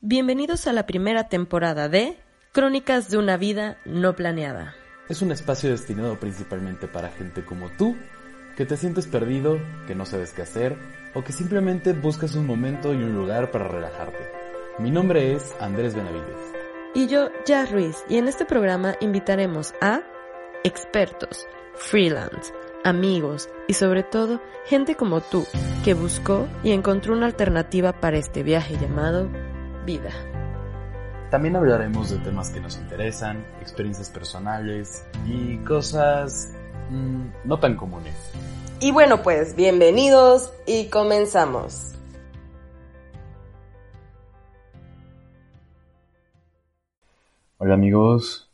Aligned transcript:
Bienvenidos 0.00 0.68
a 0.68 0.72
la 0.72 0.86
primera 0.86 1.28
temporada 1.28 1.88
de 1.88 2.16
Crónicas 2.52 3.10
de 3.10 3.18
una 3.18 3.36
vida 3.36 3.78
no 3.84 4.14
planeada. 4.14 4.76
Es 5.08 5.22
un 5.22 5.32
espacio 5.32 5.70
destinado 5.70 6.20
principalmente 6.20 6.86
para 6.86 7.08
gente 7.08 7.44
como 7.44 7.68
tú, 7.70 7.96
que 8.56 8.64
te 8.64 8.76
sientes 8.76 9.08
perdido, 9.08 9.58
que 9.88 9.96
no 9.96 10.06
sabes 10.06 10.32
qué 10.32 10.42
hacer 10.42 10.76
o 11.14 11.24
que 11.24 11.32
simplemente 11.32 11.94
buscas 11.94 12.36
un 12.36 12.46
momento 12.46 12.94
y 12.94 13.02
un 13.02 13.16
lugar 13.16 13.50
para 13.50 13.66
relajarte. 13.66 14.24
Mi 14.78 14.92
nombre 14.92 15.32
es 15.34 15.52
Andrés 15.58 15.96
Benavides. 15.96 16.54
Y 16.94 17.08
yo, 17.08 17.30
Jazz 17.44 17.72
Ruiz, 17.72 17.96
y 18.08 18.18
en 18.18 18.28
este 18.28 18.44
programa 18.44 18.94
invitaremos 19.00 19.74
a 19.80 20.02
expertos, 20.62 21.44
freelance, 21.74 22.52
amigos 22.84 23.48
y 23.66 23.74
sobre 23.74 24.04
todo 24.04 24.40
gente 24.64 24.94
como 24.94 25.22
tú, 25.22 25.44
que 25.84 25.94
buscó 25.94 26.46
y 26.62 26.70
encontró 26.70 27.14
una 27.14 27.26
alternativa 27.26 27.94
para 27.94 28.16
este 28.16 28.44
viaje 28.44 28.78
llamado 28.80 29.28
vida. 29.88 30.10
También 31.30 31.56
hablaremos 31.56 32.10
de 32.10 32.18
temas 32.18 32.50
que 32.50 32.60
nos 32.60 32.76
interesan, 32.76 33.42
experiencias 33.62 34.10
personales 34.10 35.02
y 35.26 35.56
cosas 35.64 36.52
mmm, 36.90 37.28
no 37.46 37.58
tan 37.58 37.74
comunes. 37.74 38.14
Y 38.80 38.92
bueno, 38.92 39.22
pues 39.22 39.56
bienvenidos 39.56 40.52
y 40.66 40.90
comenzamos. 40.90 41.94
Hola 47.56 47.72
amigos, 47.72 48.50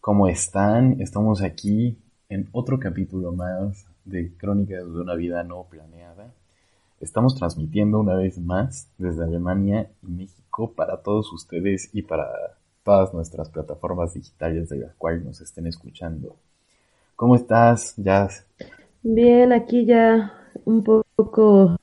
¿cómo 0.00 0.26
están? 0.26 1.00
Estamos 1.00 1.40
aquí 1.40 1.96
en 2.28 2.48
otro 2.50 2.80
capítulo 2.80 3.30
más 3.30 3.86
de 4.04 4.36
Crónicas 4.36 4.84
de 4.92 5.00
una 5.00 5.14
vida 5.14 5.44
no 5.44 5.62
planeada. 5.70 6.34
Estamos 7.00 7.36
transmitiendo 7.36 8.00
una 8.00 8.16
vez 8.16 8.40
más 8.40 8.88
desde 8.98 9.22
Alemania 9.22 9.88
y 10.02 10.10
México 10.10 10.37
para 10.66 11.02
todos 11.02 11.32
ustedes 11.32 11.90
y 11.92 12.02
para 12.02 12.28
todas 12.82 13.14
nuestras 13.14 13.48
plataformas 13.48 14.14
digitales 14.14 14.68
de 14.68 14.78
las 14.78 14.94
cuales 14.96 15.24
nos 15.24 15.40
estén 15.40 15.66
escuchando. 15.66 16.36
¿Cómo 17.16 17.36
estás, 17.36 17.94
Jazz? 17.96 18.46
Bien, 19.02 19.52
aquí 19.52 19.86
ya 19.86 20.32
un 20.64 20.82
poco 20.82 21.76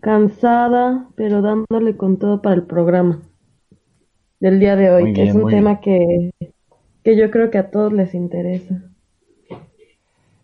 cansada, 0.00 1.08
pero 1.16 1.42
dándole 1.42 1.96
con 1.96 2.18
todo 2.18 2.42
para 2.42 2.54
el 2.54 2.64
programa 2.64 3.22
del 4.40 4.60
día 4.60 4.76
de 4.76 4.90
hoy, 4.90 5.02
Muy 5.04 5.12
que 5.14 5.22
bien, 5.22 5.36
es 5.36 5.42
un 5.42 5.50
tema 5.50 5.80
que, 5.80 6.32
que 7.02 7.16
yo 7.16 7.30
creo 7.30 7.50
que 7.50 7.58
a 7.58 7.70
todos 7.70 7.92
les 7.92 8.14
interesa. 8.14 8.82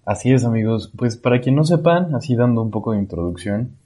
Así 0.04 0.32
es, 0.32 0.44
amigos. 0.44 0.92
Pues 0.96 1.16
para 1.16 1.40
quien 1.40 1.54
no 1.54 1.64
sepan, 1.64 2.14
así 2.14 2.34
dando 2.34 2.62
un 2.62 2.70
poco 2.70 2.92
de 2.92 2.98
introducción, 2.98 3.76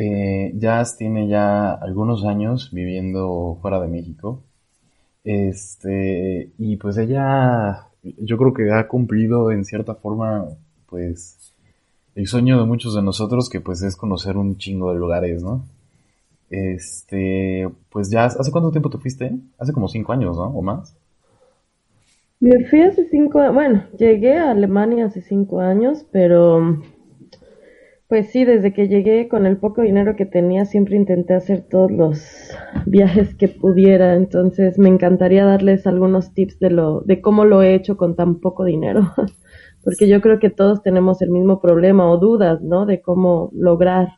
eh, 0.00 0.52
Jazz 0.54 0.96
tiene 0.96 1.26
ya 1.26 1.72
algunos 1.72 2.24
años 2.24 2.70
viviendo 2.72 3.58
fuera 3.60 3.80
de 3.80 3.88
México. 3.88 4.44
Este, 5.24 6.52
y 6.56 6.76
pues 6.76 6.98
ella, 6.98 7.88
yo 8.02 8.38
creo 8.38 8.54
que 8.54 8.70
ha 8.70 8.86
cumplido 8.86 9.50
en 9.50 9.64
cierta 9.64 9.96
forma, 9.96 10.46
pues, 10.86 11.52
el 12.14 12.28
sueño 12.28 12.60
de 12.60 12.66
muchos 12.66 12.94
de 12.94 13.02
nosotros, 13.02 13.50
que 13.50 13.60
pues 13.60 13.82
es 13.82 13.96
conocer 13.96 14.36
un 14.36 14.56
chingo 14.56 14.92
de 14.92 15.00
lugares, 15.00 15.42
¿no? 15.42 15.64
Este, 16.48 17.68
pues 17.90 18.08
ya, 18.08 18.26
¿hace 18.26 18.52
cuánto 18.52 18.70
tiempo 18.70 18.90
te 18.90 18.98
fuiste? 18.98 19.36
Hace 19.58 19.72
como 19.72 19.88
cinco 19.88 20.12
años, 20.12 20.36
¿no? 20.36 20.44
¿O 20.44 20.62
más? 20.62 20.96
Me 22.38 22.64
fui 22.66 22.82
hace 22.82 23.04
cinco, 23.08 23.40
bueno, 23.52 23.82
llegué 23.98 24.34
a 24.38 24.52
Alemania 24.52 25.06
hace 25.06 25.22
cinco 25.22 25.58
años, 25.58 26.06
pero 26.12 26.80
pues 28.08 28.30
sí, 28.30 28.44
desde 28.46 28.72
que 28.72 28.88
llegué 28.88 29.28
con 29.28 29.44
el 29.44 29.58
poco 29.58 29.82
dinero 29.82 30.16
que 30.16 30.24
tenía, 30.24 30.64
siempre 30.64 30.96
intenté 30.96 31.34
hacer 31.34 31.62
todos 31.68 31.90
los 31.90 32.50
viajes 32.86 33.34
que 33.34 33.48
pudiera, 33.48 34.14
entonces 34.14 34.78
me 34.78 34.88
encantaría 34.88 35.44
darles 35.44 35.86
algunos 35.86 36.32
tips 36.32 36.58
de 36.58 36.70
lo, 36.70 37.02
de 37.02 37.20
cómo 37.20 37.44
lo 37.44 37.62
he 37.62 37.74
hecho 37.74 37.98
con 37.98 38.16
tan 38.16 38.40
poco 38.40 38.64
dinero, 38.64 39.12
porque 39.84 40.08
yo 40.08 40.22
creo 40.22 40.38
que 40.38 40.48
todos 40.48 40.82
tenemos 40.82 41.20
el 41.20 41.30
mismo 41.30 41.60
problema 41.60 42.10
o 42.10 42.16
dudas, 42.16 42.62
¿no? 42.62 42.86
De 42.86 43.02
cómo 43.02 43.50
lograr, 43.52 44.08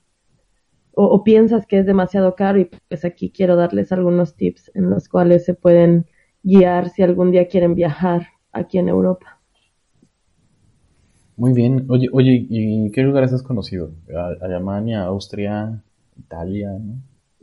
o, 0.92 1.06
o 1.06 1.24
piensas 1.24 1.66
que 1.66 1.78
es 1.80 1.86
demasiado 1.86 2.36
caro 2.36 2.60
y 2.60 2.70
pues 2.88 3.04
aquí 3.04 3.32
quiero 3.32 3.56
darles 3.56 3.90
algunos 3.90 4.36
tips 4.36 4.70
en 4.74 4.88
los 4.90 5.08
cuales 5.08 5.44
se 5.44 5.54
pueden 5.54 6.06
guiar 6.44 6.90
si 6.90 7.02
algún 7.02 7.32
día 7.32 7.48
quieren 7.48 7.74
viajar 7.74 8.28
aquí 8.52 8.78
en 8.78 8.88
Europa. 8.88 9.39
Muy 11.40 11.54
bien. 11.54 11.86
Oye, 11.88 12.08
oye, 12.12 12.46
¿y 12.50 12.90
qué 12.90 13.00
lugares 13.00 13.32
has 13.32 13.42
conocido? 13.42 13.92
Alemania, 14.42 15.04
Austria, 15.04 15.82
Italia, 16.18 16.68
¿no? 16.78 16.96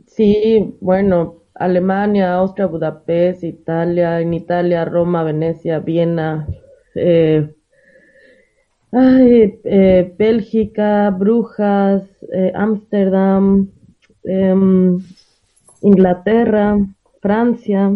Sí, 0.06 0.76
bueno, 0.80 1.42
Alemania, 1.52 2.34
Austria, 2.34 2.66
Budapest, 2.66 3.42
Italia, 3.42 4.20
en 4.20 4.34
Italia, 4.34 4.84
Roma, 4.84 5.24
Venecia, 5.24 5.80
Viena, 5.80 6.46
eh, 6.94 7.52
ay, 8.92 9.58
eh, 9.64 10.14
Bélgica, 10.16 11.10
Brujas, 11.10 12.04
eh, 12.32 12.52
Ámsterdam, 12.54 13.68
em, 14.22 15.00
Inglaterra, 15.82 16.78
Francia, 17.20 17.90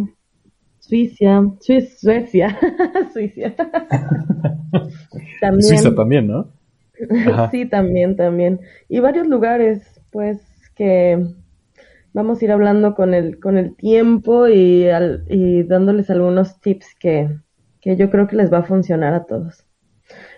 Suiza, 0.97 1.43
Suiz- 1.61 1.99
Suecia, 2.01 2.59
Suiza. 3.15 3.55
También. 5.41 5.63
Suiza 5.63 5.95
también, 5.95 6.27
¿no? 6.27 6.49
Ajá. 7.29 7.51
Sí, 7.51 7.65
también, 7.65 8.15
también. 8.15 8.61
Y 8.91 9.01
varios 9.01 9.27
lugares, 9.27 9.81
pues, 10.11 10.39
que 10.75 11.19
vamos 12.13 12.41
a 12.41 12.45
ir 12.45 12.53
hablando 12.53 12.95
con 12.95 13.15
el, 13.15 13.41
con 13.41 13.57
el 13.57 13.75
tiempo 13.75 14.49
y, 14.49 14.87
al- 14.89 15.25
y 15.31 15.63
dándoles 15.63 16.11
algunos 16.11 16.61
tips 16.61 16.95
que, 17.01 17.31
que 17.81 17.97
yo 17.97 18.11
creo 18.11 18.27
que 18.29 18.37
les 18.37 18.53
va 18.53 18.59
a 18.59 18.63
funcionar 18.65 19.15
a 19.15 19.25
todos. 19.25 19.65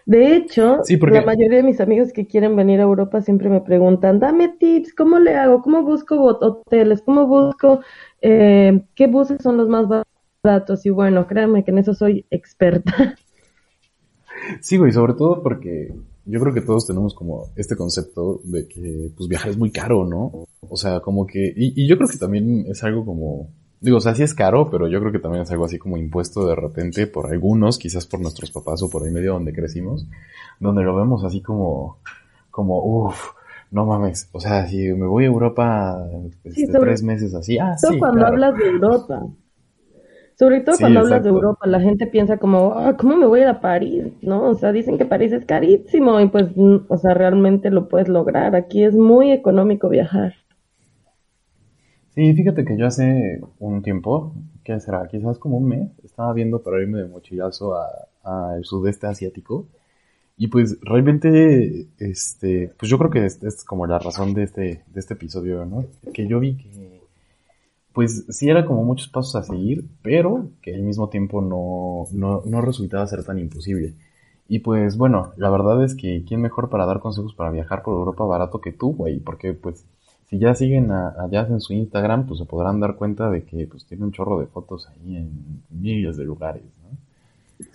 De 0.06 0.36
hecho, 0.36 0.78
Sí, 0.84 0.96
porque- 0.98 1.16
la 1.18 1.26
mayoría 1.26 1.56
de 1.58 1.62
mis 1.64 1.80
amigos 1.80 2.12
que 2.12 2.28
quieren 2.28 2.54
venir 2.54 2.78
a 2.78 2.84
Europa 2.84 3.20
siempre 3.22 3.48
me 3.48 3.60
preguntan, 3.60 4.20
dame 4.20 4.50
tips, 4.60 4.94
¿cómo 4.94 5.18
le 5.18 5.34
hago? 5.34 5.62
¿Cómo 5.62 5.82
busco 5.82 6.22
hoteles? 6.22 7.02
¿Cómo 7.02 7.26
busco 7.26 7.80
eh, 8.22 8.84
qué 8.94 9.08
buses 9.08 9.42
son 9.42 9.56
los 9.56 9.68
más 9.68 9.88
baratos? 9.88 10.13
Y 10.84 10.90
bueno, 10.90 11.26
créanme 11.26 11.64
que 11.64 11.70
en 11.70 11.78
eso 11.78 11.94
soy 11.94 12.26
experta. 12.30 13.14
Sí, 14.60 14.76
güey, 14.76 14.92
sobre 14.92 15.14
todo 15.14 15.42
porque 15.42 15.94
yo 16.26 16.40
creo 16.40 16.52
que 16.52 16.60
todos 16.60 16.86
tenemos 16.86 17.14
como 17.14 17.46
este 17.56 17.76
concepto 17.76 18.40
de 18.44 18.66
que 18.68 19.10
pues 19.16 19.28
viajar 19.28 19.50
es 19.50 19.56
muy 19.56 19.70
caro, 19.70 20.04
¿no? 20.06 20.46
O 20.60 20.76
sea, 20.76 21.00
como 21.00 21.26
que, 21.26 21.52
y, 21.56 21.82
y 21.82 21.88
yo 21.88 21.96
creo 21.96 22.08
que 22.08 22.18
también 22.18 22.66
es 22.68 22.84
algo 22.84 23.06
como, 23.06 23.48
digo, 23.80 23.96
o 23.96 24.00
sea, 24.00 24.14
sí 24.14 24.22
es 24.22 24.34
caro, 24.34 24.68
pero 24.70 24.86
yo 24.86 25.00
creo 25.00 25.12
que 25.12 25.18
también 25.18 25.44
es 25.44 25.50
algo 25.50 25.64
así 25.64 25.78
como 25.78 25.96
impuesto 25.96 26.46
de 26.46 26.56
repente 26.56 27.06
por 27.06 27.32
algunos, 27.32 27.78
quizás 27.78 28.06
por 28.06 28.20
nuestros 28.20 28.50
papás 28.50 28.82
o 28.82 28.90
por 28.90 29.04
ahí 29.04 29.10
medio 29.10 29.32
donde 29.32 29.52
crecimos, 29.54 30.06
donde 30.60 30.82
lo 30.82 30.94
vemos 30.94 31.24
así 31.24 31.40
como, 31.40 31.98
como, 32.50 32.84
uff, 32.84 33.30
no 33.70 33.86
mames, 33.86 34.28
o 34.32 34.40
sea, 34.40 34.66
si 34.66 34.88
me 34.92 35.06
voy 35.06 35.24
a 35.24 35.28
Europa 35.28 36.06
este, 36.44 36.66
sobre- 36.66 36.80
tres 36.90 37.02
meses 37.02 37.34
así, 37.34 37.58
ah, 37.58 37.76
sí, 37.78 37.98
cuando 37.98 38.18
claro. 38.18 38.34
hablas 38.34 38.58
de 38.58 38.66
Europa. 38.68 39.26
Sobre 40.38 40.60
todo 40.60 40.78
Sí, 40.78 40.80
cuando 40.80 41.00
hablas 41.00 41.22
de 41.24 41.28
exacto. 41.28 41.30
Europa, 41.30 41.66
la 41.66 41.80
gente 41.80 42.06
piensa 42.06 42.38
como, 42.38 42.74
"Ah, 42.78 42.96
¿cómo 42.96 43.16
me 43.16 43.26
voy 43.26 43.40
a 43.40 43.42
ir 43.44 43.48
a 43.48 43.60
París? 43.60 44.04
¿No? 44.22 44.48
O 44.50 44.54
sea, 44.54 44.72
dicen 44.72 44.98
que 44.98 45.06
París 45.06 45.32
es 45.32 45.44
carísimo 45.46 46.20
y 46.20 46.28
pues, 46.28 46.46
o 46.88 46.96
sea, 46.98 47.14
realmente 47.14 47.70
lo 47.70 47.88
puedes 47.88 48.08
lograr. 48.08 48.54
Aquí 48.56 48.84
es 48.84 48.94
muy 48.94 49.32
económico 49.32 49.88
viajar. 49.88 50.34
Sí, 52.14 52.32
fíjate 52.34 52.64
que 52.64 52.76
yo 52.76 52.86
hace 52.86 53.40
un 53.58 53.82
tiempo, 53.82 54.34
¿qué 54.62 54.78
será? 54.78 55.08
Quizás 55.08 55.38
como 55.38 55.56
un 55.58 55.66
mes, 55.68 55.90
estaba 56.04 56.32
viendo 56.32 56.62
para 56.62 56.80
irme 56.80 56.98
de 56.98 57.08
mochilazo 57.08 57.74
a, 57.74 57.88
a 58.22 58.58
sudeste 58.62 59.06
asiático. 59.08 59.66
Y 60.38 60.48
pues 60.48 60.78
realmente, 60.82 61.88
este, 61.98 62.70
pues 62.78 62.90
yo 62.90 62.98
creo 62.98 63.10
que 63.10 63.26
esta 63.26 63.48
es 63.48 63.64
como 63.64 63.86
la 63.86 63.98
razón 64.00 64.34
de 64.34 64.44
este, 64.44 64.62
de 64.86 65.00
este 65.00 65.14
episodio, 65.14 65.64
¿no? 65.66 65.86
Que 66.14 66.26
yo 66.28 66.40
vi 66.40 66.56
que, 66.56 66.93
pues 67.94 68.26
sí 68.28 68.50
era 68.50 68.66
como 68.66 68.84
muchos 68.84 69.08
pasos 69.08 69.36
a 69.36 69.44
seguir, 69.44 69.84
pero 70.02 70.50
que 70.60 70.74
al 70.74 70.82
mismo 70.82 71.08
tiempo 71.08 71.40
no, 71.40 72.06
no, 72.12 72.42
no 72.44 72.60
resultaba 72.60 73.06
ser 73.06 73.24
tan 73.24 73.38
imposible. 73.38 73.94
Y 74.48 74.58
pues 74.58 74.96
bueno, 74.98 75.32
la 75.36 75.48
verdad 75.48 75.82
es 75.82 75.94
que 75.94 76.24
quién 76.26 76.42
mejor 76.42 76.68
para 76.68 76.86
dar 76.86 77.00
consejos 77.00 77.34
para 77.34 77.50
viajar 77.50 77.82
por 77.82 77.94
Europa 77.94 78.24
barato 78.24 78.60
que 78.60 78.72
tú, 78.72 78.94
güey, 78.94 79.20
porque 79.20 79.54
pues 79.54 79.86
si 80.28 80.38
ya 80.38 80.54
siguen 80.54 80.90
a, 80.90 81.10
a 81.10 81.28
Jazz 81.30 81.50
en 81.50 81.60
su 81.60 81.72
Instagram, 81.72 82.26
pues 82.26 82.40
se 82.40 82.46
podrán 82.46 82.80
dar 82.80 82.96
cuenta 82.96 83.30
de 83.30 83.44
que 83.44 83.66
pues 83.68 83.86
tiene 83.86 84.04
un 84.04 84.12
chorro 84.12 84.40
de 84.40 84.46
fotos 84.46 84.88
ahí 84.88 85.16
en 85.16 85.30
miles 85.70 86.16
de 86.16 86.24
lugares, 86.24 86.64
¿no? 86.82 86.98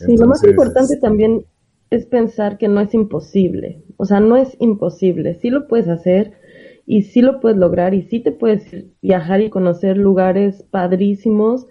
Sí, 0.05 0.17
lo 0.17 0.27
más 0.27 0.43
importante 0.43 0.95
este, 0.95 0.97
también 0.97 1.45
es 1.89 2.05
pensar 2.05 2.57
que 2.57 2.67
no 2.67 2.81
es 2.81 2.93
imposible. 2.93 3.83
O 3.95 4.05
sea, 4.05 4.19
no 4.19 4.35
es 4.35 4.55
imposible. 4.59 5.35
Sí 5.35 5.49
lo 5.49 5.67
puedes 5.67 5.87
hacer 5.87 6.33
y 6.91 7.03
sí 7.03 7.21
lo 7.21 7.39
puedes 7.39 7.59
lograr 7.59 7.93
y 7.93 8.01
sí 8.01 8.19
te 8.19 8.31
puedes 8.31 8.65
viajar 8.99 9.41
y 9.41 9.51
conocer 9.51 9.95
lugares 9.95 10.63
padrísimos. 10.71 11.67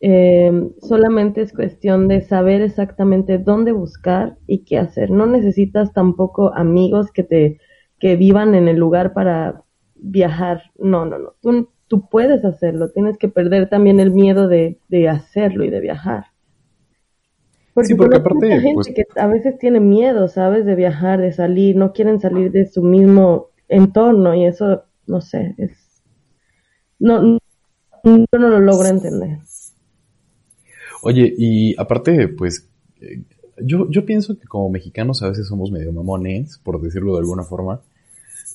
Eh, 0.00 0.70
solamente 0.80 1.42
es 1.42 1.52
cuestión 1.52 2.08
de 2.08 2.22
saber 2.22 2.62
exactamente 2.62 3.36
dónde 3.36 3.72
buscar 3.72 4.38
y 4.46 4.64
qué 4.64 4.78
hacer. 4.78 5.10
No 5.10 5.26
necesitas 5.26 5.92
tampoco 5.92 6.54
amigos 6.54 7.12
que 7.12 7.24
te 7.24 7.58
que 7.98 8.16
vivan 8.16 8.54
en 8.54 8.68
el 8.68 8.78
lugar 8.78 9.12
para 9.12 9.64
viajar. 9.96 10.62
No, 10.78 11.04
no, 11.04 11.18
no. 11.18 11.34
Tú, 11.42 11.68
tú 11.86 12.08
puedes 12.08 12.42
hacerlo. 12.46 12.90
Tienes 12.90 13.18
que 13.18 13.28
perder 13.28 13.68
también 13.68 14.00
el 14.00 14.12
miedo 14.12 14.48
de, 14.48 14.78
de 14.88 15.10
hacerlo 15.10 15.64
y 15.64 15.68
de 15.68 15.80
viajar. 15.80 16.24
Porque, 17.74 17.88
Sí, 17.88 17.94
porque 17.96 18.16
aparte, 18.16 18.46
mucha 18.46 18.60
gente 18.62 18.74
pues- 18.74 18.92
que 18.94 19.04
a 19.20 19.26
veces 19.26 19.58
tiene 19.58 19.80
miedo, 19.80 20.26
¿sabes? 20.28 20.64
De 20.64 20.74
viajar, 20.74 21.20
de 21.20 21.32
salir, 21.32 21.76
no 21.76 21.92
quieren 21.92 22.18
salir 22.18 22.50
de 22.50 22.64
su 22.64 22.82
mismo 22.82 23.48
entorno 23.68 24.34
y 24.34 24.46
eso, 24.46 24.84
no 25.06 25.20
sé, 25.20 25.54
es... 25.58 25.72
No, 26.98 27.22
no, 27.22 27.38
yo 28.04 28.38
no 28.38 28.48
lo 28.48 28.60
logro 28.60 28.88
entender. 28.88 29.38
Oye, 31.02 31.34
y 31.36 31.78
aparte, 31.78 32.28
pues, 32.28 32.68
eh, 33.00 33.22
yo, 33.62 33.90
yo 33.90 34.06
pienso 34.06 34.38
que 34.38 34.46
como 34.46 34.70
mexicanos 34.70 35.22
a 35.22 35.28
veces 35.28 35.46
somos 35.46 35.70
medio 35.70 35.92
mamones, 35.92 36.58
por 36.58 36.80
decirlo 36.80 37.14
de 37.14 37.20
alguna 37.20 37.44
forma, 37.44 37.80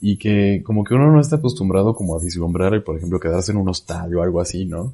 y 0.01 0.17
que 0.17 0.63
como 0.63 0.83
que 0.83 0.93
uno 0.93 1.11
no 1.11 1.19
está 1.19 1.37
acostumbrado 1.37 1.93
como 1.93 2.15
a 2.15 2.19
vislumbrar 2.19 2.73
y, 2.75 2.79
por 2.79 2.97
ejemplo, 2.97 3.19
quedarse 3.19 3.51
en 3.51 3.57
un 3.57 3.69
hostal 3.69 4.15
o 4.15 4.23
algo 4.23 4.41
así, 4.41 4.65
¿no? 4.65 4.93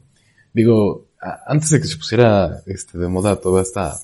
Digo, 0.53 1.06
antes 1.45 1.69
de 1.69 1.81
que 1.81 1.88
se 1.88 1.97
pusiera 1.97 2.61
este, 2.65 2.97
de 2.97 3.07
moda 3.07 3.35
toda 3.35 3.61
esta, 3.61 3.95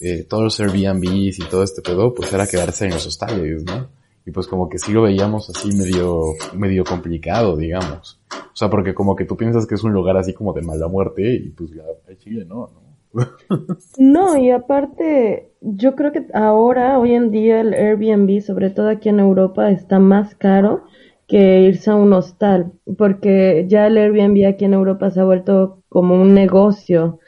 eh, 0.00 0.24
todos 0.28 0.44
los 0.44 0.60
Airbnbs 0.60 1.38
y 1.38 1.48
todo 1.50 1.62
este 1.62 1.82
pedo, 1.82 2.14
pues 2.14 2.32
era 2.32 2.46
quedarse 2.46 2.86
en 2.86 2.92
los 2.92 3.06
hostales, 3.06 3.64
¿no? 3.64 3.88
Y 4.24 4.30
pues 4.30 4.46
como 4.46 4.68
que 4.68 4.78
sí 4.78 4.92
lo 4.92 5.02
veíamos 5.02 5.50
así 5.50 5.76
medio, 5.76 6.34
medio 6.54 6.84
complicado, 6.84 7.56
digamos. 7.56 8.20
O 8.30 8.56
sea, 8.56 8.70
porque 8.70 8.94
como 8.94 9.16
que 9.16 9.24
tú 9.24 9.36
piensas 9.36 9.66
que 9.66 9.74
es 9.74 9.82
un 9.82 9.92
lugar 9.92 10.16
así 10.16 10.32
como 10.32 10.52
de 10.52 10.62
mala 10.62 10.88
muerte 10.88 11.34
y 11.34 11.50
pues 11.50 11.70
ya, 11.70 11.82
Chile 12.18 12.44
no, 12.44 12.68
¿no? 12.68 12.82
No, 13.98 14.36
y 14.36 14.50
aparte, 14.50 15.52
yo 15.60 15.94
creo 15.94 16.12
que 16.12 16.26
ahora, 16.34 16.98
hoy 16.98 17.14
en 17.14 17.30
día, 17.30 17.60
el 17.60 17.74
Airbnb, 17.74 18.40
sobre 18.40 18.70
todo 18.70 18.88
aquí 18.88 19.08
en 19.08 19.20
Europa, 19.20 19.70
está 19.70 19.98
más 19.98 20.34
caro 20.34 20.84
que 21.26 21.62
irse 21.62 21.90
a 21.90 21.94
un 21.94 22.12
hostal, 22.12 22.72
porque 22.98 23.66
ya 23.68 23.86
el 23.86 23.96
Airbnb 23.96 24.46
aquí 24.46 24.64
en 24.64 24.74
Europa 24.74 25.10
se 25.10 25.20
ha 25.20 25.24
vuelto 25.24 25.82
como 25.88 26.20
un 26.20 26.34
negocio 26.34 27.18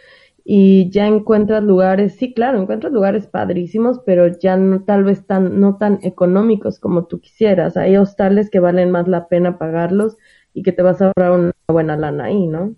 y 0.45 0.91
ya 0.91 1.07
encuentras 1.09 1.63
lugares, 1.65 2.17
sí, 2.17 2.35
claro, 2.35 2.61
encuentras 2.61 2.93
lugares 2.93 3.27
padrísimos, 3.27 4.01
pero 4.07 4.27
ya 4.29 4.57
no, 4.57 4.85
tal 4.85 5.05
vez 5.05 5.27
tan, 5.27 5.61
no 5.61 5.77
tan 5.79 6.01
económicos 6.03 6.81
como 6.81 7.07
tú 7.07 7.21
quisieras. 7.21 7.77
Hay 7.77 7.97
hostales 7.97 8.51
que 8.51 8.61
valen 8.61 8.91
más 8.91 9.09
la 9.09 9.29
pena 9.29 9.59
pagarlos 9.59 10.17
y 10.55 10.63
que 10.63 10.73
te 10.73 10.83
vas 10.83 11.01
a 11.03 11.07
ahorrar 11.07 11.33
una 11.41 11.53
buena 11.69 11.97
lana 11.97 12.25
ahí, 12.27 12.47
¿no? 12.47 12.77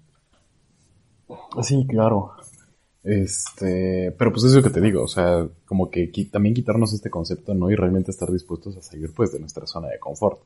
Sí, 1.62 1.86
claro. 1.88 2.32
Este, 3.04 4.12
pero 4.18 4.32
pues 4.32 4.44
es 4.44 4.54
lo 4.54 4.62
que 4.62 4.70
te 4.70 4.80
digo, 4.80 5.02
o 5.04 5.08
sea, 5.08 5.48
como 5.66 5.90
que 5.90 6.12
qui- 6.12 6.30
también 6.30 6.54
quitarnos 6.54 6.92
este 6.94 7.10
concepto, 7.10 7.54
¿no? 7.54 7.70
Y 7.70 7.76
realmente 7.76 8.10
estar 8.10 8.30
dispuestos 8.32 8.76
a 8.76 8.82
salir 8.82 9.12
pues 9.14 9.32
de 9.32 9.40
nuestra 9.40 9.66
zona 9.66 9.88
de 9.88 9.98
confort. 10.00 10.40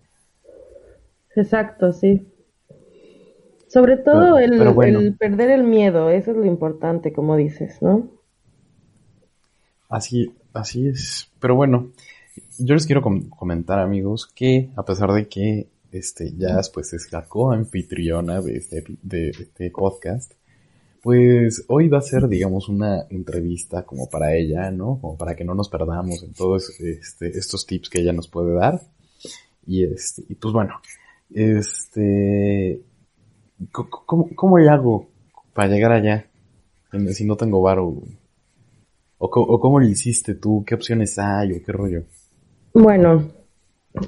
Exacto, 1.35 1.93
sí. 1.93 2.25
Sobre 3.73 3.97
todo 3.97 4.35
Pero- 4.35 4.39
el, 4.39 4.59
pero 4.59 4.75
bueno. 4.75 4.99
el 5.01 5.15
perder 5.17 5.51
el 5.51 5.63
miedo, 5.65 6.11
eso 6.11 6.33
es 6.33 6.37
lo 6.37 6.45
importante, 6.45 7.13
como 7.13 7.37
dices, 7.37 7.81
¿no? 7.81 8.11
Así, 9.89 10.35
así 10.53 10.89
es. 10.89 11.31
Pero 11.41 11.55
bueno, 11.55 11.91
yo 12.59 12.75
les 12.75 12.87
quiero 12.87 13.01
com- 13.03 13.29
comentar, 13.29 13.79
amigos, 13.79 14.27
que 14.35 14.71
a 14.77 14.85
pesar 14.85 15.13
de 15.13 15.29
que 15.29 15.69
este 15.93 16.33
Jazz 16.37 16.71
pues 16.71 16.93
es 16.93 17.13
la 17.13 17.23
co-anfitriona 17.27 18.41
de 18.41 18.57
este, 18.57 18.85
de 19.03 19.31
este 19.31 19.71
podcast, 19.71 20.33
pues 21.03 21.65
hoy 21.69 21.89
va 21.89 21.99
a 21.99 22.03
ser, 22.03 22.29
digamos, 22.29 22.69
una 22.69 23.07
entrevista 23.09 23.85
como 23.85 24.09
para 24.09 24.35
ella, 24.35 24.71
¿no? 24.71 24.99
Como 25.01 25.17
para 25.17 25.35
que 25.35 25.45
no 25.45 25.55
nos 25.55 25.69
perdamos 25.69 26.23
en 26.23 26.33
todos 26.35 26.79
este, 26.81 27.29
estos 27.29 27.67
tips 27.67 27.89
que 27.89 28.01
ella 28.01 28.13
nos 28.13 28.29
puede 28.29 28.53
dar. 28.55 28.81
Y 29.67 29.85
este, 29.85 30.23
y 30.29 30.35
pues 30.35 30.53
bueno, 30.53 30.75
este, 31.33 32.83
¿cómo, 33.73 34.29
cómo 34.35 34.59
le 34.59 34.69
hago 34.69 35.07
para 35.55 35.69
llegar 35.69 35.93
allá? 35.93 36.27
Si 37.13 37.25
no 37.25 37.37
tengo 37.37 37.63
varo, 37.63 38.03
¿O, 39.23 39.29
cómo 39.61 39.79
lo 39.79 39.87
hiciste 39.87 40.35
tú? 40.35 40.65
¿Qué 40.67 40.75
opciones 40.75 41.19
hay 41.19 41.53
o 41.53 41.63
qué 41.63 41.73
rollo? 41.73 42.05
Bueno, 42.73 43.29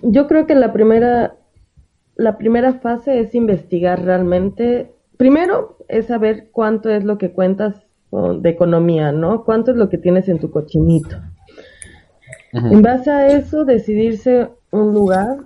yo 0.03 0.27
creo 0.27 0.47
que 0.47 0.55
la 0.55 0.73
primera, 0.73 1.37
la 2.17 2.39
primera 2.39 2.81
fase 2.81 3.21
es 3.21 3.35
investigar 3.35 4.03
realmente. 4.03 4.91
Primero 5.19 5.77
es 5.89 6.07
saber 6.07 6.49
cuánto 6.51 6.89
es 6.89 7.05
lo 7.05 7.19
que 7.19 7.33
cuentas 7.33 7.75
de 8.11 8.49
economía, 8.49 9.13
¿no? 9.13 9.45
Cuánto 9.45 9.73
es 9.73 9.77
lo 9.77 9.91
que 9.91 9.99
tienes 9.99 10.31
en 10.31 10.39
tu 10.39 10.51
cochinito. 10.51 11.17
En 12.53 12.81
base 12.81 13.11
a 13.11 13.37
eso, 13.37 13.67
decidirse 13.67 14.49
un 14.71 14.95
lugar. 14.95 15.41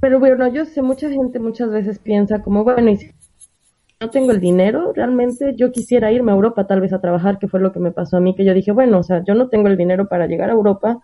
Pero 0.00 0.20
bueno, 0.20 0.48
yo 0.48 0.64
sé, 0.64 0.82
mucha 0.82 1.10
gente 1.10 1.38
muchas 1.38 1.70
veces 1.70 1.98
piensa 1.98 2.42
como, 2.42 2.64
bueno, 2.64 2.90
y 2.90 2.96
si 2.96 3.10
no 4.00 4.10
tengo 4.10 4.32
el 4.32 4.40
dinero, 4.40 4.92
realmente 4.94 5.54
yo 5.56 5.72
quisiera 5.72 6.12
irme 6.12 6.32
a 6.32 6.34
Europa 6.34 6.66
tal 6.66 6.80
vez 6.80 6.92
a 6.92 7.00
trabajar, 7.00 7.38
que 7.38 7.48
fue 7.48 7.60
lo 7.60 7.72
que 7.72 7.80
me 7.80 7.92
pasó 7.92 8.18
a 8.18 8.20
mí, 8.20 8.34
que 8.34 8.44
yo 8.44 8.52
dije, 8.54 8.72
bueno, 8.72 8.98
o 8.98 9.02
sea, 9.02 9.24
yo 9.24 9.34
no 9.34 9.48
tengo 9.48 9.68
el 9.68 9.76
dinero 9.76 10.08
para 10.08 10.26
llegar 10.26 10.50
a 10.50 10.54
Europa 10.54 11.00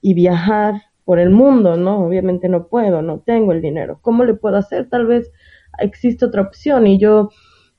y 0.00 0.14
viajar 0.14 0.82
por 1.04 1.18
el 1.18 1.30
mundo, 1.30 1.76
¿no? 1.76 2.04
Obviamente 2.06 2.48
no 2.48 2.68
puedo, 2.68 3.02
no 3.02 3.20
tengo 3.20 3.52
el 3.52 3.62
dinero. 3.62 3.98
¿Cómo 4.02 4.24
le 4.24 4.34
puedo 4.34 4.56
hacer? 4.56 4.88
Tal 4.88 5.06
vez 5.06 5.32
existe 5.78 6.24
otra 6.24 6.42
opción 6.42 6.86
y 6.86 6.98
yo 6.98 7.30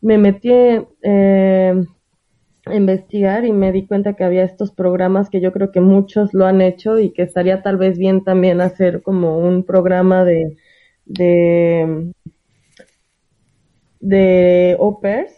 me 0.01 0.17
metí 0.17 0.51
eh, 1.01 1.85
investigar 2.75 3.45
y 3.45 3.51
me 3.53 3.71
di 3.71 3.87
cuenta 3.87 4.13
que 4.15 4.23
había 4.23 4.43
estos 4.43 4.71
programas 4.71 5.29
que 5.29 5.41
yo 5.41 5.51
creo 5.53 5.71
que 5.71 5.81
muchos 5.81 6.33
lo 6.33 6.45
han 6.45 6.61
hecho 6.61 6.99
y 6.99 7.11
que 7.13 7.23
estaría 7.23 7.61
tal 7.63 7.77
vez 7.77 7.97
bien 7.97 8.23
también 8.23 8.61
hacer 8.61 9.01
como 9.03 9.37
un 9.39 9.63
programa 9.65 10.23
de 10.25 10.55
de 11.05 12.11
de 14.11 14.75
au 14.79 14.89
pairs 15.01 15.33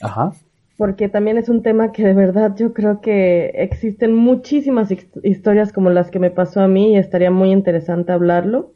Ajá. 0.00 0.32
porque 0.78 1.08
también 1.10 1.36
es 1.36 1.48
un 1.50 1.62
tema 1.62 1.92
que 1.92 2.02
de 2.04 2.14
verdad 2.14 2.54
yo 2.56 2.72
creo 2.72 3.00
que 3.02 3.48
existen 3.54 4.14
muchísimas 4.14 4.90
his- 4.90 5.08
historias 5.22 5.72
como 5.74 5.90
las 5.90 6.10
que 6.10 6.18
me 6.20 6.30
pasó 6.30 6.60
a 6.62 6.68
mí 6.68 6.94
y 6.94 6.96
estaría 6.96 7.30
muy 7.30 7.50
interesante 7.52 8.12
hablarlo. 8.12 8.72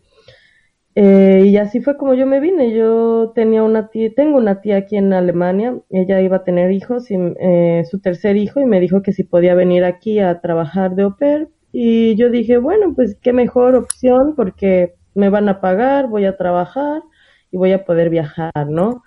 Eh, 0.95 1.45
y 1.47 1.57
así 1.57 1.81
fue 1.81 1.97
como 1.97 2.15
yo 2.15 2.27
me 2.27 2.41
vine. 2.41 2.73
Yo 2.73 3.33
tenía 3.35 3.63
una 3.63 3.89
tía, 3.89 4.11
tengo 4.15 4.39
una 4.39 4.61
tía 4.61 4.77
aquí 4.77 4.97
en 4.97 5.13
Alemania, 5.13 5.79
ella 5.91 6.21
iba 6.21 6.39
a 6.39 6.45
tener 6.45 6.71
hijos 6.73 7.11
y 7.11 7.17
eh, 7.41 7.85
su 7.91 8.01
tercer 8.01 8.37
hijo 8.37 8.61
y 8.61 8.67
me 8.67 8.81
dijo 8.81 9.03
que 9.03 9.13
si 9.13 9.25
podía 9.25 9.55
venir 9.55 9.85
aquí 9.85 10.19
a 10.19 10.41
trabajar 10.41 10.95
de 10.95 11.05
au 11.05 11.17
pair. 11.17 11.49
Y 11.73 12.15
yo 12.17 12.31
dije, 12.31 12.59
bueno, 12.59 12.95
pues 12.95 13.17
qué 13.23 13.33
mejor 13.33 13.75
opción 13.77 14.35
porque 14.37 14.95
me 15.15 15.31
van 15.31 15.49
a 15.49 15.61
pagar, 15.61 16.09
voy 16.09 16.27
a 16.27 16.37
trabajar 16.37 17.03
y 17.51 17.57
voy 17.57 17.73
a 17.73 17.85
poder 17.85 18.11
viajar, 18.11 18.53
¿no? 18.69 19.03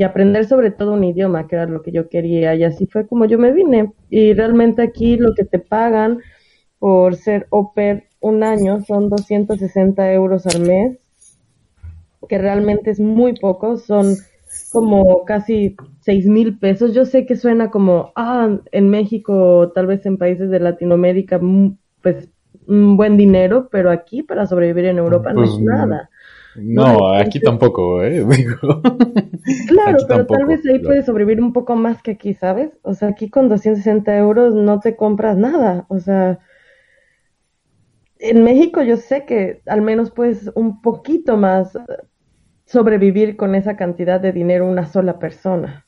y 0.00 0.02
aprender 0.02 0.46
sobre 0.46 0.70
todo 0.70 0.94
un 0.94 1.04
idioma, 1.04 1.46
que 1.46 1.56
era 1.56 1.66
lo 1.66 1.82
que 1.82 1.92
yo 1.92 2.08
quería, 2.08 2.54
y 2.54 2.64
así 2.64 2.86
fue 2.86 3.06
como 3.06 3.26
yo 3.26 3.38
me 3.38 3.52
vine. 3.52 3.92
Y 4.08 4.32
realmente 4.32 4.80
aquí 4.80 5.18
lo 5.18 5.34
que 5.34 5.44
te 5.44 5.58
pagan 5.58 6.20
por 6.78 7.16
ser 7.16 7.46
au 7.50 7.74
pair 7.74 8.04
un 8.20 8.42
año 8.42 8.80
son 8.80 9.10
260 9.10 10.10
euros 10.14 10.46
al 10.46 10.62
mes, 10.62 10.98
que 12.30 12.38
realmente 12.38 12.92
es 12.92 13.00
muy 13.00 13.34
poco, 13.34 13.76
son 13.76 14.14
como 14.72 15.24
casi 15.24 15.74
seis 16.00 16.26
mil 16.26 16.58
pesos. 16.60 16.94
Yo 16.94 17.04
sé 17.04 17.26
que 17.26 17.34
suena 17.34 17.72
como, 17.72 18.12
ah, 18.14 18.56
en 18.70 18.88
México, 18.88 19.72
tal 19.74 19.88
vez 19.88 20.06
en 20.06 20.16
países 20.16 20.48
de 20.48 20.60
Latinoamérica, 20.60 21.40
mm, 21.40 21.76
pues 22.02 22.28
un 22.68 22.96
buen 22.96 23.16
dinero, 23.16 23.68
pero 23.72 23.90
aquí 23.90 24.22
para 24.22 24.46
sobrevivir 24.46 24.84
en 24.84 24.98
Europa 24.98 25.32
no 25.32 25.40
Pues, 25.40 25.50
es 25.54 25.60
nada. 25.60 26.08
No, 26.54 26.84
No, 26.98 27.14
aquí 27.14 27.38
entonces- 27.38 27.42
tampoco, 27.42 28.02
¿eh? 28.04 28.24
Digo. 28.30 28.80
Claro, 29.66 29.96
Aquí 29.96 30.04
pero 30.06 30.06
tampoco, 30.06 30.34
tal 30.38 30.46
vez 30.46 30.60
ahí 30.66 30.74
claro. 30.74 30.84
puedes 30.84 31.06
sobrevivir 31.06 31.42
un 31.42 31.52
poco 31.52 31.74
más 31.74 32.00
que 32.00 32.12
aquí, 32.12 32.34
¿sabes? 32.34 32.70
O 32.82 32.94
sea, 32.94 33.08
aquí 33.08 33.28
con 33.28 33.48
260 33.48 34.16
euros 34.16 34.54
no 34.54 34.78
te 34.78 34.94
compras 34.94 35.36
nada. 35.36 35.84
O 35.88 35.98
sea, 35.98 36.38
en 38.18 38.44
México 38.44 38.82
yo 38.82 38.96
sé 38.96 39.24
que 39.24 39.62
al 39.66 39.82
menos 39.82 40.10
puedes 40.10 40.50
un 40.54 40.80
poquito 40.82 41.36
más 41.36 41.76
sobrevivir 42.70 43.36
con 43.36 43.54
esa 43.54 43.76
cantidad 43.76 44.20
de 44.20 44.32
dinero 44.32 44.66
una 44.66 44.86
sola 44.86 45.18
persona. 45.18 45.86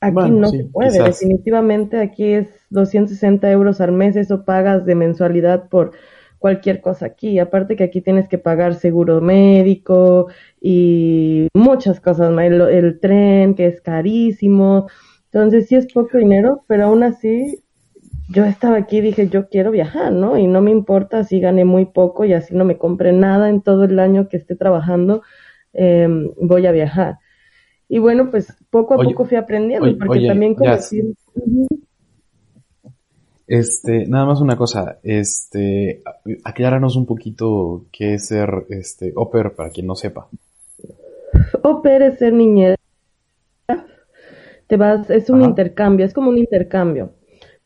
Aquí 0.00 0.30
Bueno, 0.30 0.30
no 0.30 0.50
sí, 0.50 0.56
se 0.56 0.64
puede, 0.64 1.02
quizás. 1.02 1.04
definitivamente 1.04 1.98
aquí 2.00 2.32
es 2.32 2.48
260 2.70 3.50
euros 3.50 3.80
al 3.82 3.92
mes, 3.92 4.16
eso 4.16 4.44
pagas 4.46 4.86
de 4.86 4.94
mensualidad 4.94 5.68
por 5.68 5.92
cualquier 6.38 6.80
cosa 6.80 7.04
aquí. 7.06 7.38
Aparte 7.38 7.76
que 7.76 7.84
aquí 7.84 8.00
tienes 8.00 8.26
que 8.28 8.38
pagar 8.38 8.74
seguro 8.76 9.20
médico 9.20 10.28
y 10.60 11.48
muchas 11.54 12.00
cosas, 12.00 12.30
el, 12.38 12.60
el 12.62 12.98
tren 13.00 13.54
que 13.54 13.66
es 13.66 13.82
carísimo. 13.82 14.88
Entonces 15.26 15.68
sí 15.68 15.76
es 15.76 15.86
poco 15.92 16.16
dinero, 16.16 16.64
pero 16.66 16.84
aún 16.86 17.02
así 17.02 17.62
yo 18.28 18.44
estaba 18.44 18.76
aquí 18.76 18.98
y 18.98 19.00
dije, 19.00 19.28
yo 19.28 19.48
quiero 19.48 19.70
viajar, 19.70 20.12
¿no? 20.12 20.38
Y 20.38 20.46
no 20.46 20.60
me 20.62 20.70
importa 20.70 21.24
si 21.24 21.40
gané 21.40 21.64
muy 21.64 21.86
poco 21.86 22.24
y 22.24 22.32
así 22.32 22.54
no 22.54 22.64
me 22.64 22.78
compré 22.78 23.12
nada 23.12 23.48
en 23.50 23.60
todo 23.62 23.84
el 23.84 23.98
año 23.98 24.28
que 24.28 24.36
esté 24.36 24.56
trabajando, 24.56 25.22
em, 25.72 26.30
voy 26.36 26.66
a 26.66 26.72
viajar. 26.72 27.18
Y 27.88 27.98
bueno, 27.98 28.30
pues 28.30 28.56
poco 28.70 28.94
a 28.94 29.04
poco 29.04 29.24
fui 29.24 29.36
aprendiendo, 29.36 29.96
porque 29.98 30.26
también 30.26 30.54
como 30.54 30.76
Este, 33.46 34.06
nada 34.06 34.26
más 34.26 34.40
una 34.40 34.56
cosa, 34.56 34.98
este, 35.02 36.02
acláranos 36.44 36.94
un 36.94 37.06
poquito 37.06 37.86
qué 37.90 38.14
es 38.14 38.28
ser, 38.28 38.66
este, 38.68 39.12
oper 39.16 39.54
para 39.54 39.70
quien 39.70 39.86
no 39.86 39.96
sepa. 39.96 40.28
Oper 41.62 42.02
es 42.02 42.18
ser 42.18 42.32
niñera. 42.32 42.76
Te 44.68 44.76
vas, 44.76 45.10
es 45.10 45.30
un 45.30 45.42
intercambio, 45.42 46.06
es 46.06 46.14
como 46.14 46.30
un 46.30 46.38
intercambio 46.38 47.14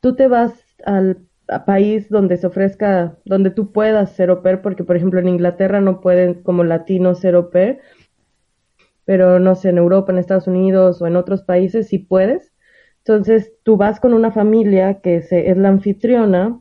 tú 0.04 0.14
te 0.14 0.28
vas 0.28 0.52
al 0.84 1.16
país 1.64 2.10
donde 2.10 2.36
se 2.36 2.46
ofrezca, 2.46 3.16
donde 3.24 3.48
tú 3.48 3.72
puedas 3.72 4.12
ser 4.12 4.28
au 4.28 4.42
pair, 4.42 4.60
porque 4.60 4.84
por 4.84 4.96
ejemplo 4.96 5.18
en 5.18 5.28
Inglaterra 5.28 5.80
no 5.80 6.02
pueden 6.02 6.42
como 6.42 6.62
latinos 6.62 7.20
ser 7.20 7.36
au 7.36 7.48
pair, 7.48 7.80
pero 9.04 9.38
no 9.38 9.54
sé, 9.54 9.70
en 9.70 9.78
Europa, 9.78 10.12
en 10.12 10.18
Estados 10.18 10.46
Unidos 10.46 11.00
o 11.02 11.06
en 11.06 11.16
otros 11.16 11.42
países 11.42 11.88
sí 11.88 11.98
puedes. 11.98 12.52
Entonces 12.98 13.52
tú 13.62 13.76
vas 13.76 14.00
con 14.00 14.14
una 14.14 14.30
familia 14.30 15.00
que 15.00 15.20
se, 15.22 15.50
es 15.50 15.56
la 15.56 15.68
anfitriona 15.68 16.60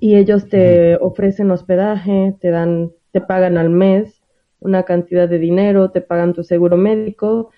y 0.00 0.16
ellos 0.16 0.48
te 0.48 0.96
ofrecen 0.96 1.50
hospedaje, 1.50 2.36
te 2.40 2.50
dan, 2.50 2.92
te 3.12 3.20
pagan 3.20 3.58
al 3.58 3.70
mes 3.70 4.22
una 4.60 4.84
cantidad 4.84 5.28
de 5.28 5.38
dinero, 5.38 5.90
te 5.90 6.00
pagan 6.00 6.32
tu 6.32 6.42
seguro 6.42 6.76
médico 6.76 7.50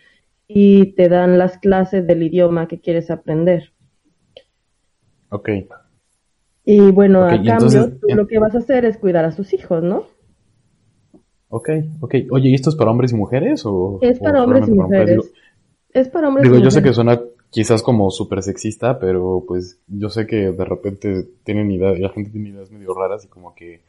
y 0.46 0.94
te 0.94 1.08
dan 1.08 1.38
las 1.38 1.58
clases 1.58 2.06
del 2.06 2.22
idioma 2.22 2.68
que 2.68 2.80
quieres 2.80 3.10
aprender. 3.10 3.72
Ok. 5.30 5.50
Y 6.64 6.90
bueno, 6.90 7.24
a 7.24 7.42
cambio, 7.42 7.98
tú 7.98 8.14
lo 8.14 8.26
que 8.26 8.38
vas 8.38 8.54
a 8.54 8.58
hacer 8.58 8.84
es 8.84 8.98
cuidar 8.98 9.24
a 9.24 9.32
sus 9.32 9.52
hijos, 9.54 9.82
¿no? 9.82 10.06
Ok, 11.50 11.70
ok. 12.00 12.14
Oye, 12.30 12.50
¿y 12.50 12.54
esto 12.54 12.70
es 12.70 12.76
para 12.76 12.90
hombres 12.90 13.12
y 13.12 13.16
mujeres? 13.16 13.64
O, 13.64 13.98
es 14.02 14.18
para 14.18 14.44
hombres 14.44 14.68
y 14.68 14.72
mujeres. 14.72 15.32
es 15.92 16.08
para 16.08 16.28
hombres 16.28 16.46
y 16.46 16.48
mujeres. 16.48 16.62
Digo, 16.62 16.64
yo 16.64 16.70
sé 16.70 16.82
que 16.82 16.92
suena 16.92 17.20
quizás 17.50 17.82
como 17.82 18.10
súper 18.10 18.42
sexista, 18.42 18.98
pero 18.98 19.44
pues 19.46 19.80
yo 19.86 20.10
sé 20.10 20.26
que 20.26 20.52
de 20.52 20.64
repente 20.64 21.26
tienen 21.44 21.70
ideas, 21.70 21.98
la 21.98 22.10
gente 22.10 22.30
tiene 22.30 22.50
ideas 22.50 22.70
medio 22.70 22.92
raras 22.94 23.24
y 23.24 23.28
como 23.28 23.54
que 23.54 23.80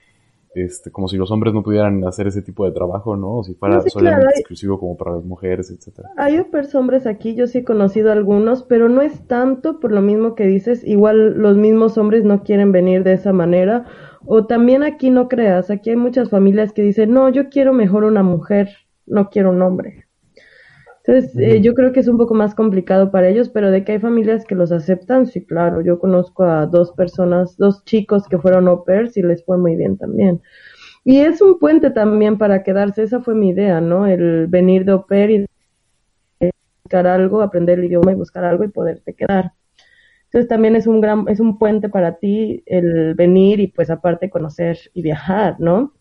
este, 0.56 0.89
como 0.89 1.08
si 1.08 1.16
los 1.16 1.30
hombres 1.32 1.54
no 1.54 1.62
pudieran 1.62 2.04
hacer 2.06 2.28
ese 2.28 2.42
tipo 2.42 2.66
de 2.66 2.72
trabajo, 2.72 3.16
¿no? 3.16 3.38
O 3.38 3.44
si 3.44 3.54
fuera 3.54 3.82
solamente 3.82 4.39
exclusivo 4.39 4.80
como 4.80 4.98
para 4.98 5.16
las 5.16 5.24
mujeres, 5.24 5.70
etcétera. 5.70 6.10
Hay 6.18 6.39
opers 6.39 6.74
hombres 6.74 7.06
aquí, 7.06 7.36
yo 7.36 7.46
sí 7.46 7.60
he 7.60 7.63
conocido 7.63 8.12
algunos, 8.12 8.63
pero 8.63 8.89
no 8.89 9.01
es 9.01 9.28
tanto 9.28 9.80
por 9.80 9.92
lo 9.92 10.01
mismo 10.01 10.34
que 10.34 10.48
dices, 10.48 10.84
igual 10.84 11.38
los 11.38 11.56
mismos 11.56 11.98
hombres 11.98 12.24
no 12.24 12.44
quieren 12.44 12.72
venir 12.72 13.04
de 13.04 13.13
esa 13.13 13.32
manera, 13.32 13.86
o 14.26 14.46
también 14.46 14.84
aquí 14.84 15.10
no 15.10 15.28
creas, 15.28 15.70
aquí 15.70 15.92
hay 15.92 15.96
muchas 15.96 16.30
familias 16.30 16.74
que 16.74 16.82
dicen, 16.82 17.14
no, 17.14 17.30
yo 17.30 17.50
quiero 17.50 17.74
mejor 17.74 18.04
una 18.04 18.24
mujer, 18.24 18.70
no 19.06 19.30
quiero 19.30 19.52
un 19.52 19.62
hombre. 19.62 20.06
Entonces, 21.04 21.36
eh, 21.40 21.62
yo 21.62 21.74
creo 21.74 21.92
que 21.92 22.02
es 22.02 22.08
un 22.08 22.18
poco 22.18 22.34
más 22.36 22.54
complicado 22.54 23.10
para 23.10 23.30
ellos, 23.30 23.50
pero 23.50 23.72
de 23.72 23.84
que 23.84 23.94
hay 23.94 24.00
familias 24.00 24.46
que 24.46 24.54
los 24.54 24.72
aceptan, 24.72 25.26
sí, 25.26 25.44
claro. 25.44 25.82
Yo 25.82 25.98
conozco 25.98 26.44
a 26.44 26.68
dos 26.68 26.92
personas, 26.92 27.58
dos 27.58 27.84
chicos 27.86 28.28
que 28.28 28.38
fueron 28.38 28.68
au 28.68 28.84
pairs 28.84 29.18
y 29.18 29.24
les 29.24 29.44
fue 29.44 29.58
muy 29.58 29.76
bien 29.76 29.98
también. 29.98 30.42
Y 31.04 31.22
es 31.22 31.42
un 31.42 31.58
puente 31.58 31.90
también 31.92 32.38
para 32.38 32.64
quedarse, 32.64 33.04
esa 33.04 33.22
fue 33.22 33.34
mi 33.34 33.50
idea, 33.50 33.82
¿no? 33.82 34.06
El 34.06 34.48
venir 34.48 34.86
de 34.86 34.92
au 34.92 35.08
pair 35.08 35.32
y 35.32 35.46
buscar 36.84 37.08
algo, 37.08 37.42
aprender 37.42 37.80
el 37.80 37.86
idioma 37.86 38.12
y 38.12 38.16
buscar 38.16 38.44
algo 38.44 38.64
y 38.64 38.68
poderte 38.68 39.14
quedar. 39.14 39.54
Entonces 40.30 40.48
también 40.48 40.76
es 40.76 40.86
un 40.86 41.02
gran, 41.02 41.28
es 41.28 41.40
un 41.40 41.58
puente 41.58 41.90
para 41.90 42.20
ti 42.20 42.62
el 42.68 43.16
venir 43.16 43.60
y 43.60 43.68
pues 43.68 43.90
aparte 43.90 44.30
conocer 44.30 44.78
y 44.94 45.02
viajar, 45.02 45.56
¿no? 45.60 45.94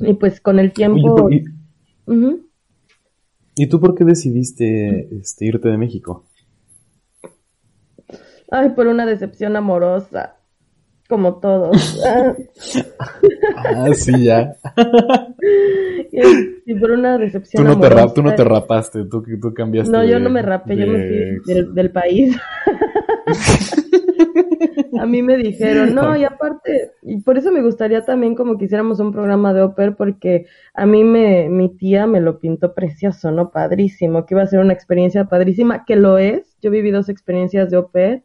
Y 0.00 0.14
pues 0.14 0.40
con 0.40 0.58
el 0.58 0.72
tiempo... 0.72 1.30
¿Y 3.54 3.66
tú 3.68 3.80
por 3.80 3.94
qué 3.94 4.04
decidiste 4.04 5.08
este, 5.16 5.46
irte 5.46 5.68
de 5.68 5.78
México? 5.78 6.24
Ay, 8.50 8.70
por 8.70 8.88
una 8.88 9.06
decepción 9.06 9.54
amorosa, 9.54 10.36
como 11.08 11.36
todos. 11.36 12.00
ah, 13.56 13.94
sí, 13.94 14.24
ya. 14.24 14.56
y, 16.68 16.74
por 16.78 16.90
una 16.90 17.18
decepción 17.18 17.62
tú 17.62 17.68
no 17.68 17.74
amorosa. 17.74 18.06
Te 18.06 18.14
tú 18.14 18.22
no 18.22 18.34
te 18.34 18.44
rapaste, 18.44 19.04
tú, 19.04 19.22
tú 19.40 19.54
cambiaste. 19.54 19.90
No, 19.90 20.04
yo 20.04 20.18
no 20.20 20.30
me 20.30 20.42
rapé, 20.42 20.76
yo 20.76 20.86
me 20.86 21.06
fui 21.06 21.54
del, 21.54 21.74
del 21.74 21.90
país. 21.90 22.36
a 25.00 25.06
mí 25.06 25.22
me 25.22 25.36
dijeron, 25.36 25.94
no, 25.94 26.16
y 26.16 26.24
aparte, 26.24 26.92
y 27.02 27.20
por 27.20 27.38
eso 27.38 27.50
me 27.52 27.62
gustaría 27.62 28.04
también 28.04 28.34
como 28.34 28.58
que 28.58 28.66
hiciéramos 28.66 29.00
un 29.00 29.12
programa 29.12 29.52
de 29.52 29.62
Oper, 29.62 29.96
porque 29.96 30.46
a 30.74 30.86
mí 30.86 31.04
me, 31.04 31.48
mi 31.48 31.68
tía 31.68 32.06
me 32.06 32.20
lo 32.20 32.38
pintó 32.38 32.74
precioso, 32.74 33.30
¿no? 33.30 33.50
Padrísimo, 33.50 34.26
que 34.26 34.34
iba 34.34 34.42
a 34.42 34.46
ser 34.46 34.60
una 34.60 34.72
experiencia 34.72 35.24
padrísima, 35.26 35.84
que 35.84 35.96
lo 35.96 36.18
es. 36.18 36.56
Yo 36.60 36.70
viví 36.70 36.90
dos 36.90 37.08
experiencias 37.08 37.70
de 37.70 37.76
Oper, 37.76 38.24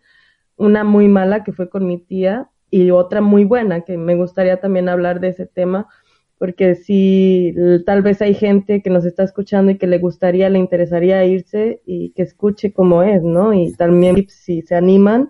una 0.58 0.84
muy 0.84 1.08
mala 1.08 1.44
que 1.44 1.52
fue 1.52 1.70
con 1.70 1.86
mi 1.88 1.98
tía 1.98 2.50
y 2.70 2.90
otra 2.92 3.22
muy 3.22 3.46
buena, 3.46 3.82
que 3.82 3.98
me 3.98 4.16
gustaría 4.16 4.60
también 4.60 4.90
hablar 4.90 5.20
de 5.20 5.30
ese 5.30 5.46
tema, 5.46 5.88
porque 6.44 6.76
si 6.76 7.56
tal 7.86 8.02
vez 8.02 8.22
hay 8.22 8.34
gente 8.34 8.82
que 8.82 8.90
nos 8.90 9.06
está 9.06 9.24
escuchando 9.24 9.72
y 9.72 9.78
que 9.78 9.88
le 9.88 9.98
gustaría, 9.98 10.50
le 10.50 10.60
interesaría 10.60 11.24
irse 11.24 11.82
y 11.86 12.10
que 12.10 12.24
escuche 12.24 12.74
cómo 12.74 13.02
es, 13.02 13.24
¿no? 13.24 13.54
Y 13.54 13.72
también 13.76 14.28
si 14.28 14.62
se 14.62 14.76
animan, 14.76 15.30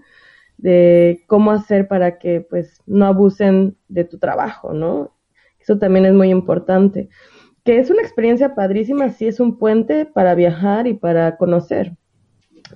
de 0.57 1.21
cómo 1.27 1.51
hacer 1.51 1.87
para 1.87 2.17
que 2.17 2.41
pues 2.41 2.81
no 2.87 3.05
abusen 3.05 3.77
de 3.89 4.05
tu 4.05 4.17
trabajo, 4.17 4.73
¿no? 4.73 5.15
Eso 5.59 5.77
también 5.77 6.07
es 6.07 6.13
muy 6.13 6.31
importante. 6.31 7.09
Que 7.63 7.77
es 7.77 7.91
una 7.91 8.01
experiencia 8.01 8.55
padrísima, 8.55 9.11
sí 9.11 9.27
es 9.27 9.39
un 9.39 9.59
puente 9.59 10.07
para 10.07 10.33
viajar 10.33 10.87
y 10.87 10.95
para 10.95 11.37
conocer. 11.37 11.95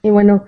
Y 0.04 0.12
bueno, 0.12 0.44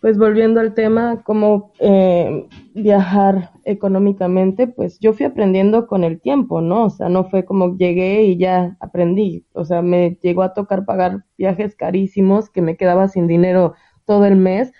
pues 0.00 0.18
volviendo 0.18 0.60
al 0.60 0.74
tema, 0.74 1.22
cómo 1.24 1.72
eh, 1.80 2.46
viajar 2.74 3.50
económicamente, 3.64 4.66
pues 4.68 4.98
yo 5.00 5.12
fui 5.12 5.26
aprendiendo 5.26 5.86
con 5.86 6.04
el 6.04 6.20
tiempo, 6.20 6.60
¿no? 6.60 6.84
O 6.84 6.90
sea, 6.90 7.08
no 7.08 7.24
fue 7.28 7.44
como 7.44 7.76
llegué 7.76 8.22
y 8.24 8.38
ya 8.38 8.76
aprendí. 8.80 9.44
O 9.52 9.64
sea, 9.64 9.82
me 9.82 10.16
llegó 10.22 10.42
a 10.42 10.54
tocar 10.54 10.84
pagar 10.84 11.24
viajes 11.36 11.74
carísimos 11.74 12.48
que 12.50 12.62
me 12.62 12.76
quedaba 12.76 13.08
sin 13.08 13.26
dinero 13.26 13.74
todo 14.04 14.24
el 14.24 14.36
mes 14.36 14.72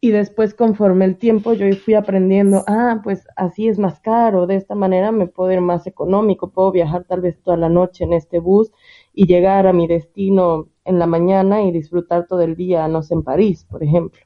y 0.00 0.10
después 0.10 0.54
conforme 0.54 1.04
el 1.04 1.16
tiempo 1.16 1.52
yo 1.52 1.66
fui 1.76 1.94
aprendiendo, 1.94 2.64
ah, 2.66 3.00
pues 3.04 3.26
así 3.36 3.68
es 3.68 3.78
más 3.78 4.00
caro, 4.00 4.46
de 4.46 4.56
esta 4.56 4.74
manera 4.74 5.12
me 5.12 5.26
puedo 5.26 5.52
ir 5.52 5.60
más 5.60 5.86
económico, 5.86 6.50
puedo 6.50 6.72
viajar 6.72 7.04
tal 7.04 7.20
vez 7.20 7.40
toda 7.42 7.56
la 7.56 7.68
noche 7.68 8.04
en 8.04 8.14
este 8.14 8.38
bus 8.38 8.72
y 9.12 9.26
llegar 9.26 9.66
a 9.66 9.72
mi 9.72 9.86
destino 9.86 10.68
en 10.84 10.98
la 10.98 11.06
mañana 11.06 11.62
y 11.62 11.70
disfrutar 11.72 12.26
todo 12.26 12.40
el 12.42 12.56
día, 12.56 12.88
no 12.88 13.02
sé, 13.02 13.14
en 13.14 13.22
París, 13.22 13.66
por 13.68 13.82
ejemplo. 13.82 14.20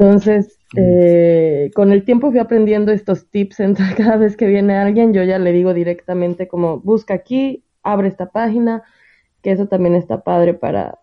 Entonces, 0.00 0.58
eh, 0.78 1.70
con 1.74 1.92
el 1.92 2.06
tiempo 2.06 2.30
fui 2.30 2.38
aprendiendo 2.38 2.90
estos 2.90 3.28
tips, 3.28 3.60
entonces 3.60 3.94
cada 3.96 4.16
vez 4.16 4.34
que 4.34 4.46
viene 4.46 4.78
alguien 4.78 5.12
yo 5.12 5.22
ya 5.24 5.38
le 5.38 5.52
digo 5.52 5.74
directamente 5.74 6.48
como, 6.48 6.80
busca 6.80 7.12
aquí, 7.12 7.64
abre 7.82 8.08
esta 8.08 8.30
página, 8.30 8.82
que 9.42 9.52
eso 9.52 9.66
también 9.66 9.94
está 9.94 10.22
padre 10.22 10.54
para, 10.54 11.00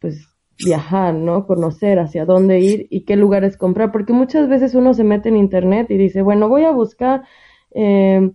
pues, 0.00 0.26
viajar, 0.64 1.14
¿no? 1.14 1.46
Conocer 1.46 1.98
hacia 1.98 2.24
dónde 2.24 2.60
ir 2.60 2.86
y 2.90 3.04
qué 3.04 3.16
lugares 3.16 3.58
comprar, 3.58 3.92
porque 3.92 4.14
muchas 4.14 4.48
veces 4.48 4.74
uno 4.74 4.94
se 4.94 5.04
mete 5.04 5.28
en 5.28 5.36
internet 5.36 5.90
y 5.90 5.98
dice, 5.98 6.22
bueno, 6.22 6.48
voy 6.48 6.64
a 6.64 6.70
buscar 6.70 7.24
eh, 7.72 8.30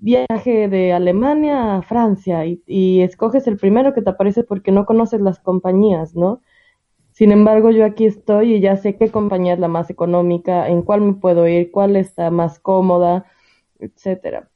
viaje 0.00 0.68
de 0.68 0.92
Alemania 0.92 1.76
a 1.76 1.82
Francia 1.82 2.46
y, 2.46 2.62
y, 2.66 3.02
escoges 3.02 3.46
el 3.46 3.58
primero 3.58 3.94
que 3.94 4.02
te 4.02 4.10
aparece 4.10 4.42
porque 4.42 4.72
no 4.72 4.86
conoces 4.86 5.20
las 5.20 5.38
compañías, 5.38 6.16
¿no? 6.16 6.40
Sin 7.20 7.32
embargo, 7.32 7.70
yo 7.70 7.84
aquí 7.84 8.06
estoy 8.06 8.54
y 8.54 8.60
ya 8.60 8.76
sé 8.76 8.96
qué 8.96 9.10
compañía 9.10 9.52
es 9.52 9.58
la 9.58 9.68
más 9.68 9.90
económica, 9.90 10.66
en 10.70 10.80
cuál 10.80 11.02
me 11.02 11.12
puedo 11.12 11.46
ir, 11.46 11.70
cuál 11.70 11.96
está 11.96 12.30
más 12.30 12.58
cómoda, 12.58 13.26
etcétera. 13.78 14.48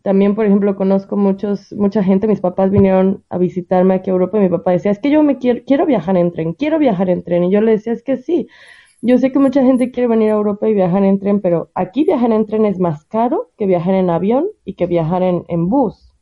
También, 0.00 0.34
por 0.34 0.46
ejemplo, 0.46 0.76
conozco 0.76 1.18
muchos, 1.18 1.74
mucha 1.74 2.02
gente, 2.02 2.26
mis 2.26 2.40
papás 2.40 2.70
vinieron 2.70 3.22
a 3.28 3.36
visitarme 3.36 3.92
aquí 3.92 4.08
a 4.08 4.14
Europa 4.14 4.38
y 4.38 4.40
mi 4.40 4.48
papá 4.48 4.70
decía, 4.70 4.92
es 4.92 4.98
que 4.98 5.10
yo 5.10 5.22
me 5.22 5.36
quiero, 5.36 5.60
quiero 5.66 5.84
viajar 5.84 6.16
en 6.16 6.32
tren, 6.32 6.54
quiero 6.54 6.78
viajar 6.78 7.10
en 7.10 7.22
tren. 7.22 7.44
Y 7.44 7.50
yo 7.50 7.60
le 7.60 7.72
decía, 7.72 7.92
es 7.92 8.02
que 8.02 8.16
sí, 8.16 8.48
yo 9.02 9.18
sé 9.18 9.30
que 9.30 9.38
mucha 9.38 9.62
gente 9.62 9.90
quiere 9.90 10.08
venir 10.08 10.30
a 10.30 10.36
Europa 10.36 10.70
y 10.70 10.72
viajar 10.72 11.04
en 11.04 11.18
tren, 11.18 11.42
pero 11.42 11.70
aquí 11.74 12.04
viajar 12.04 12.32
en 12.32 12.46
tren 12.46 12.64
es 12.64 12.78
más 12.78 13.04
caro 13.04 13.50
que 13.58 13.66
viajar 13.66 13.92
en 13.92 14.08
avión 14.08 14.46
y 14.64 14.72
que 14.72 14.86
viajar 14.86 15.22
en, 15.22 15.44
en 15.48 15.68
bus. 15.68 16.15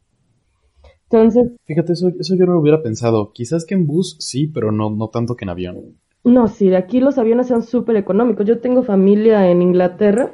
Entonces... 1.11 1.53
Fíjate, 1.65 1.93
eso, 1.93 2.09
eso 2.19 2.35
yo 2.37 2.47
no 2.47 2.55
lo 2.55 2.61
hubiera 2.61 2.83
pensado. 2.83 3.33
Quizás 3.33 3.65
que 3.65 3.75
en 3.75 3.87
bus 3.87 4.17
sí, 4.19 4.47
pero 4.47 4.73
no, 4.73 4.91
no 4.91 5.09
tanto 5.09 5.37
que 5.37 5.45
en 5.45 5.51
avión. 5.51 5.97
No, 6.25 6.49
sí, 6.49 6.75
aquí 6.75 7.01
los 7.01 7.19
aviones 7.19 7.49
son 7.49 7.63
súper 7.63 7.97
económicos. 7.97 8.47
Yo 8.47 8.61
tengo 8.61 8.83
familia 8.83 9.51
en 9.51 9.61
Inglaterra 9.61 10.33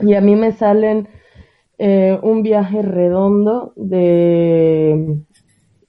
y 0.00 0.14
a 0.14 0.20
mí 0.20 0.36
me 0.36 0.52
salen 0.52 1.08
eh, 1.78 2.18
un 2.22 2.42
viaje 2.42 2.82
redondo 2.82 3.72
de 3.76 5.24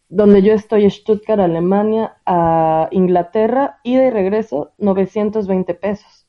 donde 0.10 0.42
yo 0.42 0.54
estoy, 0.54 0.90
Stuttgart, 0.90 1.42
Alemania, 1.42 2.18
a 2.26 2.88
Inglaterra, 2.92 3.80
ida 3.84 4.08
y 4.08 4.10
regreso, 4.10 4.74
920 4.78 5.74
pesos. 5.76 6.25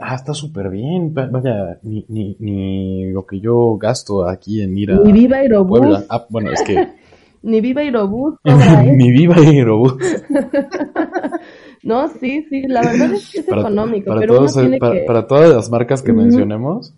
Ah, 0.00 0.14
está 0.14 0.32
súper 0.34 0.70
bien. 0.70 1.14
Va- 1.16 1.26
Vaya, 1.30 1.78
ni, 1.82 2.04
ni, 2.08 2.36
ni 2.40 3.12
lo 3.12 3.26
que 3.26 3.38
yo 3.40 3.76
gasto 3.76 4.26
aquí 4.26 4.62
en 4.62 4.76
ir 4.78 4.92
a 4.92 5.00
Ni 5.00 5.12
Viva 5.12 5.36
Aerobús, 5.38 5.78
Puebla. 5.78 6.04
Ah, 6.08 6.26
bueno, 6.30 6.50
es 6.50 6.62
que 6.62 6.88
ni 7.42 7.60
Viva 7.60 7.82
Aerobús 7.82 8.34
eso. 8.44 8.58
mi 8.96 9.10
viva 9.10 9.36
Aerobús. 9.36 9.94
No, 11.82 12.08
sí, 12.08 12.44
sí, 12.50 12.62
la 12.68 12.82
verdad 12.82 13.14
es 13.14 13.30
que 13.32 13.40
es 13.40 13.46
para, 13.46 13.62
económico, 13.62 14.08
para 14.08 14.20
pero 14.20 14.36
todos, 14.36 14.52
uno 14.54 14.60
tiene 14.62 14.78
para, 14.78 14.92
que... 14.92 15.00
para 15.06 15.26
todas 15.26 15.54
las 15.54 15.70
marcas 15.70 16.02
que 16.02 16.12
mencionemos, 16.12 16.92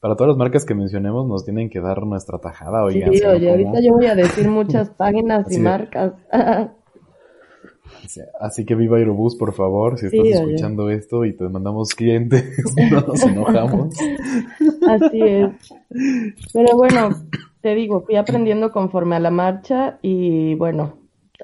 para 0.00 0.16
todas 0.16 0.28
las 0.32 0.36
marcas 0.36 0.64
que 0.66 0.74
mencionemos 0.74 1.26
nos 1.26 1.44
tienen 1.46 1.70
que 1.70 1.80
dar 1.80 2.02
nuestra 2.04 2.38
tajada, 2.38 2.84
oigan. 2.84 3.14
¿sí, 3.14 3.24
oye, 3.24 3.50
ahorita 3.50 3.80
yo 3.80 3.94
voy 3.94 4.06
a 4.06 4.14
decir 4.14 4.46
muchas 4.48 4.90
páginas 4.90 5.50
y 5.50 5.56
de- 5.56 5.62
marcas. 5.62 6.12
Así 8.40 8.64
que 8.64 8.74
viva 8.74 8.96
Aerobús, 8.98 9.36
por 9.36 9.52
favor, 9.52 9.98
si 9.98 10.08
Sí, 10.08 10.16
estás 10.18 10.40
oye. 10.42 10.54
escuchando 10.54 10.90
esto 10.90 11.24
y 11.24 11.36
te 11.36 11.48
mandamos 11.48 11.94
clientes, 11.94 12.44
no 12.90 13.00
nos 13.00 13.22
enojamos. 13.26 13.94
Así 14.88 15.20
es. 15.22 15.48
Pero 16.52 16.76
bueno, 16.76 17.10
te 17.60 17.74
digo, 17.74 18.02
fui 18.02 18.16
aprendiendo 18.16 18.72
conforme 18.72 19.16
a 19.16 19.20
la 19.20 19.30
marcha 19.30 19.98
y 20.02 20.54
bueno, 20.54 20.98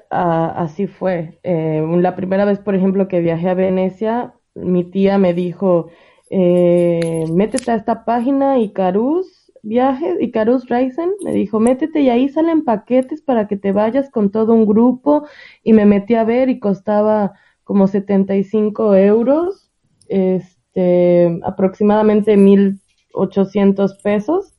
a- 0.09 0.63
así 0.63 0.87
fue. 0.87 1.39
Eh, 1.43 1.85
la 1.99 2.15
primera 2.15 2.45
vez, 2.45 2.59
por 2.59 2.75
ejemplo, 2.75 3.07
que 3.07 3.19
viajé 3.21 3.49
a 3.49 3.53
Venecia, 3.53 4.33
mi 4.55 4.83
tía 4.83 5.17
me 5.17 5.33
dijo, 5.33 5.87
eh, 6.29 7.25
métete 7.31 7.71
a 7.71 7.75
esta 7.75 8.05
página 8.05 8.57
Icarus 8.59 9.44
Viajes, 9.65 10.21
Icarus 10.21 10.69
Reisen, 10.69 11.09
me 11.23 11.31
dijo, 11.31 11.59
métete 11.59 11.99
y 12.01 12.09
ahí 12.09 12.29
salen 12.29 12.63
paquetes 12.63 13.23
para 13.23 13.47
que 13.47 13.57
te 13.57 13.71
vayas 13.71 14.11
con 14.11 14.29
todo 14.29 14.53
un 14.53 14.67
grupo 14.67 15.25
y 15.63 15.73
me 15.73 15.87
metí 15.87 16.13
a 16.13 16.23
ver 16.23 16.49
y 16.49 16.59
costaba 16.59 17.33
como 17.63 17.87
75 17.87 18.93
euros, 18.93 19.71
este, 20.07 21.39
aproximadamente 21.43 22.37
1800 22.37 23.95
pesos. 24.03 24.53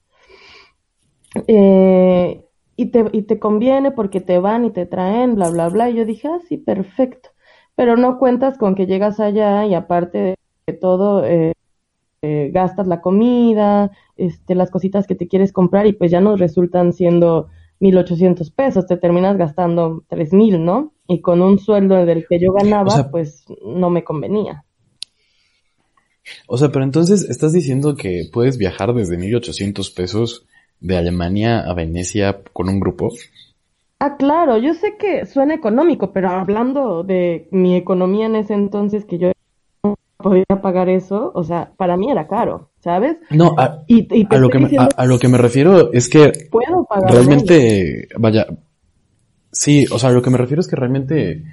Eh, 1.47 2.45
y 2.75 2.87
te, 2.87 3.05
y 3.13 3.23
te 3.23 3.39
conviene 3.39 3.93
porque 3.93 4.21
te 4.21 4.41
van 4.41 4.65
y 4.65 4.73
te 4.73 4.87
traen, 4.87 5.37
bla, 5.37 5.51
bla, 5.51 5.69
bla. 5.69 5.89
Y 5.89 5.95
yo 5.95 6.05
dije, 6.05 6.27
ah, 6.27 6.41
sí, 6.49 6.57
perfecto. 6.57 7.29
Pero 7.77 7.97
no 7.97 8.19
cuentas 8.19 8.59
con 8.59 8.75
que 8.75 8.87
llegas 8.87 9.21
allá 9.21 9.67
y 9.67 9.75
aparte 9.75 10.35
de 10.67 10.73
todo, 10.73 11.25
eh, 11.25 11.53
eh, 12.23 12.51
gastas 12.53 12.87
la 12.87 13.01
comida, 13.01 13.91
este, 14.17 14.55
las 14.55 14.71
cositas 14.71 15.07
que 15.07 15.15
te 15.15 15.29
quieres 15.29 15.53
comprar 15.53 15.87
y 15.87 15.93
pues 15.93 16.11
ya 16.11 16.21
no 16.21 16.37
resultan 16.37 16.93
siendo 16.93 17.49
1800 17.81 18.51
pesos, 18.51 18.87
te 18.87 18.97
terminas 18.97 19.37
gastando 19.37 20.03
3000, 20.09 20.65
¿no? 20.65 20.93
Y 21.07 21.21
con 21.21 21.43
un 21.43 21.59
sueldo 21.59 22.05
del 22.07 22.27
que 22.27 22.41
yo 22.41 22.53
ganaba, 22.53 22.87
O 22.89 22.91
sea- 22.91 23.11
pues 23.11 23.45
no 23.65 23.91
me 23.91 24.03
convenía. 24.05 24.65
O 26.49 26.59
sea, 26.59 26.71
pero 26.71 26.85
entonces 26.85 27.23
estás 27.29 27.53
diciendo 27.53 27.95
que 27.95 28.29
puedes 28.33 28.59
viajar 28.59 28.93
desde 28.95 29.17
1800 29.17 29.91
pesos 29.91 30.47
de 30.81 30.97
Alemania 30.97 31.61
a 31.61 31.73
Venecia 31.75 32.43
con 32.53 32.69
un 32.69 32.81
grupo. 32.81 33.13
Ah, 33.99 34.17
claro, 34.17 34.59
yo 34.59 34.75
sé 34.75 34.97
que 34.99 35.25
suena 35.25 35.55
económico, 35.55 36.13
pero 36.13 36.29
hablando 36.29 37.03
de 37.03 37.49
mi 37.51 37.77
economía 37.77 38.27
en 38.27 38.37
ese 38.37 38.55
entonces 38.55 39.05
que 39.05 39.19
yo 39.19 39.33
podía 40.17 40.45
pagar 40.63 40.89
eso, 40.89 41.31
o 41.35 41.45
sea, 41.45 41.73
para 41.77 41.97
mí 41.97 42.11
era 42.11 42.27
caro, 42.27 42.71
¿sabes? 42.81 43.17
No, 43.31 43.55
a, 43.59 43.83
Y, 43.87 44.27
a 44.29 44.39
lo 44.39 44.49
que 44.49 44.59
me, 44.59 44.71
a, 44.97 45.05
lo 45.05 45.19
que 45.19 45.29
me 45.29 45.39
refiero 45.39 45.93
es 45.93 46.09
que 46.09 46.33
puedo 46.51 46.87
realmente, 47.09 48.09
vaya, 48.19 48.47
sí, 49.53 49.87
o 49.91 49.99
sea, 49.99 50.11
lo 50.11 50.23
que 50.23 50.31
me 50.31 50.39
refiero 50.39 50.61
es 50.61 50.69
que 50.69 50.77
realmente, 50.77 51.45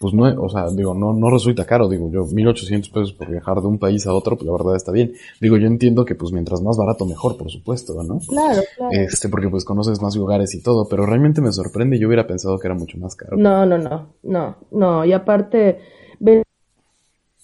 pues 0.00 0.14
no, 0.14 0.24
o 0.42 0.48
sea, 0.48 0.68
digo, 0.70 0.94
no, 0.94 1.12
no 1.12 1.30
resulta 1.30 1.66
caro, 1.66 1.86
digo, 1.86 2.10
yo, 2.10 2.24
1800 2.24 2.88
pesos 2.90 3.12
por 3.12 3.30
viajar 3.30 3.60
de 3.60 3.66
un 3.66 3.78
país 3.78 4.06
a 4.06 4.14
otro, 4.14 4.36
pues 4.36 4.46
la 4.46 4.52
verdad 4.52 4.74
está 4.74 4.90
bien. 4.90 5.12
Digo, 5.38 5.58
yo 5.58 5.66
entiendo 5.66 6.06
que 6.06 6.14
pues 6.14 6.32
mientras 6.32 6.62
más 6.62 6.78
barato 6.78 7.04
mejor, 7.04 7.36
por 7.36 7.50
supuesto, 7.50 8.02
¿no? 8.02 8.20
Claro, 8.26 8.62
claro. 8.76 8.92
Este, 8.92 9.28
porque 9.28 9.50
pues 9.50 9.64
conoces 9.66 10.00
más 10.00 10.16
lugares 10.16 10.54
y 10.54 10.62
todo, 10.62 10.88
pero 10.88 11.04
realmente 11.04 11.42
me 11.42 11.52
sorprende, 11.52 11.98
yo 11.98 12.06
hubiera 12.08 12.26
pensado 12.26 12.58
que 12.58 12.68
era 12.68 12.74
mucho 12.74 12.96
más 12.98 13.14
caro. 13.14 13.36
No, 13.36 13.66
no, 13.66 13.76
no, 13.76 14.14
no, 14.22 14.56
no. 14.70 15.04
Y 15.04 15.12
aparte, 15.12 15.78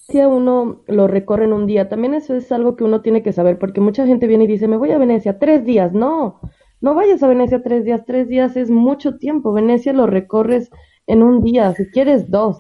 Venecia 0.09 0.29
uno 0.29 0.83
lo 0.87 1.07
recorre 1.07 1.45
en 1.45 1.53
un 1.53 1.67
día. 1.67 1.91
También 1.91 2.15
eso 2.15 2.35
es 2.35 2.51
algo 2.51 2.77
que 2.77 2.85
uno 2.85 3.03
tiene 3.03 3.23
que 3.23 3.35
saber, 3.35 3.59
porque 3.59 3.83
mucha 3.83 4.07
gente 4.07 4.27
viene 4.27 4.45
y 4.45 4.47
dice, 4.47 4.67
me 4.67 4.79
voy 4.79 4.91
a 4.91 4.99
Venecia 4.99 5.39
tres 5.39 5.67
días. 5.67 5.93
No, 5.93 6.41
no 6.81 6.95
vayas 6.95 7.23
a 7.23 7.29
Venecia 7.29 7.63
tres 7.63 7.85
días. 7.85 8.05
Tres 8.07 8.27
días 8.27 8.57
es 8.57 8.71
mucho 8.71 9.19
tiempo. 9.19 9.53
Venecia 9.53 9.93
lo 9.93 10.07
recorres 10.07 10.71
en 11.07 11.23
un 11.23 11.43
día, 11.43 11.75
si 11.75 11.91
quieres 11.91 12.31
dos, 12.31 12.59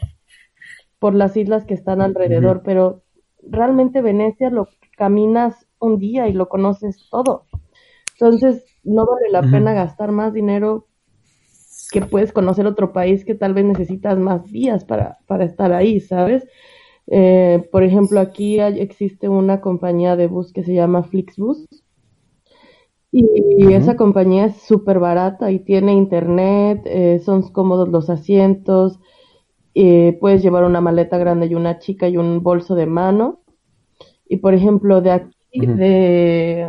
por 0.98 1.14
las 1.14 1.36
islas 1.38 1.64
que 1.64 1.72
están 1.72 2.02
alrededor, 2.02 2.62
pero 2.62 3.02
realmente 3.42 4.02
Venecia 4.02 4.50
lo 4.50 4.68
caminas 4.96 5.66
un 5.78 5.98
día 5.98 6.28
y 6.28 6.34
lo 6.34 6.50
conoces 6.50 7.08
todo. 7.10 7.46
Entonces, 8.12 8.64
no 8.84 9.06
vale 9.06 9.30
la 9.30 9.40
pena 9.40 9.72
gastar 9.72 10.12
más 10.12 10.34
dinero 10.34 10.86
que 11.92 12.02
puedes 12.02 12.32
conocer 12.32 12.66
otro 12.66 12.92
país 12.92 13.24
que 13.24 13.34
tal 13.34 13.54
vez 13.54 13.64
necesitas 13.64 14.18
más 14.18 14.44
días 14.44 14.84
para, 14.84 15.18
para 15.26 15.44
estar 15.44 15.72
ahí, 15.72 16.00
¿sabes? 16.00 16.46
Eh, 17.10 17.68
por 17.72 17.82
ejemplo, 17.84 18.20
aquí 18.20 18.60
hay- 18.60 18.80
existe 18.80 19.28
una 19.28 19.60
compañía 19.60 20.16
de 20.16 20.28
bus 20.28 20.52
que 20.52 20.64
se 20.64 20.74
llama 20.74 21.02
Flixbus. 21.04 21.66
Y 23.10 23.72
esa 23.72 23.96
compañía 23.96 24.46
es 24.46 24.56
súper 24.62 24.98
barata 24.98 25.50
y 25.50 25.60
tiene 25.60 25.94
internet, 25.94 26.82
eh, 26.84 27.20
son 27.24 27.42
cómodos 27.52 27.88
los 27.88 28.10
asientos, 28.10 28.98
eh, 29.74 30.16
puedes 30.20 30.42
llevar 30.42 30.64
una 30.64 30.80
maleta 30.80 31.18
grande 31.18 31.46
y 31.46 31.54
una 31.54 31.78
chica 31.78 32.08
y 32.08 32.16
un 32.16 32.42
bolso 32.42 32.74
de 32.74 32.86
mano. 32.86 33.40
Y 34.28 34.38
por 34.38 34.54
ejemplo, 34.54 35.00
de 35.02 35.12
aquí, 35.12 35.66
de, 35.66 36.68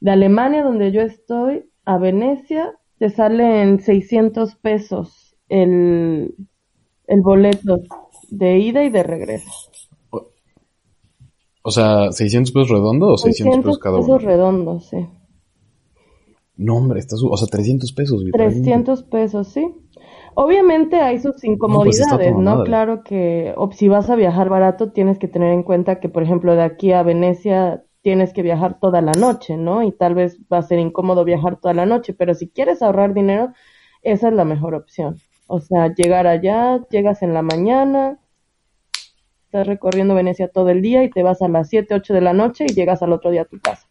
de 0.00 0.10
Alemania, 0.10 0.62
donde 0.62 0.92
yo 0.92 1.02
estoy, 1.02 1.70
a 1.84 1.98
Venecia, 1.98 2.74
te 2.98 3.10
salen 3.10 3.80
600 3.80 4.56
pesos 4.56 5.36
el, 5.48 6.34
el 7.06 7.20
boleto 7.22 7.80
de 8.30 8.58
ida 8.58 8.84
y 8.84 8.90
de 8.90 9.02
regreso. 9.02 9.50
O 11.62 11.70
sea, 11.70 12.10
¿600 12.10 12.52
pesos 12.52 12.68
redondo 12.68 13.08
o 13.08 13.18
600 13.18 13.58
pesos 13.58 13.78
cada 13.78 13.96
uno? 13.96 14.06
pesos 14.06 14.22
redondos, 14.22 14.88
sí. 14.88 15.08
No, 16.56 16.76
hombre, 16.76 17.00
está 17.00 17.16
su... 17.16 17.28
o 17.28 17.36
sea, 17.36 17.48
300 17.48 17.92
pesos. 17.92 18.22
literalmente. 18.22 18.62
300 18.62 19.02
pesos, 19.04 19.48
sí. 19.48 19.74
Obviamente 20.34 21.00
hay 21.00 21.18
sus 21.18 21.32
pues 21.32 21.44
incomodidades, 21.44 22.34
¿no? 22.34 22.56
madre. 22.56 22.64
Claro 22.66 23.02
que 23.02 23.54
o 23.56 23.72
si 23.72 23.88
vas 23.88 24.10
a 24.10 24.16
viajar 24.16 24.48
barato 24.48 24.92
tienes 24.92 25.18
que 25.18 25.28
tener 25.28 25.52
en 25.52 25.62
cuenta 25.62 25.98
que, 25.98 26.08
por 26.08 26.22
ejemplo, 26.22 26.54
de 26.54 26.62
aquí 26.62 26.92
a 26.92 27.02
Venecia 27.02 27.84
tienes 28.02 28.32
que 28.32 28.42
viajar 28.42 28.78
toda 28.78 29.00
la 29.00 29.12
noche, 29.12 29.56
¿no? 29.56 29.82
Y 29.82 29.92
tal 29.92 30.14
vez 30.14 30.38
va 30.52 30.58
a 30.58 30.62
ser 30.62 30.78
incómodo 30.78 31.24
viajar 31.24 31.58
toda 31.58 31.74
la 31.74 31.86
noche, 31.86 32.14
pero 32.14 32.34
si 32.34 32.48
quieres 32.48 32.82
ahorrar 32.82 33.14
dinero, 33.14 33.52
esa 34.02 34.28
es 34.28 34.34
la 34.34 34.44
mejor 34.44 34.74
opción. 34.74 35.16
O 35.46 35.60
sea, 35.60 35.94
llegar 35.94 36.26
allá, 36.26 36.80
llegas 36.90 37.22
en 37.22 37.34
la 37.34 37.42
mañana, 37.42 38.18
estás 39.44 39.66
recorriendo 39.66 40.14
Venecia 40.14 40.48
todo 40.48 40.70
el 40.70 40.82
día 40.82 41.04
y 41.04 41.10
te 41.10 41.22
vas 41.22 41.40
a 41.42 41.48
las 41.48 41.68
7, 41.68 41.94
8 41.94 42.14
de 42.14 42.20
la 42.20 42.32
noche 42.32 42.66
y 42.68 42.74
llegas 42.74 43.02
al 43.02 43.12
otro 43.12 43.30
día 43.30 43.42
a 43.42 43.46
tu 43.46 43.60
casa. 43.60 43.88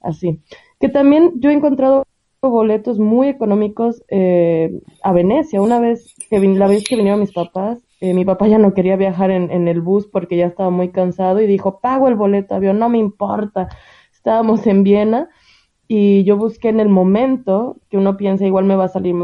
Así. 0.00 0.40
Que 0.80 0.88
también 0.88 1.32
yo 1.36 1.50
he 1.50 1.54
encontrado 1.54 2.04
boletos 2.40 2.98
muy 2.98 3.28
económicos 3.28 4.02
eh, 4.08 4.80
a 5.02 5.12
Venecia. 5.12 5.60
Una 5.60 5.80
vez 5.80 6.14
que 6.28 6.40
la 6.40 6.66
vez 6.66 6.84
que 6.84 6.96
vinieron 6.96 7.20
mis 7.20 7.32
papás, 7.32 7.78
eh, 8.00 8.14
mi 8.14 8.24
papá 8.24 8.48
ya 8.48 8.58
no 8.58 8.74
quería 8.74 8.96
viajar 8.96 9.30
en, 9.30 9.50
en 9.50 9.68
el 9.68 9.80
bus 9.80 10.08
porque 10.08 10.36
ya 10.36 10.46
estaba 10.46 10.70
muy 10.70 10.90
cansado 10.90 11.40
y 11.40 11.46
dijo, 11.46 11.80
pago 11.80 12.08
el 12.08 12.16
boleto 12.16 12.54
avión, 12.54 12.78
no 12.78 12.88
me 12.88 12.98
importa. 12.98 13.68
Estábamos 14.12 14.66
en 14.66 14.82
Viena 14.82 15.28
y 15.86 16.24
yo 16.24 16.36
busqué 16.36 16.68
en 16.68 16.80
el 16.80 16.88
momento 16.88 17.76
que 17.90 17.98
uno 17.98 18.16
piensa 18.16 18.46
igual 18.46 18.64
me 18.64 18.76
va 18.76 18.84
a 18.84 18.88
salir 18.88 19.14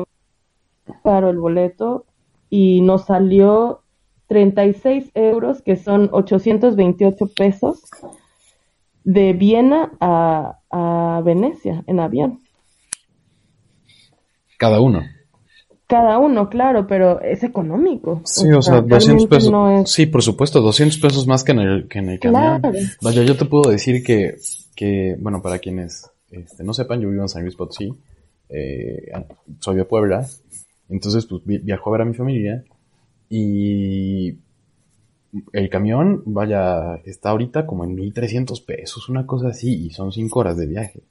caro 1.03 1.31
el 1.31 1.39
boleto 1.39 2.05
y 2.51 2.81
nos 2.83 3.07
salió 3.07 3.83
36 4.29 5.11
euros, 5.15 5.63
que 5.63 5.77
son 5.77 6.09
828 6.13 7.27
pesos, 7.35 7.83
de 9.05 9.33
Viena 9.33 9.93
a, 10.01 10.59
a 10.71 11.23
Venecia 11.25 11.83
en 11.87 12.01
avión. 12.01 12.41
Cada 14.59 14.81
uno. 14.81 15.03
Cada 15.87 16.19
uno, 16.19 16.51
claro, 16.51 16.87
pero 16.87 17.21
es 17.23 17.43
económico. 17.43 18.21
Sí, 18.25 18.51
o 18.53 18.61
sea, 18.61 18.83
200 18.83 19.05
realmente 19.07 19.37
pesos. 19.37 19.51
no 19.51 19.81
es- 19.81 19.91
Sí, 19.91 20.05
por 20.07 20.23
supuesto, 20.23 20.61
200 20.61 20.99
pesos 20.99 21.27
más 21.27 21.45
que 21.45 21.53
en 21.53 21.61
el, 21.61 21.89
que 21.89 21.99
en 22.01 22.11
el 22.11 22.21
camión. 22.21 22.61
Claro. 22.61 22.79
Vaya, 23.01 23.23
yo 23.23 23.37
te 23.37 23.47
puedo 23.47 23.71
decir 23.71 24.03
que, 24.05 24.37
que 24.77 25.17
bueno, 25.19 25.41
para 25.41 25.59
quienes 25.59 26.11
este, 26.31 26.63
no 26.63 26.75
sepan, 26.75 27.01
yo 27.01 27.09
vivo 27.09 27.23
en 27.23 27.29
San 27.31 27.43
Luis 27.43 27.57
Potosí, 27.57 27.95
eh, 28.51 29.11
soy 29.61 29.77
de 29.77 29.85
Puebla, 29.87 30.27
entonces 30.89 31.27
pues 31.27 31.43
vi- 31.45 31.59
viajo 31.59 31.91
a 31.91 31.93
ver 31.93 32.03
a 32.03 32.05
mi 32.07 32.15
familia 32.15 32.65
y 33.31 34.39
el 35.53 35.69
camión, 35.69 36.23
vaya, 36.27 36.97
está 37.05 37.31
ahorita 37.31 37.67
como 37.67 37.85
en 37.85 37.95
1300 37.95 38.61
pesos, 38.61 39.09
una 39.09 39.27
cosa 39.27 39.49
así, 39.49 39.87
y 39.87 39.91
son 39.91 40.11
5 40.13 40.41
horas 40.41 40.57
de 40.57 40.67
viaje. 40.67 41.03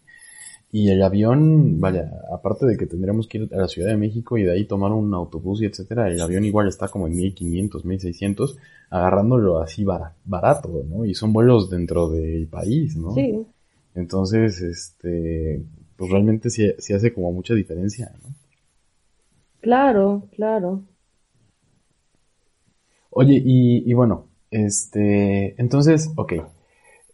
Y 0.72 0.90
el 0.90 1.04
avión, 1.04 1.80
vaya, 1.82 2.12
aparte 2.34 2.66
de 2.66 2.78
que 2.78 2.88
tendríamos 2.88 3.28
que 3.28 3.40
ir 3.40 3.50
a 3.54 3.58
la 3.58 3.68
Ciudad 3.70 3.90
de 3.90 3.98
México 3.98 4.38
y 4.38 4.44
de 4.44 4.54
ahí 4.54 4.66
tomar 4.66 4.92
un 4.92 5.14
autobús 5.14 5.62
y 5.62 5.66
etcétera, 5.66 6.10
el 6.10 6.22
avión 6.22 6.46
igual 6.46 6.68
está 6.68 6.90
como 6.90 7.08
en 7.08 7.16
1500, 7.16 7.86
1600, 7.86 8.58
agarrándolo 8.90 9.60
así 9.62 9.86
barato, 9.86 10.84
¿no? 10.90 11.06
Y 11.06 11.16
son 11.16 11.34
vuelos 11.34 11.70
dentro 11.70 12.10
del 12.10 12.48
país, 12.48 12.98
¿no? 12.98 13.14
Sí. 13.14 13.46
Entonces, 13.96 14.62
este, 14.62 15.64
pues 15.98 16.12
realmente 16.12 16.50
sí, 16.50 16.72
sí 16.80 16.94
hace 16.94 17.14
como 17.14 17.32
mucha 17.32 17.54
diferencia, 17.54 18.12
¿no? 18.24 18.36
Claro, 19.68 20.24
claro. 20.34 20.84
Oye, 23.10 23.42
y, 23.44 23.84
y 23.86 23.94
bueno, 23.94 24.28
este, 24.50 25.62
entonces, 25.62 26.10
ok. 26.16 26.36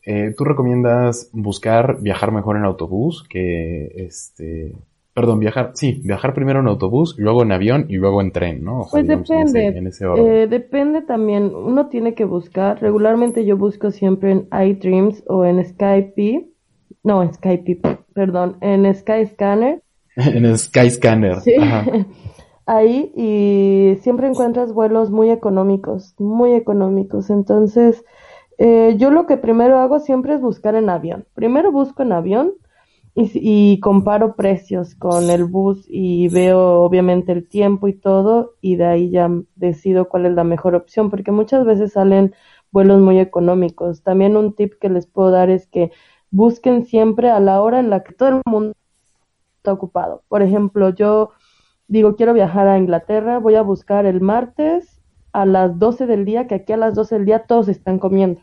Eh, 0.06 0.36
¿Tú 0.38 0.44
recomiendas 0.44 1.32
buscar 1.34 2.00
viajar 2.00 2.32
mejor 2.32 2.58
en 2.58 2.66
autobús 2.66 3.26
que 3.28 3.88
este, 3.96 4.76
perdón, 5.16 5.40
viajar, 5.40 5.72
sí, 5.74 6.00
viajar 6.04 6.36
primero 6.36 6.60
en 6.60 6.68
autobús, 6.68 7.16
luego 7.18 7.42
en 7.42 7.54
avión 7.54 7.88
y 7.90 7.96
luego 7.96 8.22
en 8.22 8.32
tren, 8.32 8.64
¿no? 8.64 8.86
pues 8.92 9.08
depende, 9.08 9.70
en 9.70 9.88
ese, 9.88 10.06
eh, 10.16 10.46
depende 10.48 11.02
también, 11.02 11.56
uno 11.56 11.88
tiene 11.88 12.14
que 12.14 12.26
buscar, 12.26 12.80
regularmente 12.80 13.46
yo 13.46 13.58
busco 13.58 13.90
siempre 13.90 14.32
en 14.32 14.48
iDreams 14.52 15.24
o 15.26 15.44
en 15.44 15.66
Skype, 15.66 16.46
no, 17.02 17.24
en 17.24 17.34
Skype, 17.34 17.82
perdón, 18.14 18.58
en 18.62 18.94
Skyscanner. 18.94 19.82
en 20.16 20.56
Skyscanner, 20.56 21.42
sí. 21.42 21.56
Ajá. 21.60 21.86
ahí 22.66 23.12
y 23.16 23.98
siempre 24.02 24.28
encuentras 24.28 24.74
vuelos 24.74 25.10
muy 25.12 25.30
económicos, 25.30 26.16
muy 26.20 26.54
económicos. 26.54 27.30
Entonces, 27.30 28.04
eh, 28.58 28.96
yo 28.98 29.12
lo 29.12 29.26
que 29.26 29.38
primero 29.38 29.80
hago 29.80 30.00
siempre 30.00 30.36
es 30.36 30.42
buscar 30.42 30.76
en 30.76 30.90
avión. 30.90 31.26
Primero 31.34 31.72
busco 31.72 32.04
en 32.04 32.12
avión 32.14 32.54
y, 33.16 33.32
y, 33.36 33.80
comparo 33.80 34.36
precios 34.36 34.96
con 34.96 35.30
el 35.30 35.46
bus 35.46 35.86
y 35.88 36.30
veo 36.30 36.82
obviamente 36.82 37.32
el 37.32 37.48
tiempo 37.48 37.88
y 37.88 37.94
todo 37.94 38.56
y 38.62 38.76
de 38.76 38.86
ahí 38.86 39.10
ya 39.12 39.30
decido 39.56 40.10
cuál 40.10 40.26
es 40.26 40.34
la 40.34 40.44
mejor 40.44 40.74
opción 40.76 41.12
porque 41.12 41.32
muchas 41.32 41.64
veces 41.66 41.94
salen 41.94 42.34
vuelos 42.72 43.00
muy 43.02 43.20
económicos. 43.20 44.04
También 44.04 44.36
un 44.38 44.54
tip 44.56 44.74
que 44.82 44.90
les 44.90 45.08
puedo 45.08 45.32
dar 45.32 45.50
es 45.50 45.68
que 45.68 45.92
busquen 46.32 46.86
siempre 46.86 47.30
a 47.30 47.40
la 47.40 47.62
hora 47.62 47.80
en 47.80 47.90
la 47.90 48.04
que 48.04 48.14
todo 48.14 48.30
el 48.30 48.42
mundo 48.46 48.74
está 49.58 49.74
ocupado. 49.74 50.24
Por 50.28 50.42
ejemplo, 50.42 50.90
yo 50.90 51.32
digo, 51.94 52.16
quiero 52.16 52.34
viajar 52.34 52.68
a 52.68 52.80
Inglaterra, 52.80 53.38
voy 53.38 53.54
a 53.54 53.62
buscar 53.62 54.08
el 54.08 54.20
martes 54.20 55.00
a 55.32 55.46
las 55.46 55.78
12 55.78 56.08
del 56.08 56.26
día, 56.26 56.48
que 56.48 56.56
aquí 56.56 56.74
a 56.74 56.78
las 56.78 56.96
12 56.96 57.16
del 57.16 57.26
día 57.26 57.44
todos 57.46 57.68
están 57.68 58.00
comiendo. 58.00 58.42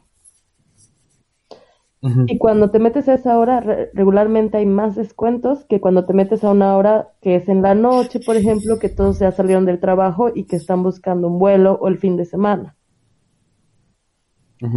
Y 2.28 2.38
cuando 2.38 2.70
te 2.70 2.78
metes 2.78 3.08
a 3.08 3.14
esa 3.14 3.38
hora, 3.38 3.60
regularmente 3.92 4.56
hay 4.56 4.66
más 4.66 4.94
descuentos 4.94 5.64
que 5.66 5.80
cuando 5.80 6.06
te 6.06 6.14
metes 6.14 6.44
a 6.44 6.52
una 6.52 6.76
hora 6.76 7.08
que 7.20 7.34
es 7.34 7.48
en 7.48 7.60
la 7.60 7.74
noche, 7.74 8.20
por 8.24 8.36
ejemplo, 8.36 8.78
que 8.78 8.88
todos 8.88 9.18
ya 9.18 9.32
salieron 9.32 9.66
del 9.66 9.80
trabajo 9.80 10.30
y 10.32 10.44
que 10.44 10.56
están 10.56 10.84
buscando 10.84 11.26
un 11.26 11.38
vuelo 11.40 11.76
o 11.82 11.88
el 11.88 11.98
fin 11.98 12.16
de 12.16 12.24
semana. 12.24 12.76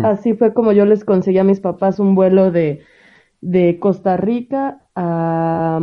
Así 0.04 0.34
fue 0.34 0.54
como 0.54 0.72
yo 0.72 0.86
les 0.86 1.06
conseguí 1.06 1.38
a 1.38 1.44
mis 1.44 1.60
papás 1.60 2.00
un 2.00 2.16
vuelo 2.16 2.52
de, 2.52 2.82
de 3.40 3.80
Costa 3.80 4.18
Rica 4.18 4.82
a, 4.96 5.80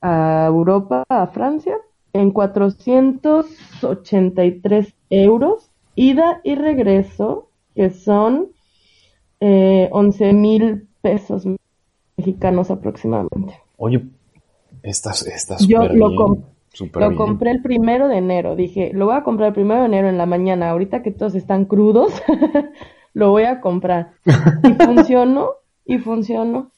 a 0.00 0.46
Europa, 0.46 1.04
a 1.08 1.26
Francia, 1.28 1.76
en 2.12 2.30
483 2.30 4.94
euros, 5.10 5.70
ida 5.94 6.40
y 6.44 6.54
regreso, 6.54 7.48
que 7.74 7.90
son 7.90 8.52
eh, 9.40 9.88
11 9.92 10.32
mil 10.32 10.88
pesos 11.00 11.44
mexicanos 12.16 12.70
aproximadamente. 12.70 13.60
Oye, 13.76 14.04
estás, 14.82 15.26
estás 15.26 15.66
Yo 15.66 15.88
lo, 15.88 16.10
lo 16.94 17.16
compré 17.16 17.50
el 17.50 17.62
primero 17.62 18.08
de 18.08 18.18
enero. 18.18 18.56
Dije, 18.56 18.92
lo 18.94 19.06
voy 19.06 19.16
a 19.16 19.24
comprar 19.24 19.48
el 19.48 19.54
primero 19.54 19.80
de 19.80 19.86
enero 19.86 20.08
en 20.08 20.18
la 20.18 20.26
mañana. 20.26 20.70
Ahorita 20.70 21.02
que 21.02 21.10
todos 21.10 21.34
están 21.34 21.64
crudos, 21.64 22.12
lo 23.14 23.30
voy 23.30 23.44
a 23.44 23.60
comprar. 23.60 24.12
Y 24.62 24.72
funcionó, 24.84 25.50
y 25.84 25.98
funcionó. 25.98 26.70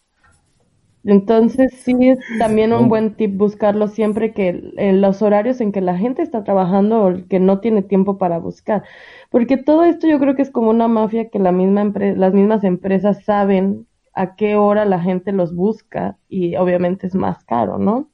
Entonces 1.05 1.75
sí 1.75 1.95
es 2.01 2.19
también 2.39 2.73
un 2.73 2.89
buen 2.89 3.15
tip 3.15 3.37
buscarlo 3.37 3.89
siempre 3.89 4.33
que 4.33 4.73
en 4.77 5.01
los 5.03 5.21
horarios 5.21 5.61
en 5.61 5.71
que 5.71 5.83
la 5.83 5.99
gente 5.99 6.23
está 6.23 6.45
trabajando 6.45 7.05
o 7.05 7.29
que 7.29 7.41
no 7.41 7.61
tiene 7.61 7.83
tiempo 7.83 8.17
para 8.17 8.39
buscar. 8.39 8.85
Porque 9.31 9.59
todo 9.59 9.85
esto 9.85 10.07
yo 10.07 10.19
creo 10.19 10.35
que 10.35 10.43
es 10.43 10.51
como 10.51 10.71
una 10.71 10.89
mafia 10.89 11.29
que 11.29 11.39
la 11.39 11.53
misma 11.53 11.93
las 12.17 12.33
mismas 12.33 12.65
empresas 12.65 13.23
saben 13.25 13.87
a 14.15 14.35
qué 14.35 14.57
hora 14.57 14.87
la 14.87 15.01
gente 15.01 15.33
los 15.33 15.55
busca 15.55 16.17
y 16.29 16.57
obviamente 16.57 17.07
es 17.07 17.15
más 17.15 17.45
caro, 17.45 17.79
¿no? 17.79 18.09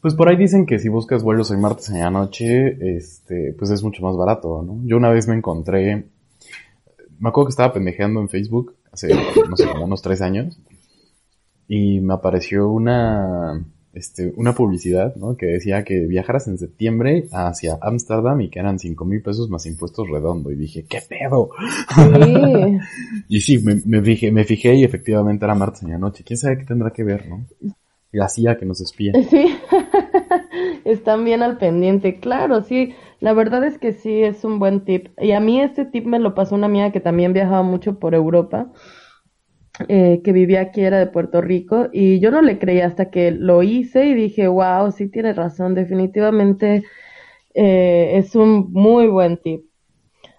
Pues 0.00 0.14
por 0.14 0.28
ahí 0.28 0.36
dicen 0.36 0.66
que 0.66 0.78
si 0.78 0.88
buscas 0.88 1.24
vuelos 1.24 1.50
el 1.50 1.58
martes 1.58 1.90
en 1.90 1.98
la 1.98 2.10
noche, 2.10 2.96
este, 2.96 3.54
pues 3.58 3.70
es 3.70 3.82
mucho 3.82 4.04
más 4.04 4.16
barato, 4.16 4.62
¿no? 4.62 4.78
Yo 4.84 4.96
una 4.96 5.10
vez 5.10 5.26
me 5.26 5.34
encontré, 5.34 6.06
me 7.18 7.28
acuerdo 7.28 7.46
que 7.46 7.50
estaba 7.50 7.72
pendejeando 7.72 8.20
en 8.20 8.28
Facebook 8.28 8.76
hace, 8.92 9.08
no 9.48 9.56
sé, 9.56 9.66
como 9.66 9.86
unos 9.86 10.02
tres 10.02 10.22
años, 10.22 10.60
y 11.68 12.00
me 12.00 12.14
apareció 12.14 12.70
una, 12.70 13.62
este, 13.92 14.32
una 14.36 14.54
publicidad, 14.54 15.14
¿no? 15.16 15.36
Que 15.36 15.46
decía 15.46 15.84
que 15.84 16.06
viajaras 16.06 16.48
en 16.48 16.56
septiembre 16.56 17.28
hacia 17.30 17.78
Ámsterdam 17.82 18.40
y 18.40 18.48
que 18.48 18.58
eran 18.58 18.78
cinco 18.78 19.04
mil 19.04 19.20
pesos 19.22 19.50
más 19.50 19.66
impuestos 19.66 20.08
redondo. 20.08 20.50
Y 20.50 20.56
dije, 20.56 20.86
¿qué 20.88 21.00
pedo? 21.06 21.50
Sí. 21.94 22.78
y 23.28 23.40
sí, 23.42 23.58
me, 23.58 23.82
me, 23.84 24.02
fijé, 24.02 24.32
me 24.32 24.44
fijé 24.44 24.74
y 24.74 24.84
efectivamente 24.84 25.44
era 25.44 25.54
martes 25.54 25.82
en 25.82 25.90
la 25.90 25.98
noche. 25.98 26.24
¿Quién 26.24 26.38
sabe 26.38 26.58
qué 26.58 26.64
tendrá 26.64 26.90
que 26.90 27.04
ver, 27.04 27.28
no? 27.28 27.44
La 28.10 28.30
CIA 28.30 28.56
que 28.56 28.64
nos 28.64 28.80
espía. 28.80 29.12
Sí. 29.28 29.54
Están 30.86 31.22
bien 31.26 31.42
al 31.42 31.58
pendiente. 31.58 32.18
Claro, 32.18 32.62
sí. 32.62 32.94
La 33.20 33.34
verdad 33.34 33.62
es 33.64 33.76
que 33.76 33.92
sí 33.92 34.22
es 34.22 34.42
un 34.44 34.58
buen 34.58 34.86
tip. 34.86 35.08
Y 35.18 35.32
a 35.32 35.40
mí 35.40 35.60
este 35.60 35.84
tip 35.84 36.06
me 36.06 36.18
lo 36.18 36.34
pasó 36.34 36.54
una 36.54 36.66
amiga 36.66 36.92
que 36.92 37.00
también 37.00 37.34
viajaba 37.34 37.62
mucho 37.62 37.98
por 37.98 38.14
Europa 38.14 38.72
eh, 39.86 40.22
que 40.24 40.32
vivía 40.32 40.60
aquí 40.60 40.82
era 40.82 40.98
de 40.98 41.06
Puerto 41.06 41.40
Rico 41.40 41.88
y 41.92 42.18
yo 42.18 42.30
no 42.30 42.42
le 42.42 42.58
creía 42.58 42.86
hasta 42.86 43.10
que 43.10 43.30
lo 43.30 43.62
hice 43.62 44.06
y 44.06 44.14
dije, 44.14 44.48
wow, 44.48 44.90
sí 44.90 45.08
tiene 45.08 45.32
razón, 45.32 45.74
definitivamente 45.74 46.82
eh, 47.54 48.12
es 48.14 48.34
un 48.34 48.72
muy 48.72 49.06
buen 49.06 49.36
tip. 49.36 49.64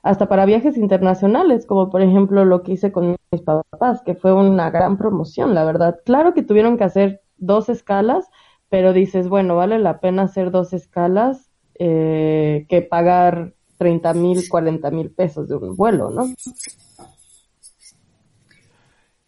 Hasta 0.03 0.27
para 0.27 0.45
viajes 0.45 0.77
internacionales, 0.77 1.65
como 1.65 1.89
por 1.89 2.01
ejemplo 2.01 2.45
lo 2.45 2.63
que 2.63 2.73
hice 2.73 2.91
con 2.91 3.15
mis 3.31 3.41
papás, 3.41 4.01
que 4.05 4.15
fue 4.15 4.33
una 4.33 4.69
gran 4.71 4.97
promoción, 4.97 5.53
la 5.53 5.63
verdad. 5.63 5.99
Claro 6.05 6.33
que 6.33 6.43
tuvieron 6.43 6.77
que 6.77 6.85
hacer 6.85 7.21
dos 7.37 7.69
escalas, 7.69 8.29
pero 8.69 8.93
dices, 8.93 9.29
bueno, 9.29 9.55
vale 9.55 9.79
la 9.79 9.99
pena 9.99 10.23
hacer 10.23 10.51
dos 10.51 10.73
escalas 10.73 11.49
eh, 11.79 12.65
que 12.69 12.81
pagar 12.81 13.53
30 13.77 14.13
mil, 14.13 14.49
40 14.49 14.91
mil 14.91 15.11
pesos 15.11 15.47
de 15.47 15.55
un 15.55 15.75
vuelo, 15.75 16.09
¿no? 16.09 16.25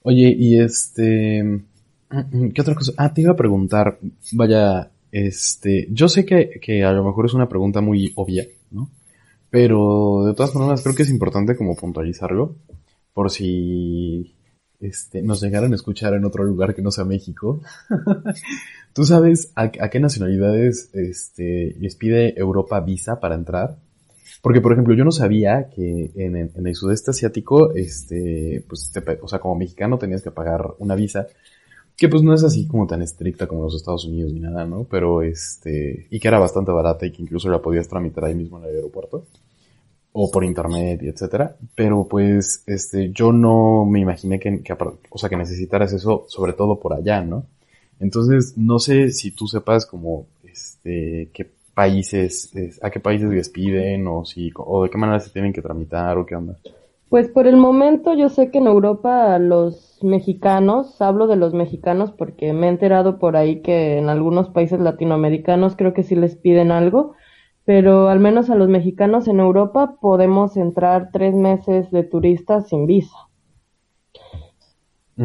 Oye, 0.03 0.35
y 0.37 0.59
este, 0.59 1.61
¿qué 2.53 2.61
otra 2.61 2.75
cosa? 2.75 2.93
Ah, 2.97 3.13
te 3.13 3.21
iba 3.21 3.33
a 3.33 3.35
preguntar, 3.35 3.99
vaya, 4.33 4.91
este, 5.11 5.87
yo 5.91 6.09
sé 6.09 6.25
que, 6.25 6.59
que 6.61 6.83
a 6.83 6.91
lo 6.91 7.03
mejor 7.03 7.25
es 7.25 7.33
una 7.33 7.47
pregunta 7.47 7.81
muy 7.81 8.11
obvia, 8.15 8.47
¿no? 8.71 8.89
Pero 9.49 10.23
de 10.25 10.33
todas 10.33 10.53
formas 10.53 10.81
creo 10.81 10.95
que 10.95 11.03
es 11.03 11.09
importante 11.09 11.55
como 11.55 11.75
puntualizarlo, 11.75 12.55
por 13.13 13.29
si 13.29 14.33
este, 14.79 15.21
nos 15.21 15.41
llegaran 15.41 15.73
a 15.73 15.75
escuchar 15.75 16.15
en 16.15 16.25
otro 16.25 16.43
lugar 16.43 16.73
que 16.73 16.81
no 16.81 16.89
sea 16.89 17.05
México. 17.05 17.61
¿Tú 18.93 19.03
sabes 19.03 19.51
a, 19.55 19.63
a, 19.63 19.89
qué 19.89 19.99
nacionalidades 19.99 20.89
este, 20.93 21.75
les 21.79 21.95
pide 21.95 22.39
Europa 22.39 22.79
visa 22.79 23.19
para 23.19 23.35
entrar? 23.35 23.77
Porque, 24.41 24.61
por 24.61 24.73
ejemplo, 24.73 24.93
yo 24.95 25.03
no 25.03 25.11
sabía 25.11 25.69
que 25.69 26.11
en, 26.15 26.35
el 26.35 26.75
sudeste 26.75 27.11
asiático, 27.11 27.73
este, 27.73 28.63
pues, 28.67 28.91
o 29.21 29.27
sea, 29.27 29.39
como 29.39 29.55
mexicano 29.55 29.97
tenías 29.97 30.23
que 30.23 30.31
pagar 30.31 30.73
una 30.79 30.95
visa, 30.95 31.27
que 31.95 32.09
pues 32.09 32.23
no 32.23 32.33
es 32.33 32.43
así 32.43 32.67
como 32.67 32.87
tan 32.87 33.03
estricta 33.03 33.45
como 33.45 33.63
los 33.63 33.75
Estados 33.75 34.05
Unidos 34.05 34.33
ni 34.33 34.39
nada, 34.39 34.65
¿no? 34.65 34.85
Pero 34.85 35.21
este, 35.21 36.07
y 36.09 36.19
que 36.19 36.27
era 36.27 36.39
bastante 36.39 36.71
barata 36.71 37.05
y 37.05 37.11
que 37.11 37.21
incluso 37.21 37.49
la 37.49 37.61
podías 37.61 37.87
tramitar 37.87 38.25
ahí 38.25 38.33
mismo 38.33 38.57
en 38.57 38.65
el 38.65 38.75
aeropuerto, 38.77 39.25
o 40.13 40.31
por 40.31 40.43
internet 40.43 41.01
y 41.03 41.09
etcétera. 41.09 41.55
Pero 41.75 42.07
pues, 42.07 42.63
este, 42.65 43.11
yo 43.11 43.31
no 43.31 43.85
me 43.85 43.99
imaginé 43.99 44.39
que, 44.39 44.61
que, 44.63 44.73
o 45.09 45.17
sea, 45.17 45.29
que 45.29 45.37
necesitaras 45.37 45.93
eso, 45.93 46.25
sobre 46.27 46.53
todo 46.53 46.79
por 46.79 46.93
allá, 46.93 47.21
¿no? 47.21 47.45
Entonces, 47.99 48.57
no 48.57 48.79
sé 48.79 49.11
si 49.11 49.31
tú 49.31 49.47
sepas 49.47 49.85
como, 49.85 50.25
este, 50.43 51.29
que 51.33 51.51
países, 51.73 52.51
a 52.81 52.89
qué 52.89 52.99
países 52.99 53.29
les 53.29 53.49
piden 53.49 54.07
o 54.07 54.25
si, 54.25 54.51
o 54.55 54.83
de 54.83 54.89
qué 54.89 54.97
manera 54.97 55.19
se 55.19 55.31
tienen 55.31 55.53
que 55.53 55.61
tramitar 55.61 56.17
o 56.17 56.25
qué 56.25 56.35
onda? 56.35 56.57
Pues 57.09 57.27
por 57.27 57.45
el 57.45 57.57
momento 57.57 58.13
yo 58.13 58.29
sé 58.29 58.51
que 58.51 58.59
en 58.59 58.67
Europa 58.67 59.37
los 59.37 59.99
mexicanos, 60.01 61.01
hablo 61.01 61.27
de 61.27 61.35
los 61.35 61.53
mexicanos 61.53 62.11
porque 62.11 62.53
me 62.53 62.67
he 62.67 62.69
enterado 62.69 63.19
por 63.19 63.35
ahí 63.35 63.61
que 63.61 63.97
en 63.97 64.07
algunos 64.07 64.49
países 64.49 64.79
latinoamericanos 64.79 65.75
creo 65.75 65.93
que 65.93 66.03
sí 66.03 66.15
les 66.15 66.37
piden 66.37 66.71
algo, 66.71 67.15
pero 67.65 68.07
al 68.07 68.19
menos 68.19 68.49
a 68.49 68.55
los 68.55 68.69
mexicanos 68.69 69.27
en 69.27 69.39
Europa 69.41 69.97
podemos 69.99 70.55
entrar 70.55 71.09
tres 71.11 71.35
meses 71.35 71.91
de 71.91 72.03
turistas 72.03 72.69
sin 72.69 72.85
visa. 72.85 73.17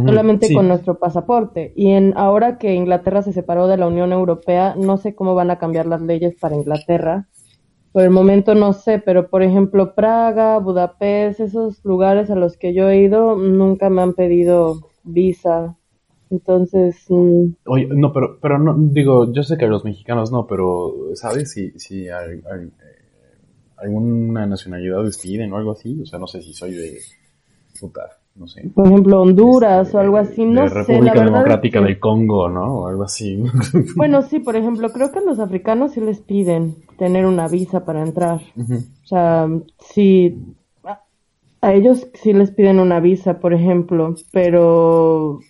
Solamente 0.04 0.52
con 0.52 0.68
nuestro 0.68 0.98
pasaporte. 0.98 1.72
Y 1.76 1.90
en 1.90 2.12
ahora 2.16 2.58
que 2.58 2.74
Inglaterra 2.74 3.22
se 3.22 3.32
separó 3.32 3.66
de 3.66 3.76
la 3.76 3.86
Unión 3.86 4.12
Europea, 4.12 4.74
no 4.76 4.96
sé 4.96 5.14
cómo 5.14 5.34
van 5.34 5.50
a 5.50 5.58
cambiar 5.58 5.86
las 5.86 6.02
leyes 6.02 6.34
para 6.38 6.56
Inglaterra. 6.56 7.28
Por 7.92 8.02
el 8.02 8.10
momento 8.10 8.54
no 8.54 8.74
sé, 8.74 8.98
pero 8.98 9.30
por 9.30 9.42
ejemplo 9.42 9.94
Praga, 9.94 10.58
Budapest, 10.58 11.40
esos 11.40 11.82
lugares 11.84 12.30
a 12.30 12.34
los 12.34 12.56
que 12.58 12.74
yo 12.74 12.90
he 12.90 13.00
ido, 13.00 13.36
nunca 13.36 13.88
me 13.88 14.02
han 14.02 14.12
pedido 14.12 14.90
visa. 15.02 15.76
Entonces. 16.30 17.06
Mm, 17.08 17.54
Oye, 17.66 17.88
no, 17.90 18.12
pero, 18.12 18.38
pero 18.40 18.58
no, 18.58 18.74
digo, 18.78 19.32
yo 19.32 19.42
sé 19.42 19.56
que 19.56 19.66
los 19.66 19.84
mexicanos 19.84 20.32
no, 20.32 20.46
pero 20.46 20.92
¿sabes 21.14 21.52
si, 21.52 21.70
si 21.78 22.08
hay, 22.08 22.38
eh, 22.38 22.70
alguna 23.76 24.46
nacionalidad 24.46 25.04
les 25.04 25.18
piden 25.18 25.52
o 25.52 25.56
algo 25.56 25.72
así? 25.72 26.00
O 26.02 26.06
sea, 26.06 26.18
no 26.18 26.26
sé 26.26 26.42
si 26.42 26.52
soy 26.52 26.72
de. 26.72 26.98
Puta, 27.80 28.02
no 28.36 28.46
sé. 28.46 28.68
Por 28.74 28.86
ejemplo, 28.86 29.22
Honduras 29.22 29.86
este, 29.86 29.96
o 29.96 30.00
algo 30.00 30.16
así, 30.18 30.44
no 30.44 30.62
de 30.62 30.68
República 30.68 31.24
Democrática 31.24 31.80
del 31.80 31.98
Congo, 31.98 32.48
¿no? 32.48 32.80
O 32.80 32.86
algo 32.86 33.04
así. 33.04 33.42
Bueno, 33.96 34.22
sí, 34.22 34.40
por 34.40 34.56
ejemplo, 34.56 34.90
creo 34.90 35.10
que 35.10 35.20
a 35.20 35.22
los 35.22 35.38
africanos 35.38 35.92
sí 35.92 36.00
les 36.00 36.20
piden 36.20 36.76
tener 36.98 37.26
una 37.26 37.48
visa 37.48 37.84
para 37.84 38.02
entrar. 38.02 38.40
O 38.56 39.06
sea, 39.06 39.48
sí. 39.78 40.38
A 41.62 41.72
ellos 41.72 42.06
sí 42.14 42.32
les 42.32 42.50
piden 42.50 42.78
una 42.78 43.00
visa, 43.00 43.40
por 43.40 43.54
ejemplo, 43.54 44.14
pero 44.30 45.40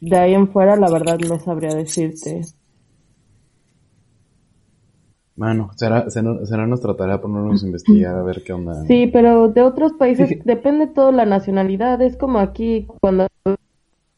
de 0.00 0.16
ahí 0.16 0.34
en 0.34 0.48
fuera, 0.48 0.76
la 0.76 0.90
verdad, 0.90 1.18
no 1.18 1.38
sabría 1.38 1.74
decirte. 1.74 2.42
Bueno, 5.40 5.70
será, 5.74 6.10
será, 6.10 6.66
nuestra 6.66 6.94
tarea 6.96 7.22
ponernos 7.22 7.62
a 7.62 7.66
investigar 7.66 8.14
a 8.14 8.22
ver 8.22 8.42
qué 8.44 8.52
onda. 8.52 8.74
Sí, 8.84 9.06
pero 9.06 9.48
de 9.48 9.62
otros 9.62 9.94
países 9.94 10.44
depende 10.44 10.86
todo 10.86 11.12
la 11.12 11.24
nacionalidad. 11.24 12.02
Es 12.02 12.18
como 12.18 12.40
aquí 12.40 12.86
cuando 13.00 13.26
a 13.46 13.56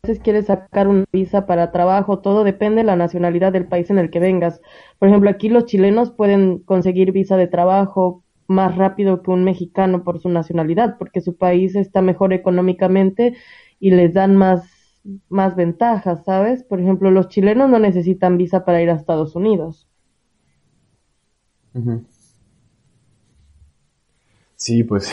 veces 0.03 0.21
quieres 0.21 0.47
sacar 0.47 0.89
una 0.89 1.05
visa 1.13 1.47
para 1.47 1.71
trabajo, 1.71 2.19
todo 2.19 2.43
depende 2.43 2.79
de 2.79 2.87
la 2.87 2.97
nacionalidad 2.97 3.53
del 3.53 3.69
país 3.69 3.89
en 3.91 3.99
el 3.99 4.11
que 4.11 4.19
vengas. 4.19 4.61
Por 4.99 5.11
ejemplo, 5.11 5.31
aquí 5.31 5.49
los 5.49 5.67
chilenos 5.67 6.11
pueden 6.11 6.59
conseguir 6.59 7.13
visa 7.13 7.37
de 7.37 7.47
trabajo 7.47 8.25
más 8.49 8.75
rápido 8.75 9.23
que 9.23 9.31
un 9.31 9.45
mexicano 9.45 10.03
por 10.03 10.19
su 10.19 10.29
nacionalidad, 10.29 10.99
porque 10.99 11.21
su 11.21 11.37
país 11.37 11.77
está 11.77 12.03
mejor 12.03 12.33
económicamente 12.33 13.37
y 13.79 13.93
les 13.93 14.13
dan 14.13 14.35
más 14.35 14.65
más 15.29 15.55
ventajas, 15.55 16.25
¿sabes? 16.25 16.65
Por 16.65 16.81
ejemplo, 16.81 17.13
los 17.13 17.29
chilenos 17.29 17.71
no 17.71 17.79
necesitan 17.79 18.39
visa 18.39 18.65
para 18.65 18.83
ir 18.83 18.91
a 18.91 18.95
Estados 18.95 19.37
Unidos. 19.37 19.89
Sí, 24.57 24.85
pues 24.85 25.13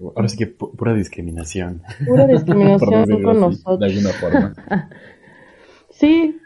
ahora 0.00 0.28
sí 0.28 0.36
que 0.36 0.46
pura 0.46 0.94
discriminación. 0.94 1.82
Pura 2.06 2.26
discriminación 2.28 3.22
con 3.22 3.40
nosotros. 3.40 3.80
De 3.80 3.86
alguna 3.86 4.10
forma. 4.10 4.54
sí. 5.90 6.36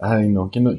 Ay, 0.00 0.28
no, 0.28 0.50
¿quién 0.50 0.64
no? 0.64 0.72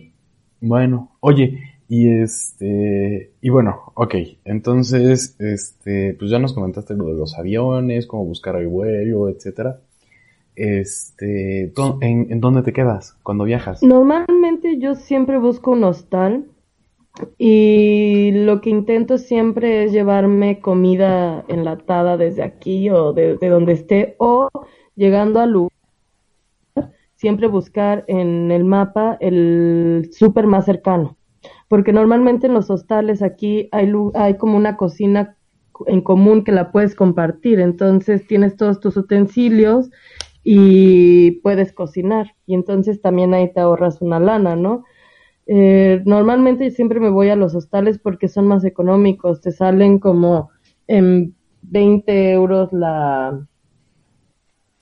Bueno, 0.62 1.12
oye, 1.20 1.60
y 1.88 2.08
este, 2.08 3.32
y 3.42 3.50
bueno, 3.50 3.92
ok, 3.96 4.16
entonces, 4.46 5.36
este, 5.40 6.16
pues 6.18 6.30
ya 6.30 6.40
nos 6.40 6.54
comentaste 6.54 6.94
lo 6.96 7.08
de 7.08 7.16
los 7.16 7.38
aviones, 7.38 8.06
cómo 8.06 8.26
buscar 8.26 8.56
el 8.58 8.68
vuelo, 8.68 9.28
etcétera 9.28 9.80
este, 10.56 11.74
¿en, 12.02 12.42
dónde 12.42 12.62
te 12.62 12.74
quedas 12.74 13.18
cuando 13.24 13.46
viajas? 13.46 13.82
Normalmente 13.84 14.78
yo 14.80 14.96
siempre 14.96 15.38
busco 15.38 15.72
un 15.72 15.84
hostal 15.84 16.46
y 17.38 18.32
lo 18.32 18.62
que 18.62 18.70
intento 18.70 19.18
siempre 19.18 19.84
es 19.84 19.92
llevarme 19.92 20.60
comida 20.60 21.46
enlatada 21.48 22.18
desde 22.18 22.44
aquí 22.44 22.90
o 22.90 23.14
de, 23.14 23.38
donde 23.38 23.74
esté 23.74 24.16
o 24.20 24.50
llegando 24.96 25.40
al 25.40 25.52
lugar 25.52 25.72
siempre 27.16 27.48
buscar 27.48 28.04
en 28.08 28.52
el 28.52 28.64
mapa 28.64 29.16
el 29.22 30.10
súper 30.12 30.48
más 30.48 30.66
cercano. 30.66 31.18
Porque 31.68 31.94
normalmente 31.94 32.48
en 32.48 32.54
los 32.56 32.72
hostales 32.72 33.22
aquí 33.22 33.70
hay, 33.72 33.92
hay 34.16 34.38
como 34.38 34.58
una 34.58 34.76
cocina 34.76 35.38
en 35.86 36.02
común 36.02 36.44
que 36.44 36.52
la 36.52 36.72
puedes 36.72 36.96
compartir. 36.96 37.60
Entonces 37.60 38.26
tienes 38.26 38.56
todos 38.56 38.80
tus 38.80 38.98
utensilios 38.98 39.92
y 40.44 41.40
puedes 41.42 41.74
cocinar. 41.74 42.36
Y 42.48 42.56
entonces 42.56 43.02
también 43.02 43.36
ahí 43.36 43.54
te 43.54 43.60
ahorras 43.60 44.02
una 44.02 44.20
lana, 44.20 44.56
¿no? 44.56 44.84
Eh, 45.48 46.02
normalmente 46.06 46.72
siempre 46.72 47.00
me 47.00 47.10
voy 47.10 47.30
a 47.30 47.36
los 47.36 47.56
hostales 47.56 48.00
porque 48.00 48.28
son 48.28 48.48
más 48.48 48.64
económicos, 48.64 49.42
te 49.42 49.52
salen 49.52 50.00
como 50.00 50.50
en 50.88 51.36
20 51.64 52.32
euros 52.32 52.72
la, 52.72 53.48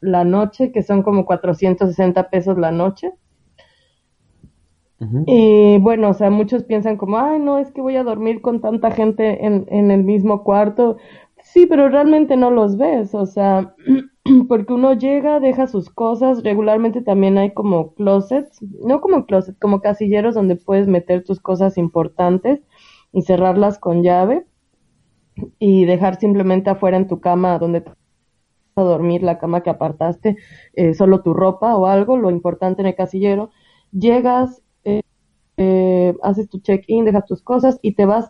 la 0.02 0.24
noche, 0.24 0.72
que 0.72 0.84
son 0.84 1.04
como 1.04 1.26
460 1.26 2.30
pesos 2.30 2.58
la 2.58 2.72
noche. 2.72 3.13
Y 5.28 5.78
bueno, 5.78 6.10
o 6.10 6.13
sea, 6.13 6.30
muchos 6.30 6.65
piensan 6.65 6.98
como, 6.98 7.17
ay, 7.19 7.39
no, 7.39 7.58
es 7.58 7.72
que 7.72 7.80
voy 7.80 7.95
a 7.95 8.04
dormir 8.04 8.41
con 8.41 8.60
tanta 8.60 8.91
gente 8.91 9.45
en, 9.45 9.65
en 9.69 9.91
el 9.91 10.04
mismo 10.04 10.43
cuarto. 10.43 10.98
Sí, 11.41 11.65
pero 11.67 11.88
realmente 11.88 12.36
no 12.36 12.52
los 12.52 12.78
ves, 12.78 13.15
o 13.15 13.26
sea, 13.26 13.76
porque 14.48 14.74
uno 14.74 14.94
llega, 14.94 15.39
deja 15.39 15.68
sus 15.68 15.89
cosas, 15.89 16.44
regularmente 16.44 17.02
también 17.02 17.38
hay 17.38 17.54
como 17.54 17.94
closets, 17.94 18.62
no 18.62 19.02
como 19.02 19.26
closets, 19.26 19.58
como 19.60 19.82
casilleros 19.82 20.36
donde 20.36 20.56
puedes 20.56 20.88
meter 20.88 21.24
tus 21.24 21.39
cosas 21.39 21.78
importantes 21.78 22.62
y 23.12 23.22
cerrarlas 23.24 23.80
con 23.80 24.04
llave 24.04 24.46
y 25.58 25.86
dejar 25.86 26.20
simplemente 26.20 26.70
afuera 26.70 26.98
en 26.98 27.08
tu 27.08 27.20
cama 27.20 27.58
donde 27.60 27.82
te 27.82 27.89
vas 27.89 27.98
a 28.76 28.82
dormir, 28.84 29.24
la 29.24 29.39
cama 29.39 29.63
que 29.63 29.70
apartaste, 29.70 30.38
eh, 30.74 30.94
solo 30.94 31.22
tu 31.22 31.34
ropa 31.34 31.76
o 31.76 31.88
algo, 31.88 32.18
lo 32.18 32.30
importante 32.30 32.82
en 32.82 32.88
el 32.88 32.96
casillero, 32.96 33.52
llegas, 33.92 34.62
eh, 34.84 35.02
eh, 35.58 36.15
haces 36.22 36.50
tu 36.50 36.60
check-in, 36.60 37.06
dejas 37.06 37.26
tus 37.26 37.42
cosas 37.42 37.80
y 37.82 37.94
te 37.94 38.06
vas 38.06 38.30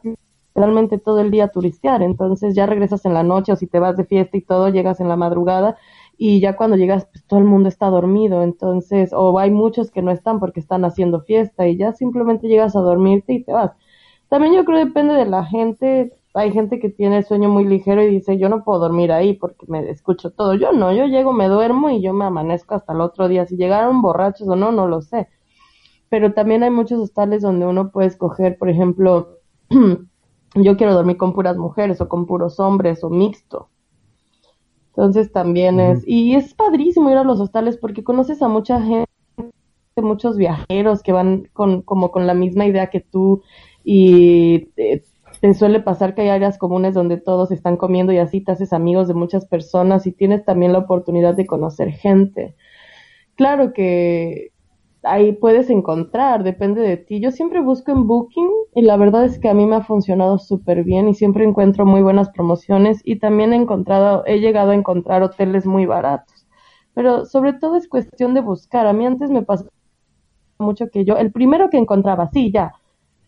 todo 0.99 1.19
el 1.19 1.31
día 1.31 1.45
a 1.45 1.51
turistear, 1.51 2.01
entonces 2.01 2.55
ya 2.55 2.65
regresas 2.65 3.05
en 3.05 3.13
la 3.13 3.23
noche 3.23 3.51
o 3.51 3.55
si 3.55 3.67
te 3.67 3.79
vas 3.79 3.97
de 3.97 4.05
fiesta 4.05 4.37
y 4.37 4.41
todo, 4.41 4.69
llegas 4.69 4.99
en 4.99 5.07
la 5.07 5.15
madrugada 5.15 5.77
y 6.17 6.41
ya 6.41 6.55
cuando 6.57 6.75
llegas 6.75 7.05
pues 7.05 7.25
todo 7.25 7.39
el 7.39 7.45
mundo 7.45 7.69
está 7.69 7.87
dormido, 7.87 8.43
entonces 8.43 9.11
o 9.13 9.39
hay 9.39 9.51
muchos 9.51 9.89
que 9.91 10.01
no 10.01 10.11
están 10.11 10.39
porque 10.39 10.59
están 10.59 10.83
haciendo 10.85 11.21
fiesta 11.21 11.67
y 11.67 11.77
ya 11.77 11.93
simplemente 11.93 12.47
llegas 12.47 12.75
a 12.75 12.81
dormirte 12.81 13.33
y 13.33 13.43
te 13.43 13.53
vas. 13.53 13.71
También 14.27 14.53
yo 14.53 14.65
creo 14.65 14.79
que 14.79 14.85
depende 14.85 15.13
de 15.15 15.25
la 15.25 15.45
gente, 15.45 16.13
hay 16.33 16.51
gente 16.51 16.79
que 16.79 16.89
tiene 16.89 17.23
sueño 17.23 17.49
muy 17.49 17.65
ligero 17.65 18.03
y 18.03 18.07
dice 18.07 18.37
yo 18.37 18.49
no 18.49 18.63
puedo 18.63 18.79
dormir 18.79 19.11
ahí 19.11 19.33
porque 19.33 19.65
me 19.67 19.89
escucho 19.89 20.31
todo, 20.31 20.55
yo 20.55 20.73
no, 20.73 20.93
yo 20.93 21.05
llego, 21.05 21.33
me 21.33 21.47
duermo 21.47 21.89
y 21.89 22.01
yo 22.01 22.13
me 22.13 22.25
amanezco 22.25 22.75
hasta 22.75 22.93
el 22.93 23.01
otro 23.01 23.27
día, 23.27 23.45
si 23.45 23.55
llegaron 23.57 24.01
borrachos 24.01 24.47
o 24.47 24.55
no, 24.55 24.71
no 24.71 24.87
lo 24.87 25.01
sé. 25.01 25.29
Pero 26.09 26.33
también 26.33 26.63
hay 26.63 26.71
muchos 26.71 26.99
hostales 26.99 27.41
donde 27.43 27.65
uno 27.65 27.91
puede 27.91 28.07
escoger, 28.07 28.57
por 28.57 28.69
ejemplo, 28.69 29.37
yo 30.55 30.77
quiero 30.77 30.93
dormir 30.93 31.17
con 31.17 31.33
puras 31.33 31.57
mujeres 31.57 32.01
o 32.01 32.09
con 32.09 32.25
puros 32.25 32.59
hombres 32.59 33.03
o 33.03 33.09
mixto. 33.09 33.69
Entonces 34.89 35.31
también 35.31 35.79
es, 35.79 36.03
y 36.05 36.35
es 36.35 36.53
padrísimo 36.53 37.09
ir 37.09 37.17
a 37.17 37.23
los 37.23 37.39
hostales 37.39 37.77
porque 37.77 38.03
conoces 38.03 38.41
a 38.41 38.49
mucha 38.49 38.81
gente, 38.81 39.09
muchos 39.95 40.37
viajeros 40.37 41.03
que 41.03 41.11
van 41.11 41.49
con, 41.53 41.81
como 41.81 42.11
con 42.11 42.27
la 42.27 42.33
misma 42.33 42.65
idea 42.65 42.89
que 42.89 42.99
tú 42.99 43.41
y 43.83 44.65
te, 44.75 45.03
te 45.39 45.53
suele 45.53 45.79
pasar 45.79 46.15
que 46.15 46.23
hay 46.23 46.29
áreas 46.29 46.57
comunes 46.57 46.93
donde 46.93 47.17
todos 47.17 47.51
están 47.51 47.77
comiendo 47.77 48.11
y 48.11 48.17
así 48.17 48.41
te 48.41 48.51
haces 48.51 48.73
amigos 48.73 49.07
de 49.07 49.13
muchas 49.13 49.45
personas 49.45 50.05
y 50.07 50.11
tienes 50.11 50.43
también 50.43 50.73
la 50.73 50.79
oportunidad 50.79 51.35
de 51.35 51.45
conocer 51.47 51.91
gente. 51.91 52.55
Claro 53.35 53.71
que 53.71 54.51
ahí 55.03 55.33
puedes 55.33 55.69
encontrar, 55.69 56.43
depende 56.43 56.81
de 56.81 56.97
ti. 56.97 57.19
Yo 57.19 57.31
siempre 57.31 57.61
busco 57.61 57.91
en 57.91 58.07
Booking 58.07 58.49
y 58.75 58.81
la 58.81 58.97
verdad 58.97 59.25
es 59.25 59.39
que 59.39 59.49
a 59.49 59.53
mí 59.53 59.65
me 59.65 59.75
ha 59.77 59.83
funcionado 59.83 60.37
súper 60.39 60.83
bien 60.83 61.09
y 61.09 61.13
siempre 61.13 61.45
encuentro 61.45 61.85
muy 61.85 62.01
buenas 62.01 62.29
promociones 62.29 63.01
y 63.03 63.19
también 63.19 63.53
he 63.53 63.57
encontrado, 63.57 64.23
he 64.25 64.39
llegado 64.39 64.71
a 64.71 64.75
encontrar 64.75 65.23
hoteles 65.23 65.65
muy 65.65 65.85
baratos. 65.85 66.47
Pero 66.93 67.25
sobre 67.25 67.53
todo 67.53 67.75
es 67.77 67.87
cuestión 67.87 68.33
de 68.33 68.41
buscar. 68.41 68.87
A 68.87 68.93
mí 68.93 69.05
antes 69.05 69.29
me 69.29 69.43
pasó 69.43 69.67
mucho 70.59 70.89
que 70.89 71.05
yo, 71.05 71.17
el 71.17 71.31
primero 71.31 71.69
que 71.69 71.77
encontraba, 71.77 72.29
sí, 72.31 72.51
ya. 72.51 72.73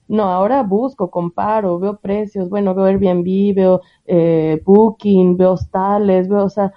No, 0.07 0.23
ahora 0.25 0.63
busco, 0.63 1.09
comparo, 1.09 1.79
veo 1.79 1.97
precios, 1.97 2.49
bueno, 2.49 2.75
veo 2.75 2.85
Airbnb, 2.85 3.55
veo 3.55 3.81
eh, 4.05 4.61
Booking, 4.65 5.37
veo 5.37 5.53
hostales, 5.53 6.27
veo, 6.27 6.43
o 6.45 6.49
sea, 6.49 6.73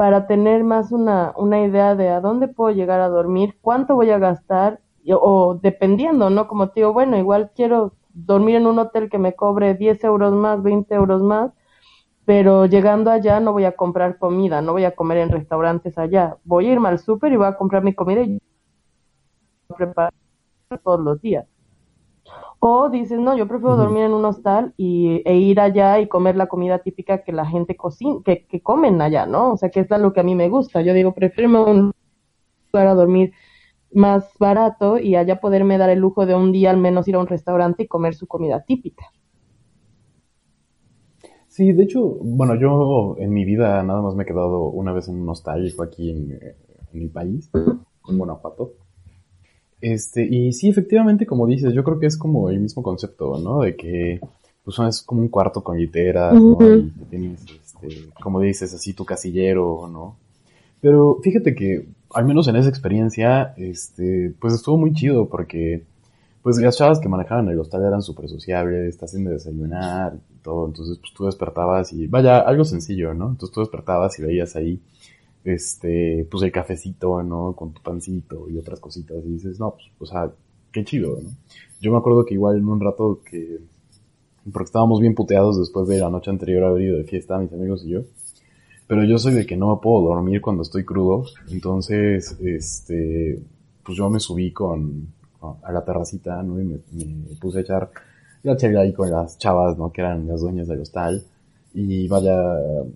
para 0.00 0.26
tener 0.26 0.64
más 0.64 0.92
una, 0.92 1.34
una 1.36 1.60
idea 1.60 1.94
de 1.94 2.08
a 2.08 2.22
dónde 2.22 2.48
puedo 2.48 2.74
llegar 2.74 3.02
a 3.02 3.10
dormir, 3.10 3.58
cuánto 3.60 3.96
voy 3.96 4.08
a 4.08 4.18
gastar, 4.18 4.80
o 5.06 5.58
dependiendo, 5.62 6.30
¿no? 6.30 6.48
Como 6.48 6.70
te 6.70 6.80
digo, 6.80 6.94
bueno, 6.94 7.18
igual 7.18 7.50
quiero 7.54 7.92
dormir 8.14 8.56
en 8.56 8.66
un 8.66 8.78
hotel 8.78 9.10
que 9.10 9.18
me 9.18 9.34
cobre 9.34 9.74
10 9.74 10.02
euros 10.04 10.32
más, 10.32 10.62
20 10.62 10.94
euros 10.94 11.20
más, 11.20 11.52
pero 12.24 12.64
llegando 12.64 13.10
allá 13.10 13.40
no 13.40 13.52
voy 13.52 13.66
a 13.66 13.76
comprar 13.76 14.16
comida, 14.16 14.62
no 14.62 14.72
voy 14.72 14.84
a 14.84 14.96
comer 14.96 15.18
en 15.18 15.28
restaurantes 15.28 15.98
allá, 15.98 16.38
voy 16.44 16.68
a 16.68 16.72
irme 16.72 16.88
al 16.88 16.98
súper 16.98 17.34
y 17.34 17.36
voy 17.36 17.48
a 17.48 17.58
comprar 17.58 17.82
mi 17.84 17.94
comida 17.94 18.22
y 18.22 18.40
preparar 19.76 20.14
todos 20.82 21.00
los 21.00 21.20
días. 21.20 21.44
O 22.62 22.90
dices, 22.90 23.18
no, 23.18 23.34
yo 23.36 23.48
prefiero 23.48 23.76
dormir 23.76 24.02
en 24.02 24.12
un 24.12 24.22
hostal 24.26 24.74
y, 24.76 25.22
e 25.24 25.36
ir 25.36 25.60
allá 25.60 25.98
y 25.98 26.08
comer 26.08 26.36
la 26.36 26.46
comida 26.46 26.80
típica 26.80 27.22
que 27.22 27.32
la 27.32 27.46
gente 27.46 27.74
cocina, 27.74 28.20
que, 28.22 28.46
que 28.46 28.60
comen 28.60 29.00
allá, 29.00 29.24
¿no? 29.24 29.52
O 29.52 29.56
sea, 29.56 29.70
que 29.70 29.80
es 29.80 29.90
lo 29.90 30.12
que 30.12 30.20
a 30.20 30.24
mí 30.24 30.34
me 30.34 30.50
gusta. 30.50 30.82
Yo 30.82 30.92
digo, 30.92 31.14
prefiero 31.14 31.64
un 31.64 31.92
lugar 32.70 32.86
a 32.86 32.94
dormir 32.94 33.32
más 33.92 34.30
barato 34.38 34.98
y 34.98 35.16
allá 35.16 35.40
poderme 35.40 35.78
dar 35.78 35.88
el 35.88 36.00
lujo 36.00 36.26
de 36.26 36.34
un 36.34 36.52
día 36.52 36.70
al 36.70 36.76
menos 36.76 37.08
ir 37.08 37.14
a 37.14 37.20
un 37.20 37.26
restaurante 37.26 37.84
y 37.84 37.88
comer 37.88 38.14
su 38.14 38.26
comida 38.26 38.62
típica. 38.62 39.06
Sí, 41.48 41.72
de 41.72 41.82
hecho, 41.82 42.18
bueno, 42.20 42.54
yo 42.60 43.16
en 43.18 43.32
mi 43.32 43.44
vida 43.46 43.82
nada 43.82 44.02
más 44.02 44.14
me 44.14 44.22
he 44.24 44.26
quedado 44.26 44.64
una 44.64 44.92
vez 44.92 45.08
en 45.08 45.16
un 45.16 45.34
fue 45.34 45.86
aquí 45.86 46.10
en, 46.10 46.32
en 46.92 46.98
mi 46.98 47.08
país, 47.08 47.50
en 47.54 48.18
Guanajuato. 48.18 48.74
Este, 49.80 50.26
y 50.26 50.52
sí, 50.52 50.68
efectivamente, 50.68 51.26
como 51.26 51.46
dices, 51.46 51.72
yo 51.72 51.82
creo 51.84 51.98
que 51.98 52.06
es 52.06 52.16
como 52.16 52.50
el 52.50 52.60
mismo 52.60 52.82
concepto, 52.82 53.38
¿no? 53.38 53.60
De 53.60 53.76
que, 53.76 54.20
pues, 54.62 54.78
es 54.78 55.02
como 55.02 55.22
un 55.22 55.28
cuarto 55.28 55.62
con 55.62 55.78
literas, 55.78 56.34
¿no? 56.34 56.58
Y 56.76 56.92
tienes, 57.08 57.42
este, 57.42 58.10
como 58.22 58.40
dices, 58.40 58.74
así 58.74 58.92
tu 58.92 59.04
casillero, 59.04 59.88
¿no? 59.90 60.16
Pero 60.80 61.18
fíjate 61.22 61.54
que, 61.54 61.88
al 62.12 62.24
menos 62.24 62.48
en 62.48 62.56
esa 62.56 62.68
experiencia, 62.68 63.54
este, 63.56 64.34
pues 64.40 64.54
estuvo 64.54 64.76
muy 64.76 64.92
chido 64.92 65.28
porque, 65.28 65.84
pues 66.42 66.58
las 66.58 66.76
chavas 66.76 66.98
que 67.00 67.08
manejaban 67.08 67.48
el 67.48 67.58
hostal 67.58 67.84
eran 67.84 68.02
súper 68.02 68.28
sociables, 68.28 68.96
te 68.98 69.04
hacen 69.04 69.24
de 69.24 69.32
desayunar 69.32 70.18
y 70.34 70.42
todo, 70.42 70.66
entonces 70.66 70.98
pues 70.98 71.12
tú 71.14 71.26
despertabas 71.26 71.92
y, 71.92 72.06
vaya, 72.06 72.40
algo 72.40 72.64
sencillo, 72.64 73.14
¿no? 73.14 73.30
Entonces 73.30 73.54
tú 73.54 73.60
despertabas 73.60 74.18
y 74.18 74.22
veías 74.22 74.56
ahí 74.56 74.80
este, 75.44 76.26
pues 76.30 76.42
el 76.42 76.52
cafecito, 76.52 77.22
¿no? 77.22 77.54
Con 77.54 77.72
tu 77.72 77.82
pancito 77.82 78.48
y 78.50 78.58
otras 78.58 78.80
cositas. 78.80 79.24
Y 79.24 79.32
dices, 79.32 79.58
no, 79.58 79.72
pues, 79.72 79.90
o 79.98 80.06
sea, 80.06 80.30
qué 80.72 80.84
chido, 80.84 81.18
¿no? 81.22 81.30
Yo 81.80 81.92
me 81.92 81.98
acuerdo 81.98 82.24
que 82.24 82.34
igual 82.34 82.58
en 82.58 82.68
un 82.68 82.80
rato 82.80 83.20
que, 83.24 83.58
porque 84.52 84.66
estábamos 84.66 85.00
bien 85.00 85.14
puteados 85.14 85.58
después 85.58 85.88
de 85.88 85.98
la 85.98 86.10
noche 86.10 86.30
anterior 86.30 86.64
haber 86.64 86.82
ido 86.82 86.98
de 86.98 87.04
fiesta, 87.04 87.38
mis 87.38 87.52
amigos 87.52 87.84
y 87.84 87.90
yo. 87.90 88.02
Pero 88.86 89.04
yo 89.04 89.18
soy 89.18 89.34
de 89.34 89.46
que 89.46 89.56
no 89.56 89.74
me 89.74 89.80
puedo 89.80 90.04
dormir 90.08 90.40
cuando 90.40 90.62
estoy 90.62 90.84
crudo. 90.84 91.24
Entonces, 91.50 92.36
este, 92.40 93.40
pues 93.84 93.96
yo 93.96 94.10
me 94.10 94.20
subí 94.20 94.52
con, 94.52 95.08
a 95.62 95.72
la 95.72 95.84
terracita, 95.84 96.42
¿no? 96.42 96.60
Y 96.60 96.64
me, 96.64 96.80
me 96.92 97.36
puse 97.40 97.58
a 97.58 97.60
echar 97.62 97.90
la 98.42 98.56
chela 98.56 98.80
ahí 98.80 98.92
con 98.92 99.10
las 99.10 99.38
chavas, 99.38 99.78
¿no? 99.78 99.92
Que 99.92 100.00
eran 100.00 100.26
las 100.26 100.40
dueñas 100.40 100.68
del 100.68 100.80
hostal. 100.80 101.22
Y 101.72 102.08
vaya, 102.08 102.36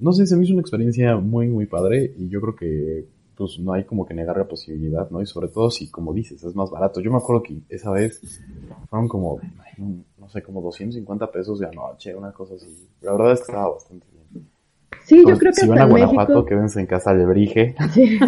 no 0.00 0.12
sé, 0.12 0.26
se 0.26 0.36
me 0.36 0.44
hizo 0.44 0.52
una 0.52 0.62
experiencia 0.62 1.16
muy, 1.16 1.48
muy 1.48 1.66
padre 1.66 2.12
y 2.16 2.28
yo 2.28 2.40
creo 2.40 2.56
que 2.56 3.06
pues 3.36 3.58
no 3.58 3.72
hay 3.72 3.84
como 3.84 4.06
que 4.06 4.14
negar 4.14 4.36
la 4.36 4.46
posibilidad, 4.46 5.10
¿no? 5.10 5.20
Y 5.20 5.26
sobre 5.26 5.48
todo 5.48 5.70
si, 5.70 5.90
como 5.90 6.12
dices, 6.12 6.42
es 6.44 6.54
más 6.54 6.70
barato. 6.70 7.00
Yo 7.00 7.10
me 7.10 7.16
acuerdo 7.16 7.42
que 7.42 7.58
esa 7.68 7.90
vez 7.90 8.20
fueron 8.88 9.08
como, 9.08 9.40
no 10.18 10.28
sé, 10.28 10.42
como 10.42 10.60
250 10.62 11.30
pesos 11.30 11.58
de 11.58 11.66
anoche, 11.66 12.14
una 12.14 12.32
cosa 12.32 12.54
así. 12.54 12.88
La 13.02 13.12
verdad 13.12 13.32
es 13.32 13.40
que 13.40 13.52
estaba 13.52 13.70
bastante 13.70 14.06
bien. 14.12 14.48
Sí, 15.04 15.24
yo 15.26 15.36
creo 15.36 15.52
que 15.52 15.62
Si 15.62 15.68
van 15.68 15.78
a 15.78 15.86
Guanajuato, 15.86 16.44
quédense 16.44 16.80
en 16.80 16.86
casa 16.86 17.12
de 17.14 17.26
Brige. 17.26 17.74
Sí. 17.92 18.18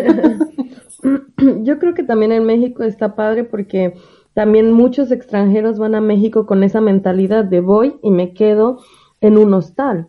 yo 1.63 1.79
creo 1.79 1.95
que 1.95 2.03
también 2.03 2.33
en 2.33 2.45
México 2.45 2.83
está 2.83 3.15
padre 3.15 3.45
porque 3.45 3.95
también 4.35 4.73
muchos 4.73 5.13
extranjeros 5.13 5.79
van 5.79 5.95
a 5.95 6.01
México 6.01 6.47
con 6.47 6.63
esa 6.63 6.81
mentalidad 6.81 7.45
de 7.45 7.61
voy 7.61 7.97
y 8.03 8.11
me 8.11 8.35
quedo 8.35 8.79
en 9.21 9.39
un 9.39 9.55
hostal. 9.55 10.09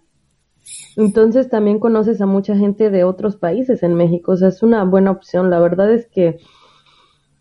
Entonces 0.96 1.50
también 1.50 1.80
conoces 1.80 2.22
a 2.22 2.26
mucha 2.26 2.58
gente 2.58 2.90
de 2.90 3.04
otros 3.04 3.36
países 3.36 3.84
en 3.84 3.94
México, 3.94 4.32
o 4.32 4.38
sea, 4.38 4.48
es 4.48 4.64
una 4.64 4.84
buena 4.84 5.12
opción. 5.12 5.50
La 5.50 5.60
verdad 5.60 5.94
es 5.94 6.08
que 6.08 6.40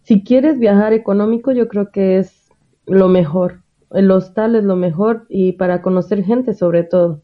si 0.02 0.22
quieres 0.22 0.58
viajar 0.58 0.92
económico, 0.92 1.52
yo 1.52 1.66
creo 1.66 1.90
que 1.90 2.18
es 2.18 2.48
lo 2.86 3.08
mejor. 3.08 3.62
El 3.90 4.10
hostal 4.10 4.56
es 4.56 4.64
lo 4.64 4.76
mejor 4.76 5.26
y 5.28 5.52
para 5.52 5.80
conocer 5.80 6.22
gente 6.22 6.54
sobre 6.54 6.84
todo. 6.84 7.22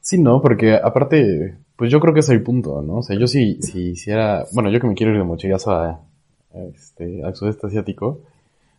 Sí, 0.00 0.20
no, 0.20 0.40
porque 0.42 0.74
aparte, 0.74 1.56
pues 1.76 1.92
yo 1.92 2.00
creo 2.00 2.14
que 2.14 2.20
es 2.20 2.28
el 2.30 2.42
punto, 2.42 2.82
¿no? 2.82 2.96
O 2.96 3.02
sea, 3.02 3.16
yo 3.16 3.26
si, 3.26 3.62
si 3.62 3.90
hiciera, 3.90 4.46
bueno, 4.52 4.70
yo 4.70 4.80
que 4.80 4.86
me 4.86 4.94
quiero 4.94 5.12
ir 5.12 5.18
de 5.18 5.24
mochilazo 5.24 5.72
a, 5.72 6.00
este, 6.74 7.22
al 7.22 7.36
sudeste 7.36 7.66
asiático, 7.66 8.20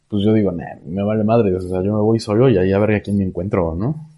pues 0.10 0.24
yo 0.24 0.34
digo, 0.34 0.52
me 0.52 1.04
vale 1.04 1.24
madre, 1.24 1.56
o 1.56 1.62
sea, 1.62 1.82
yo 1.84 1.94
me 1.94 2.02
voy 2.02 2.20
solo 2.20 2.50
y 2.50 2.58
ahí 2.58 2.74
a 2.74 2.80
ver 2.80 2.96
a 2.96 3.02
quién 3.02 3.18
me 3.18 3.24
encuentro, 3.24 3.76
¿no? 3.76 4.09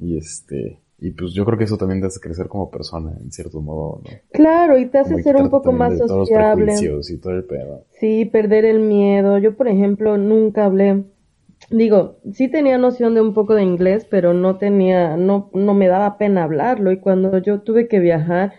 Y 0.00 0.16
este, 0.16 0.78
y 0.98 1.10
pues 1.10 1.32
yo 1.32 1.44
creo 1.44 1.58
que 1.58 1.64
eso 1.64 1.76
también 1.76 2.00
te 2.00 2.06
hace 2.06 2.20
crecer 2.20 2.48
como 2.48 2.70
persona, 2.70 3.12
en 3.20 3.30
cierto 3.30 3.60
modo, 3.60 4.00
¿no? 4.04 4.10
Claro, 4.32 4.78
y 4.78 4.86
te 4.86 4.98
hace 4.98 5.22
ser 5.22 5.36
un 5.36 5.50
poco 5.50 5.72
más 5.72 5.98
sociable. 5.98 6.74
y 6.80 7.16
todo 7.18 7.34
el 7.34 7.44
pedo. 7.44 7.84
Sí, 7.98 8.24
perder 8.24 8.64
el 8.64 8.80
miedo. 8.80 9.38
Yo, 9.38 9.56
por 9.56 9.68
ejemplo, 9.68 10.16
nunca 10.16 10.64
hablé, 10.64 11.04
digo, 11.68 12.16
sí 12.32 12.48
tenía 12.48 12.78
noción 12.78 13.14
de 13.14 13.20
un 13.20 13.34
poco 13.34 13.54
de 13.54 13.62
inglés, 13.64 14.06
pero 14.08 14.34
no 14.34 14.56
tenía, 14.56 15.16
no, 15.16 15.50
no 15.52 15.74
me 15.74 15.88
daba 15.88 16.16
pena 16.16 16.44
hablarlo. 16.44 16.92
Y 16.92 17.00
cuando 17.00 17.36
yo 17.38 17.60
tuve 17.60 17.88
que 17.88 17.98
viajar, 17.98 18.54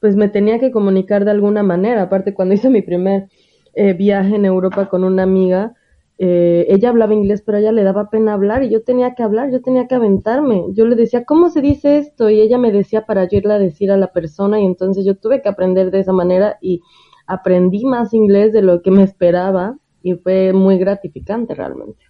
pues 0.00 0.16
me 0.16 0.28
tenía 0.28 0.58
que 0.58 0.70
comunicar 0.70 1.24
de 1.24 1.32
alguna 1.32 1.62
manera. 1.62 2.02
Aparte, 2.02 2.34
cuando 2.34 2.54
hice 2.54 2.70
mi 2.70 2.82
primer 2.82 3.28
eh, 3.74 3.92
viaje 3.92 4.36
en 4.36 4.44
Europa 4.44 4.88
con 4.88 5.04
una 5.04 5.24
amiga, 5.24 5.74
eh, 6.22 6.66
ella 6.68 6.90
hablaba 6.90 7.14
inglés, 7.14 7.40
pero 7.40 7.56
a 7.56 7.60
ella 7.62 7.72
le 7.72 7.82
daba 7.82 8.10
pena 8.10 8.34
hablar 8.34 8.62
y 8.62 8.68
yo 8.68 8.82
tenía 8.82 9.14
que 9.14 9.22
hablar, 9.22 9.50
yo 9.50 9.62
tenía 9.62 9.86
que 9.86 9.94
aventarme. 9.94 10.66
Yo 10.74 10.84
le 10.84 10.94
decía, 10.94 11.24
¿cómo 11.24 11.48
se 11.48 11.62
dice 11.62 11.96
esto? 11.96 12.28
Y 12.28 12.42
ella 12.42 12.58
me 12.58 12.72
decía 12.72 13.06
para 13.06 13.26
yo 13.26 13.38
irle 13.38 13.54
a 13.54 13.58
decir 13.58 13.90
a 13.90 13.96
la 13.96 14.12
persona 14.12 14.60
y 14.60 14.66
entonces 14.66 15.06
yo 15.06 15.16
tuve 15.16 15.40
que 15.40 15.48
aprender 15.48 15.90
de 15.90 16.00
esa 16.00 16.12
manera 16.12 16.58
y 16.60 16.82
aprendí 17.26 17.86
más 17.86 18.12
inglés 18.12 18.52
de 18.52 18.60
lo 18.60 18.82
que 18.82 18.90
me 18.90 19.02
esperaba 19.02 19.78
y 20.02 20.12
fue 20.12 20.52
muy 20.52 20.76
gratificante 20.76 21.54
realmente. 21.54 22.04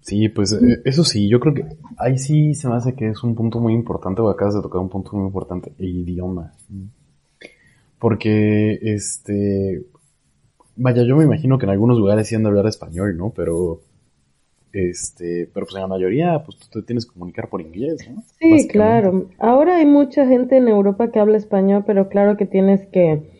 Sí, 0.00 0.28
pues 0.28 0.52
eh, 0.54 0.82
eso 0.84 1.04
sí, 1.04 1.28
yo 1.28 1.38
creo 1.38 1.54
que 1.54 1.66
ahí 1.98 2.18
sí 2.18 2.54
se 2.54 2.68
me 2.68 2.74
hace 2.74 2.96
que 2.96 3.10
es 3.10 3.22
un 3.22 3.36
punto 3.36 3.60
muy 3.60 3.74
importante, 3.74 4.22
o 4.22 4.28
acabas 4.28 4.56
de 4.56 4.62
tocar 4.62 4.80
un 4.80 4.88
punto 4.88 5.12
muy 5.12 5.26
importante, 5.26 5.72
el 5.78 5.98
idioma. 5.98 6.52
Porque, 8.00 8.80
este, 8.82 9.84
Vaya, 10.82 11.02
yo 11.02 11.14
me 11.14 11.24
imagino 11.24 11.58
que 11.58 11.66
en 11.66 11.70
algunos 11.72 11.98
lugares 11.98 12.26
sí 12.26 12.34
han 12.34 12.42
de 12.42 12.48
hablar 12.48 12.66
español, 12.66 13.14
¿no? 13.14 13.34
Pero, 13.36 13.80
este, 14.72 15.46
pero 15.52 15.66
pues 15.66 15.76
en 15.76 15.82
la 15.82 15.86
mayoría, 15.86 16.42
pues 16.42 16.56
tú 16.56 16.80
te 16.80 16.86
tienes 16.86 17.04
que 17.04 17.12
comunicar 17.12 17.50
por 17.50 17.60
inglés, 17.60 18.08
¿no? 18.10 18.22
Sí, 18.38 18.66
claro. 18.66 19.28
Ahora 19.38 19.76
hay 19.76 19.84
mucha 19.84 20.26
gente 20.26 20.56
en 20.56 20.68
Europa 20.68 21.10
que 21.10 21.18
habla 21.18 21.36
español, 21.36 21.84
pero 21.86 22.08
claro 22.08 22.38
que 22.38 22.46
tienes 22.46 22.86
que, 22.86 23.30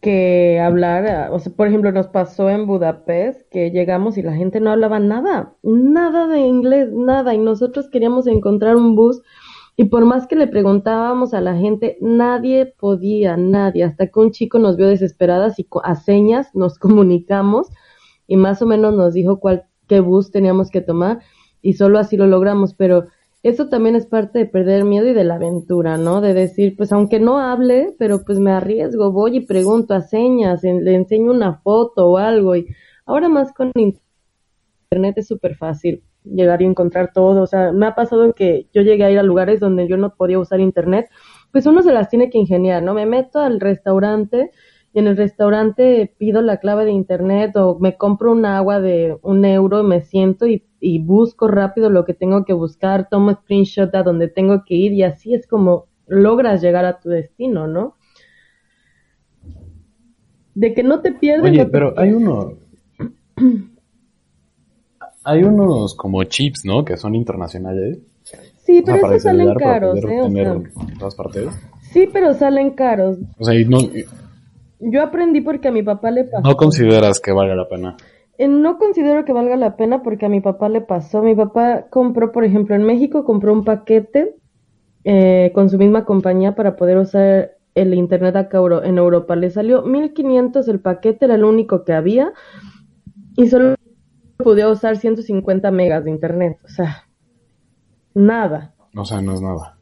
que 0.00 0.60
hablar, 0.60 1.32
o 1.32 1.40
sea, 1.40 1.52
por 1.52 1.66
ejemplo, 1.66 1.90
nos 1.90 2.06
pasó 2.06 2.48
en 2.48 2.68
Budapest 2.68 3.42
que 3.50 3.72
llegamos 3.72 4.16
y 4.16 4.22
la 4.22 4.36
gente 4.36 4.60
no 4.60 4.70
hablaba 4.70 5.00
nada, 5.00 5.54
nada 5.64 6.28
de 6.28 6.38
inglés, 6.38 6.92
nada, 6.92 7.34
y 7.34 7.38
nosotros 7.38 7.88
queríamos 7.90 8.28
encontrar 8.28 8.76
un 8.76 8.94
bus 8.94 9.22
y 9.80 9.86
por 9.86 10.04
más 10.04 10.26
que 10.26 10.36
le 10.36 10.46
preguntábamos 10.46 11.32
a 11.32 11.40
la 11.40 11.56
gente, 11.56 11.96
nadie 12.02 12.66
podía, 12.66 13.38
nadie, 13.38 13.82
hasta 13.82 14.08
que 14.08 14.20
un 14.20 14.30
chico 14.30 14.58
nos 14.58 14.76
vio 14.76 14.86
desesperadas 14.88 15.58
y 15.58 15.66
a 15.82 15.94
señas 15.94 16.54
nos 16.54 16.78
comunicamos 16.78 17.68
y 18.26 18.36
más 18.36 18.60
o 18.60 18.66
menos 18.66 18.94
nos 18.94 19.14
dijo 19.14 19.40
cuál, 19.40 19.64
qué 19.88 20.00
bus 20.00 20.30
teníamos 20.30 20.70
que 20.70 20.82
tomar 20.82 21.20
y 21.62 21.72
solo 21.72 21.98
así 21.98 22.18
lo 22.18 22.26
logramos, 22.26 22.74
pero 22.74 23.06
eso 23.42 23.70
también 23.70 23.96
es 23.96 24.04
parte 24.04 24.40
de 24.40 24.44
perder 24.44 24.84
miedo 24.84 25.08
y 25.08 25.14
de 25.14 25.24
la 25.24 25.36
aventura, 25.36 25.96
¿no? 25.96 26.20
De 26.20 26.34
decir, 26.34 26.76
pues 26.76 26.92
aunque 26.92 27.18
no 27.18 27.38
hable, 27.38 27.96
pero 27.98 28.22
pues 28.22 28.38
me 28.38 28.50
arriesgo, 28.50 29.12
voy 29.12 29.38
y 29.38 29.46
pregunto 29.46 29.94
a 29.94 30.02
señas, 30.02 30.62
le 30.62 30.94
enseño 30.94 31.30
una 31.30 31.54
foto 31.54 32.06
o 32.06 32.18
algo 32.18 32.54
y 32.54 32.66
ahora 33.06 33.30
más 33.30 33.50
con 33.54 33.72
internet 33.74 35.16
es 35.16 35.26
súper 35.26 35.56
fácil 35.56 36.04
llegar 36.24 36.62
y 36.62 36.66
encontrar 36.66 37.12
todo. 37.12 37.42
O 37.42 37.46
sea, 37.46 37.72
me 37.72 37.86
ha 37.86 37.94
pasado 37.94 38.32
que 38.32 38.66
yo 38.72 38.82
llegué 38.82 39.04
a 39.04 39.10
ir 39.10 39.18
a 39.18 39.22
lugares 39.22 39.60
donde 39.60 39.88
yo 39.88 39.96
no 39.96 40.14
podía 40.14 40.38
usar 40.38 40.60
internet, 40.60 41.08
pues 41.52 41.66
uno 41.66 41.82
se 41.82 41.92
las 41.92 42.08
tiene 42.08 42.30
que 42.30 42.38
ingeniar, 42.38 42.82
¿no? 42.82 42.94
Me 42.94 43.06
meto 43.06 43.40
al 43.40 43.60
restaurante 43.60 44.50
y 44.92 44.98
en 44.98 45.06
el 45.06 45.16
restaurante 45.16 46.14
pido 46.18 46.42
la 46.42 46.58
clave 46.58 46.84
de 46.84 46.92
internet 46.92 47.56
o 47.56 47.78
me 47.78 47.96
compro 47.96 48.32
un 48.32 48.44
agua 48.44 48.80
de 48.80 49.16
un 49.22 49.44
euro, 49.44 49.82
me 49.82 50.00
siento 50.00 50.46
y, 50.46 50.64
y 50.80 50.98
busco 50.98 51.48
rápido 51.48 51.90
lo 51.90 52.04
que 52.04 52.14
tengo 52.14 52.44
que 52.44 52.52
buscar, 52.52 53.08
tomo 53.08 53.32
screenshot 53.32 53.94
a 53.94 54.02
donde 54.02 54.28
tengo 54.28 54.64
que 54.64 54.74
ir 54.74 54.92
y 54.92 55.02
así 55.04 55.34
es 55.34 55.46
como 55.46 55.86
logras 56.06 56.60
llegar 56.60 56.84
a 56.84 56.98
tu 56.98 57.08
destino, 57.08 57.68
¿no? 57.68 57.96
De 60.54 60.74
que 60.74 60.82
no 60.82 61.00
te 61.00 61.12
pierdes. 61.12 61.52
Oye, 61.52 61.66
pero 61.66 61.94
hay 61.96 62.12
uno. 62.12 62.54
Hay 65.24 65.42
unos 65.42 65.94
como 65.94 66.24
chips, 66.24 66.64
¿no? 66.64 66.84
Que 66.84 66.96
son 66.96 67.14
internacionales. 67.14 67.98
Sí, 68.64 68.82
pero 68.84 69.06
esos 69.08 69.22
salen 69.22 69.54
caros, 69.54 69.98
¿eh? 70.04 70.20
en 70.24 70.98
todas 70.98 71.14
partes. 71.14 71.48
Sí, 71.92 72.08
pero 72.12 72.34
salen 72.34 72.70
caros. 72.70 73.18
O 73.38 73.44
sea, 73.44 73.54
y 73.54 73.64
no... 73.64 73.78
Yo 74.80 75.02
aprendí 75.02 75.40
porque 75.40 75.68
a 75.68 75.72
mi 75.72 75.82
papá 75.82 76.10
le 76.10 76.24
pasó. 76.24 76.48
¿No 76.48 76.56
consideras 76.56 77.20
que 77.20 77.32
valga 77.32 77.54
la 77.54 77.68
pena? 77.68 77.96
Eh, 78.38 78.48
no 78.48 78.78
considero 78.78 79.26
que 79.26 79.34
valga 79.34 79.56
la 79.56 79.76
pena 79.76 80.02
porque 80.02 80.24
a 80.24 80.30
mi 80.30 80.40
papá 80.40 80.70
le 80.70 80.80
pasó. 80.80 81.20
Mi 81.20 81.34
papá 81.34 81.86
compró, 81.90 82.32
por 82.32 82.44
ejemplo, 82.44 82.74
en 82.74 82.84
México 82.84 83.24
compró 83.24 83.52
un 83.52 83.64
paquete 83.64 84.36
eh, 85.04 85.50
con 85.54 85.68
su 85.68 85.76
misma 85.76 86.06
compañía 86.06 86.54
para 86.54 86.76
poder 86.76 86.96
usar 86.96 87.50
el 87.74 87.92
internet 87.92 88.36
acá 88.36 88.58
en 88.84 88.96
Europa. 88.96 89.36
Le 89.36 89.50
salió 89.50 89.82
1500 89.82 90.66
el 90.68 90.80
paquete, 90.80 91.26
era 91.26 91.34
el 91.34 91.44
único 91.44 91.84
que 91.84 91.92
había 91.92 92.32
y 93.36 93.48
solo 93.48 93.74
podía 94.40 94.68
usar 94.68 94.96
150 94.96 95.70
megas 95.70 96.04
de 96.04 96.10
internet. 96.10 96.58
O 96.64 96.68
sea, 96.68 97.08
nada. 98.14 98.74
O 98.94 99.04
sea, 99.04 99.20
no 99.20 99.34
es 99.34 99.40
nada. 99.40 99.78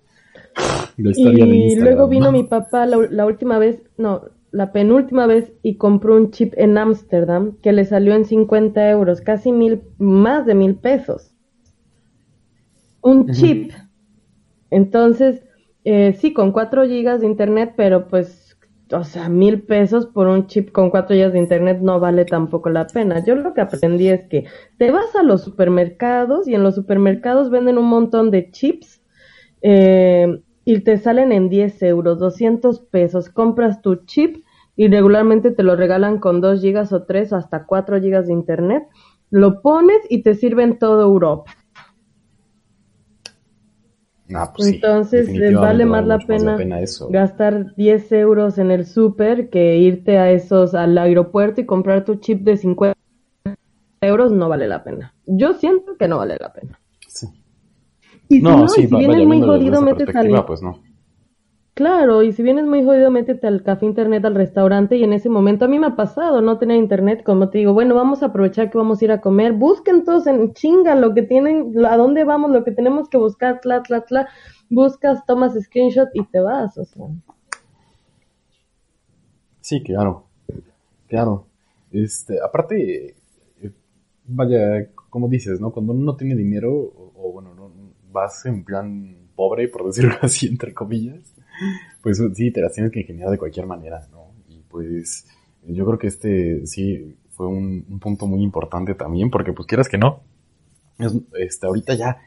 La 0.97 1.11
historia 1.11 1.45
de 1.45 1.57
Y 1.57 1.77
luego 1.77 2.09
vino 2.09 2.27
¿no? 2.27 2.33
mi 2.33 2.45
papá 2.45 2.87
la, 2.87 2.97
la 3.11 3.27
última 3.27 3.59
vez, 3.59 3.83
no, 3.97 4.23
la 4.51 4.73
penúltima 4.73 5.27
vez 5.27 5.53
y 5.63 5.77
compró 5.77 6.17
un 6.17 6.31
chip 6.31 6.55
en 6.57 6.79
Ámsterdam 6.79 7.57
que 7.63 7.73
le 7.73 7.85
salió 7.85 8.15
en 8.15 8.25
50 8.25 8.91
euros, 8.91 9.21
casi 9.21 9.53
mil, 9.53 9.83
más 9.99 10.47
de 10.47 10.55
mil 10.55 10.77
pesos. 10.77 11.33
Un 13.01 13.31
chip. 13.33 13.73
Entonces, 14.71 15.43
eh, 15.85 16.15
sí, 16.19 16.33
con 16.33 16.53
4 16.53 16.87
gigas 16.87 17.21
de 17.21 17.27
internet, 17.27 17.75
pero 17.77 18.09
pues, 18.09 18.48
o 18.93 19.05
sea, 19.05 19.29
mil 19.29 19.63
pesos 19.63 20.07
por 20.07 20.27
un 20.29 20.47
chip 20.47 20.73
con 20.73 20.91
4 20.91 21.15
gigas 21.15 21.33
de 21.33 21.39
internet 21.39 21.79
no 21.81 22.01
vale 22.01 22.25
tampoco 22.25 22.71
la 22.71 22.87
pena. 22.87 23.25
Yo 23.25 23.35
lo 23.35 23.55
que 23.55 23.61
aprendí 23.61 24.09
es 24.09 24.23
que 24.29 24.45
te 24.79 24.91
vas 24.91 25.15
a 25.17 25.23
los 25.23 25.43
supermercados 25.43 26.49
y 26.49 26.55
en 26.55 26.63
los 26.63 26.75
supermercados 26.75 27.51
venden 27.51 27.79
un 27.79 27.87
montón 27.87 28.31
de 28.31 28.51
chips 28.51 29.03
eh, 29.63 30.43
y 30.65 30.81
te 30.81 30.99
salen 30.99 31.33
en 31.33 31.49
10 31.49 31.83
euros, 31.83 32.19
200 32.19 32.81
pesos. 32.81 33.29
Compras 33.29 33.83
tu 33.83 33.97
chip 34.07 34.45
y 34.77 34.89
regularmente 34.89 35.51
te 35.51 35.63
lo 35.63 35.77
regalan 35.77 36.19
con 36.19 36.41
2 36.41 36.61
gigas 36.61 36.93
o 36.93 37.05
3 37.05 37.33
o 37.33 37.37
hasta 37.37 37.67
4 37.67 38.01
gigas 38.01 38.27
de 38.27 38.33
internet. 38.33 38.85
Lo 39.31 39.61
pones 39.61 39.99
y 40.09 40.23
te 40.23 40.35
sirve 40.35 40.63
en 40.63 40.79
toda 40.79 41.05
Europa. 41.05 41.53
Ah, 44.35 44.53
pues 44.55 44.69
Entonces, 44.75 45.29
vale 45.55 45.87
más 45.87 46.07
la 46.07 46.17
más 46.17 46.27
pena, 46.27 46.81
eso. 46.81 47.09
gastar 47.09 47.75
10 47.77 48.13
euros 48.13 48.59
en 48.59 48.71
el 48.71 48.85
súper 48.85 49.49
que 49.49 49.79
irte 49.79 50.19
a 50.19 50.31
esos 50.31 50.75
al 50.75 50.99
aeropuerto 50.99 51.61
y 51.61 51.67
comprar 51.67 52.05
tu 52.05 52.17
chip 52.17 52.43
de 52.43 52.57
50 52.57 52.95
euros 54.03 54.33
no 54.33 54.49
vale 54.49 54.69
la 54.69 54.85
pena. 54.85 55.15
Yo 55.27 55.55
siento 55.55 55.97
que 55.97 56.09
no 56.09 56.19
vale 56.19 56.37
la 56.39 56.53
pena. 56.53 56.79
Sí. 57.07 57.27
Y 58.29 58.37
si 58.37 58.43
No, 58.43 58.59
no, 58.59 58.69
sí, 58.69 58.83
y 58.83 58.87
si 58.87 58.93
va- 58.93 58.99
vienes 58.99 59.17
vaya, 59.19 59.29
muy 59.29 59.41
jodido, 59.41 59.81
métete 59.83 60.19
al... 60.19 60.45
pues 60.47 60.63
no. 60.63 60.79
Claro, 61.79 62.25
y 62.25 62.33
si 62.33 62.43
vienes 62.43 62.67
muy 62.67 62.85
jodido, 62.85 63.09
métete 63.09 63.47
al 63.47 63.63
café 63.63 63.87
internet, 63.87 64.25
al 64.25 64.35
restaurante, 64.35 64.97
y 64.97 65.05
en 65.05 65.13
ese 65.13 65.29
momento 65.29 65.65
a 65.65 65.69
mí 65.69 65.79
me 65.79 65.87
ha 65.87 65.95
pasado 65.95 66.41
no 66.41 66.59
tener 66.59 66.77
internet, 66.77 67.23
como 67.23 67.51
te 67.51 67.59
digo, 67.59 67.73
bueno, 67.73 67.95
vamos 67.95 68.21
a 68.21 68.27
aprovechar 68.27 68.69
que 68.69 68.79
vamos 68.79 69.01
a 69.01 69.05
ir 69.05 69.13
a 69.13 69.21
comer, 69.21 69.53
busquen 69.53 70.05
todos 70.05 70.27
en 70.27 70.55
chinga 70.55 70.97
lo 70.97 71.15
que 71.15 71.23
tienen, 71.23 71.73
a 71.87 71.97
dónde 71.97 72.25
vamos, 72.25 72.51
lo 72.51 72.65
que 72.65 72.73
tenemos 72.73 73.09
que 73.09 73.17
buscar, 73.17 73.61
tla, 73.61 73.85
tla, 73.85 74.01
tla, 74.01 74.29
buscas, 74.69 75.25
tomas 75.25 75.55
screenshot 75.55 76.09
y 76.15 76.25
te 76.27 76.41
vas, 76.41 76.77
o 76.79 76.85
sea. 76.85 77.07
Sí, 79.61 79.81
claro. 79.81 80.25
Claro. 81.07 81.47
Este, 81.93 82.39
aparte, 82.45 83.15
eh, 83.63 83.73
vaya, 84.27 84.91
como 85.11 85.29
dices, 85.29 85.61
¿no? 85.61 85.71
Cuando 85.71 85.93
uno 85.93 86.03
no 86.03 86.17
tiene 86.17 86.35
dinero, 86.35 86.73
o, 86.75 87.13
o 87.15 87.33
bueno, 87.35 87.55
no, 87.55 87.71
vas 88.11 88.45
en 88.47 88.65
plan 88.65 89.29
pobre, 89.37 89.69
por 89.69 89.87
decirlo 89.87 90.17
así, 90.23 90.49
entre 90.49 90.75
comillas, 90.75 91.38
pues 92.03 92.23
sí, 92.35 92.51
te 92.51 92.61
las 92.61 92.73
tienes 92.73 92.93
que 92.93 93.01
ingeniar 93.01 93.31
de 93.31 93.39
cualquier 93.39 93.67
manera, 93.67 94.07
¿no? 94.11 94.33
Y 94.49 94.61
pues 94.69 95.27
yo 95.67 95.85
creo 95.87 95.99
que 95.99 96.07
este 96.09 96.67
sí 96.67 97.17
fue 97.31 97.47
un, 97.47 97.85
un 97.89 97.99
punto 98.01 98.27
muy 98.27 98.43
importante 98.43 98.95
también, 98.95 99.31
porque 99.31 99.53
pues 99.53 99.67
quieras 99.67 99.89
que 99.89 99.99
no, 99.99 100.21
es- 100.99 101.15
este, 101.39 101.67
ahorita 101.67 101.95
ya, 101.95 102.19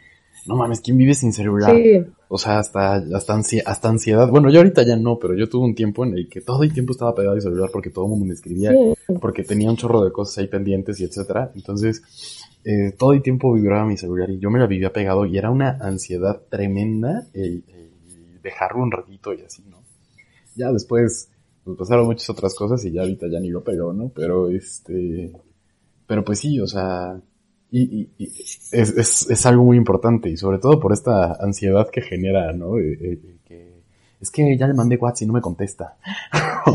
no 0.48 0.56
mames, 0.56 0.82
¿quién 0.82 0.98
vive 0.98 1.14
sin 1.14 1.34
celular? 1.34 1.76
Sí, 1.76 2.04
O 2.30 2.38
sea, 2.38 2.60
hasta, 2.60 2.96
hasta, 2.96 3.36
ansi- 3.36 3.62
hasta 3.66 3.90
ansiedad. 3.90 4.28
Bueno, 4.30 4.50
yo 4.50 4.60
ahorita 4.60 4.84
ya 4.84 4.96
no, 4.96 5.20
pero 5.20 5.36
yo 5.36 5.48
tuve 5.50 5.66
un 5.66 5.76
tiempo 5.76 6.06
en 6.06 6.14
el 6.14 6.30
que 6.30 6.42
todo 6.42 6.64
el 6.64 6.74
tiempo 6.74 6.94
estaba 6.94 7.14
pegado 7.14 7.36
al 7.36 7.42
celular 7.42 7.70
porque 7.72 7.90
todo 7.90 8.06
el 8.06 8.10
mundo 8.12 8.26
me 8.26 8.34
escribía, 8.34 8.72
sí. 8.72 9.14
porque 9.22 9.44
tenía 9.44 9.70
un 9.70 9.76
chorro 9.78 10.04
de 10.04 10.12
cosas 10.12 10.38
ahí 10.40 10.48
pendientes 10.48 11.00
y 11.00 11.04
etcétera. 11.04 11.52
Entonces, 11.56 12.02
eh, 12.64 12.94
todo 12.98 13.12
el 13.14 13.22
tiempo 13.22 13.54
vibraba 13.54 13.86
mi 13.86 13.98
celular 13.98 14.30
y 14.30 14.40
yo 14.40 14.50
me 14.50 14.60
la 14.60 14.68
vivía 14.68 14.94
pegado 14.94 15.26
y 15.26 15.38
era 15.38 15.52
una 15.52 15.78
ansiedad 15.82 16.42
tremenda 16.50 17.28
el, 17.34 17.64
el 17.68 17.91
dejarlo 18.42 18.82
un 18.84 18.92
ratito 18.92 19.34
y 19.34 19.42
así, 19.42 19.64
¿no? 19.70 19.78
Ya 20.56 20.72
después 20.72 21.30
pues, 21.64 21.78
pasaron 21.78 22.06
muchas 22.08 22.30
otras 22.30 22.54
cosas 22.56 22.84
y 22.86 22.92
ya 22.92 23.02
ahorita 23.02 23.28
ya 23.32 23.40
ni 23.40 23.50
lo 23.50 23.64
pegó, 23.64 23.94
¿no? 23.94 24.10
Pero 24.10 24.50
este, 24.50 25.32
pero 26.08 26.24
pues 26.24 26.40
sí, 26.40 26.60
o 26.60 26.68
sea, 26.68 27.20
y, 27.72 27.82
y- 28.02 28.10
y 28.18 28.26
es, 28.26 28.74
es, 28.74 29.30
es 29.30 29.46
algo 29.46 29.64
muy 29.64 29.78
importante 29.78 30.30
y 30.30 30.38
sobre 30.38 30.58
todo 30.60 30.80
por 30.80 30.92
esta 30.94 31.34
ansiedad 31.40 31.88
que 31.90 32.02
genera, 32.02 32.52
¿no? 32.54 32.78
Eh, 32.78 32.98
eh, 33.02 33.38
que, 33.46 33.72
es 34.20 34.30
que 34.30 34.58
ya 34.58 34.68
le 34.68 34.74
mandé 34.74 34.98
WhatsApp 34.98 35.24
y 35.24 35.28
no 35.28 35.34
me 35.34 35.42
contesta. 35.42 35.98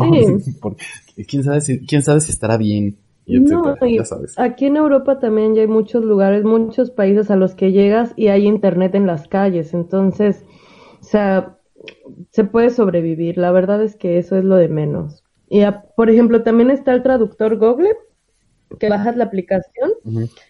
Sí. 0.44 0.52
Porque, 0.60 0.84
¿quién, 1.28 1.44
sabe 1.44 1.60
si, 1.60 1.86
¿Quién 1.86 2.02
sabe 2.02 2.20
si 2.20 2.30
estará 2.32 2.56
bien? 2.56 2.96
Y 3.24 3.38
No, 3.40 3.74
ya 3.86 4.04
sabes. 4.04 4.38
aquí 4.38 4.66
en 4.66 4.76
Europa 4.76 5.18
también 5.18 5.54
ya 5.54 5.62
hay 5.62 5.66
muchos 5.68 6.04
lugares, 6.04 6.44
muchos 6.44 6.90
países 6.90 7.30
a 7.30 7.36
los 7.36 7.54
que 7.54 7.72
llegas 7.72 8.12
y 8.16 8.28
hay 8.28 8.46
internet 8.46 8.94
en 8.94 9.06
las 9.06 9.26
calles, 9.28 9.74
entonces, 9.74 10.44
o 11.00 11.04
sea, 11.04 11.55
se 12.30 12.44
puede 12.44 12.70
sobrevivir, 12.70 13.38
la 13.38 13.52
verdad 13.52 13.82
es 13.82 13.96
que 13.96 14.18
eso 14.18 14.36
es 14.36 14.44
lo 14.44 14.56
de 14.56 14.68
menos. 14.68 15.22
Y 15.48 15.62
a- 15.62 15.82
por 15.96 16.10
ejemplo, 16.10 16.42
también 16.42 16.70
está 16.70 16.92
el 16.92 17.02
traductor 17.02 17.56
Google, 17.58 17.94
que 18.80 18.88
bajas 18.88 19.16
la 19.16 19.24
aplicación 19.24 19.90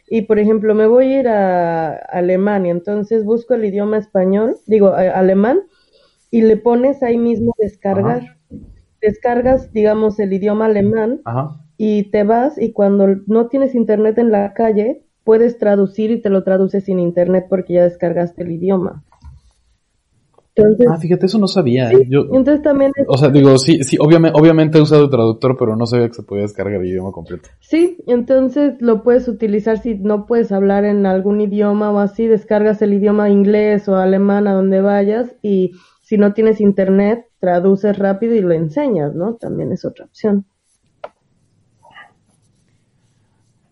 y 0.08 0.22
por 0.22 0.38
ejemplo 0.38 0.74
me 0.74 0.86
voy 0.86 1.12
a 1.12 1.20
ir 1.20 1.28
a 1.28 1.96
Alemania, 1.96 2.72
entonces 2.72 3.24
busco 3.24 3.54
el 3.54 3.64
idioma 3.66 3.98
español, 3.98 4.56
digo 4.66 4.88
a- 4.88 5.10
alemán, 5.10 5.60
y 6.30 6.42
le 6.42 6.56
pones 6.56 7.02
ahí 7.02 7.18
mismo 7.18 7.54
descargar. 7.58 8.38
Descargas, 9.00 9.72
digamos, 9.72 10.18
el 10.18 10.32
idioma 10.32 10.64
alemán 10.66 11.20
Ajá. 11.24 11.60
y 11.76 12.10
te 12.10 12.24
vas 12.24 12.60
y 12.60 12.72
cuando 12.72 13.06
no 13.26 13.48
tienes 13.48 13.74
internet 13.74 14.18
en 14.18 14.32
la 14.32 14.54
calle, 14.54 15.02
puedes 15.22 15.58
traducir 15.58 16.10
y 16.10 16.20
te 16.22 16.30
lo 16.30 16.42
traduce 16.42 16.80
sin 16.80 16.98
internet 16.98 17.46
porque 17.50 17.74
ya 17.74 17.84
descargaste 17.84 18.42
el 18.42 18.52
idioma. 18.52 19.04
Entonces, 20.56 20.86
Ah, 20.90 20.96
fíjate, 20.98 21.26
eso 21.26 21.38
no 21.38 21.46
sabía. 21.48 21.90
sí, 21.90 21.96
Yo, 22.08 22.20
entonces 22.32 22.62
también 22.62 22.90
es- 22.96 23.06
o 23.08 23.18
sea, 23.18 23.28
digo, 23.28 23.58
sí, 23.58 23.84
sí, 23.84 23.98
obviamente, 24.00 24.38
obviamente 24.40 24.78
he 24.78 24.80
usado 24.80 25.04
el 25.04 25.10
traductor, 25.10 25.54
pero 25.58 25.76
no 25.76 25.86
sabía 25.86 26.08
que 26.08 26.14
se 26.14 26.22
podía 26.22 26.42
descargar 26.42 26.80
el 26.80 26.86
idioma 26.88 27.12
completo. 27.12 27.48
sí, 27.60 27.98
entonces 28.06 28.74
lo 28.80 29.02
puedes 29.02 29.28
utilizar 29.28 29.78
si 29.78 29.94
no 29.96 30.24
puedes 30.26 30.52
hablar 30.52 30.84
en 30.86 31.04
algún 31.04 31.40
idioma 31.42 31.90
o 31.92 31.98
así, 31.98 32.26
descargas 32.26 32.80
el 32.80 32.94
idioma 32.94 33.28
inglés 33.28 33.86
o 33.88 33.96
alemán 33.96 34.48
a 34.48 34.54
donde 34.54 34.80
vayas 34.80 35.34
y 35.42 35.72
si 36.00 36.16
no 36.16 36.32
tienes 36.32 36.60
internet, 36.60 37.26
traduces 37.38 37.98
rápido 37.98 38.34
y 38.34 38.40
lo 38.40 38.52
enseñas, 38.52 39.14
¿no? 39.14 39.34
También 39.34 39.72
es 39.72 39.84
otra 39.84 40.06
opción. 40.06 40.46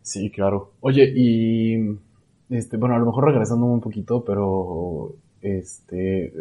Sí, 0.02 0.30
claro. 0.30 0.72
Oye, 0.80 1.10
y 1.16 1.76
este, 2.50 2.76
bueno, 2.76 2.94
a 2.94 2.98
lo 2.98 3.06
mejor 3.06 3.24
regresando 3.26 3.64
un 3.66 3.80
poquito, 3.80 4.22
pero 4.24 5.14
este, 5.40 6.32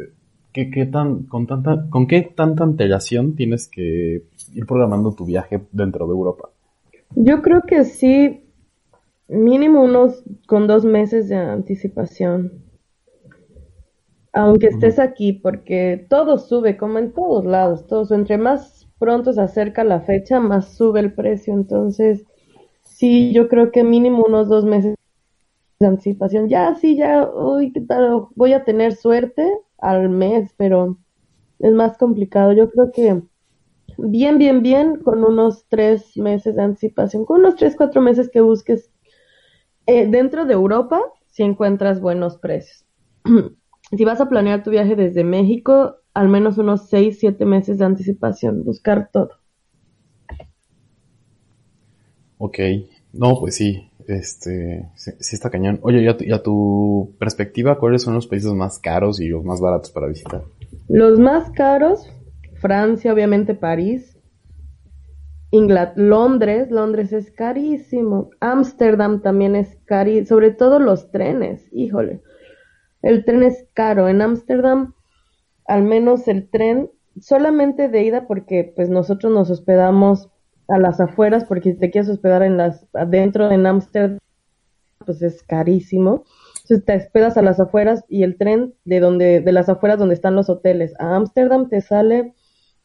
¿qué, 0.54 0.70
qué 0.70 0.86
tan, 0.86 1.24
con 1.24 1.48
tanta, 1.48 1.90
con 1.90 2.08
qué 2.08 2.22
tanta 2.22 2.64
antelación 2.64 3.36
tienes 3.36 3.68
que 3.68 4.24
ir 4.54 4.66
programando 4.66 5.14
tu 5.14 5.26
viaje 5.26 5.62
dentro 5.72 6.06
de 6.08 6.14
Europa? 6.14 6.50
Yo 7.16 7.42
creo 7.42 7.62
que 7.64 7.84
sí, 7.84 8.44
mínimo 9.28 9.84
unos 9.84 10.24
con 10.48 10.68
dos 10.68 10.86
meses 10.86 11.28
de 11.28 11.36
anticipación. 11.36 12.64
Aunque 14.32 14.68
estés 14.68 14.98
aquí, 14.98 15.34
porque 15.34 16.08
todo 16.10 16.40
sube, 16.40 16.76
como 16.76 16.98
en 16.98 17.12
todos 17.12 17.46
lados, 17.46 17.86
todo. 17.86 18.16
Entre 18.16 18.40
más 18.40 18.88
pronto 18.98 19.32
se 19.32 19.42
acerca 19.42 19.84
la 19.84 20.02
fecha, 20.02 20.40
más 20.40 20.74
sube 20.74 21.02
el 21.02 21.14
precio. 21.14 21.54
Entonces, 21.54 22.26
sí, 22.84 23.32
yo 23.32 23.48
creo 23.48 23.72
que 23.72 23.84
mínimo 23.84 24.24
unos 24.26 24.50
dos 24.50 24.66
meses 24.66 24.96
de 25.80 25.88
anticipación. 25.88 26.50
Ya, 26.50 26.74
sí, 26.74 26.96
ya, 26.96 27.30
uy, 27.30 27.72
¿qué 27.74 27.82
tal? 27.82 28.26
Voy 28.36 28.54
a 28.54 28.64
tener 28.64 28.96
suerte 28.96 29.44
al 29.78 30.10
mes, 30.10 30.54
pero 30.58 30.98
es 31.60 31.74
más 31.74 31.98
complicado. 31.98 32.54
Yo 32.54 32.70
creo 32.70 32.92
que 32.92 33.22
bien, 33.98 34.38
bien, 34.38 34.62
bien, 34.62 34.98
con 34.98 35.24
unos 35.24 35.66
tres 35.68 36.18
meses 36.18 36.56
de 36.56 36.64
anticipación, 36.64 37.26
con 37.26 37.42
unos 37.42 37.56
tres, 37.56 37.76
cuatro 37.76 38.02
meses 38.02 38.30
que 38.30 38.42
busques 38.42 38.92
eh, 39.86 40.08
dentro 40.08 40.46
de 40.46 40.54
Europa, 40.54 41.02
si 41.28 41.44
encuentras 41.44 42.00
buenos 42.02 42.38
precios. 42.38 42.86
si 43.92 44.06
vas 44.06 44.22
a 44.22 44.30
planear 44.30 44.64
tu 44.64 44.72
viaje 44.72 44.96
desde 44.96 45.24
México, 45.24 45.98
al 46.14 46.30
menos 46.30 46.58
unos 46.58 46.90
seis, 46.90 47.20
siete 47.20 47.46
meses 47.46 47.80
de 47.80 47.86
anticipación, 47.86 48.64
buscar 48.64 49.10
todo. 49.12 49.32
Ok, 52.38 52.60
no, 53.14 53.40
pues 53.40 53.56
sí, 53.56 53.90
este, 54.08 54.90
sí, 54.96 55.36
está 55.36 55.50
cañón. 55.50 55.80
Oye, 55.82 56.02
y 56.02 56.32
a 56.32 56.44
tu 56.44 57.16
perspectiva, 57.20 57.78
¿cuáles 57.78 58.02
son 58.02 58.14
los 58.14 58.28
países 58.28 58.52
más 58.54 58.80
caros 58.80 59.20
y 59.20 59.28
los 59.28 59.44
más 59.44 59.62
baratos 59.62 59.92
para 59.92 60.08
visitar? 60.08 60.44
Los 60.88 61.20
más 61.20 61.50
caros, 61.52 62.12
Francia, 62.56 63.14
obviamente 63.14 63.56
París, 63.56 64.20
Inglaterra, 65.52 66.08
Londres, 66.08 66.72
Londres 66.72 67.14
es 67.14 67.30
carísimo, 67.32 68.32
Ámsterdam 68.40 69.22
también 69.22 69.56
es 69.56 69.78
carísimo, 69.86 70.28
sobre 70.28 70.52
todo 70.52 70.80
los 70.80 71.12
trenes, 71.12 71.68
híjole, 71.72 72.22
el 73.02 73.24
tren 73.24 73.44
es 73.44 73.68
caro, 73.74 74.08
en 74.10 74.22
Ámsterdam 74.22 74.94
al 75.66 75.84
menos 75.84 76.28
el 76.28 76.50
tren 76.50 76.90
solamente 77.20 77.88
de 77.88 78.04
ida 78.04 78.28
porque 78.28 78.74
pues 78.76 78.90
nosotros 78.90 79.32
nos 79.32 79.50
hospedamos 79.50 80.30
a 80.68 80.78
las 80.78 81.00
afueras 81.00 81.46
porque 81.46 81.74
si 81.74 81.80
te 81.80 81.92
quieres 81.92 82.10
hospedar 82.10 82.44
en 82.44 82.58
las 82.58 82.88
adentro 82.94 83.52
en 83.52 83.66
Ámsterdam 83.66 84.20
pues 85.06 85.22
es 85.22 85.44
carísimo. 85.44 86.24
Entonces 86.62 86.86
te 86.86 86.96
hospedas 86.96 87.38
a 87.38 87.42
las 87.42 87.60
afueras 87.60 88.06
y 88.08 88.24
el 88.24 88.38
tren 88.38 88.74
de 88.86 89.00
donde 89.00 89.42
de 89.42 89.52
las 89.52 89.68
afueras 89.68 90.00
donde 90.00 90.16
están 90.16 90.36
los 90.36 90.50
hoteles 90.50 90.94
a 91.00 91.16
Ámsterdam 91.16 91.68
te 91.70 91.82
sale 91.82 92.34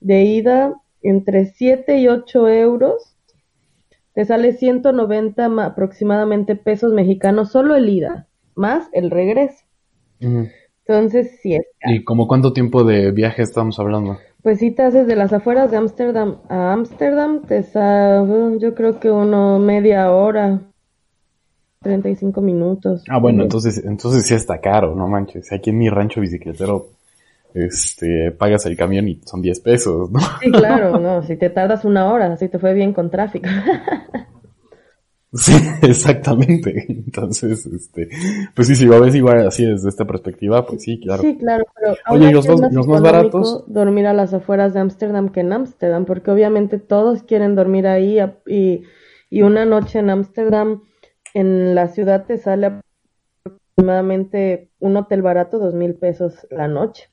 de 0.01 0.22
ida 0.22 0.74
entre 1.03 1.47
7 1.47 1.99
y 1.99 2.09
8 2.09 2.49
euros. 2.49 3.14
Te 4.14 4.24
sale 4.24 4.53
190 4.53 5.64
aproximadamente 5.64 6.57
pesos 6.57 6.93
mexicanos 6.93 7.53
solo 7.53 7.76
el 7.76 7.89
ida, 7.89 8.26
más 8.57 8.89
el 8.93 9.11
regreso. 9.11 9.64
Entonces, 10.18 11.39
sí 11.41 11.55
es. 11.55 11.66
¿Y 11.87 12.03
como 12.03 12.26
cuánto 12.26 12.53
tiempo 12.53 12.83
de 12.83 13.12
viaje 13.12 13.43
estamos 13.43 13.79
hablando? 13.79 14.18
Pues 14.43 14.61
si 14.61 14.70
te 14.70 14.82
haces 14.82 15.07
de 15.07 15.16
las 15.16 15.32
afueras 15.32 15.70
de 15.70 15.76
Ámsterdam 15.76 16.36
a 16.49 16.72
Ámsterdam, 16.72 17.43
te 17.43 17.62
sale, 17.64 18.59
yo 18.61 18.74
creo 18.74 19.01
que 19.01 19.11
uno 19.11 19.59
media 19.59 20.12
hora, 20.12 20.61
35 21.82 22.41
minutos. 22.41 23.05
Ah, 23.09 23.18
bueno, 23.18 23.43
entonces, 23.43 23.82
entonces 23.84 24.26
sí 24.26 24.34
está 24.34 24.61
caro, 24.61 24.95
no 24.95 25.09
manches. 25.09 25.53
Aquí 25.53 25.70
en 25.70 25.78
mi 25.78 25.89
rancho 25.89 26.20
bicicletero, 26.20 26.89
este, 27.55 28.30
pagas 28.30 28.66
el 28.66 28.76
camión 28.76 29.09
y 29.09 29.20
son 29.24 29.43
10 29.43 29.61
pesos, 29.61 30.11
¿no? 30.11 30.20
Sí, 30.41 30.51
claro, 30.51 30.99
no, 31.01 31.22
si 31.22 31.36
te 31.36 31.51
tardas 31.51 31.84
una 31.84 32.12
hora, 32.12 32.36
si 32.36 32.49
te 32.49 32.59
fue 32.59 32.74
bien 32.74 32.93
con 32.93 33.11
tráfico. 33.11 33.49
Sí, 35.33 35.53
exactamente. 35.83 36.87
Entonces, 36.89 37.66
este, 37.66 38.09
pues 38.55 38.68
sí, 38.68 38.76
si 38.76 38.87
lo 38.87 39.01
ves 39.01 39.14
igual 39.14 39.47
así 39.47 39.64
desde 39.64 39.89
esta 39.89 40.07
perspectiva, 40.07 40.64
pues 40.66 40.83
sí, 40.83 41.01
claro. 41.01 41.22
Sí, 41.22 41.37
claro, 41.37 41.64
pero 41.74 41.97
Oye, 42.11 42.33
los, 42.33 42.49
más, 42.49 42.72
los 42.72 42.87
más 42.87 43.03
baratos. 43.03 43.64
Dormir 43.66 44.07
a 44.07 44.14
las 44.14 44.33
afueras 44.33 44.72
de 44.72 44.81
Ámsterdam 44.81 45.29
que 45.29 45.41
en 45.41 45.53
Ámsterdam, 45.53 46.07
porque 46.07 46.31
obviamente 46.31 46.79
todos 46.79 47.22
quieren 47.22 47.55
dormir 47.55 47.87
ahí 47.87 48.18
y, 48.47 48.85
y 49.29 49.43
una 49.43 49.66
noche 49.66 49.99
en 49.99 50.11
Ámsterdam, 50.11 50.83
en 51.35 51.74
la 51.74 51.89
ciudad 51.89 52.24
te 52.24 52.39
sale 52.39 52.81
aproximadamente 53.45 54.70
un 54.81 54.97
hotel 54.97 55.22
barato, 55.22 55.59
dos 55.59 55.74
mil 55.74 55.95
pesos 55.95 56.47
la 56.51 56.68
noche. 56.68 57.11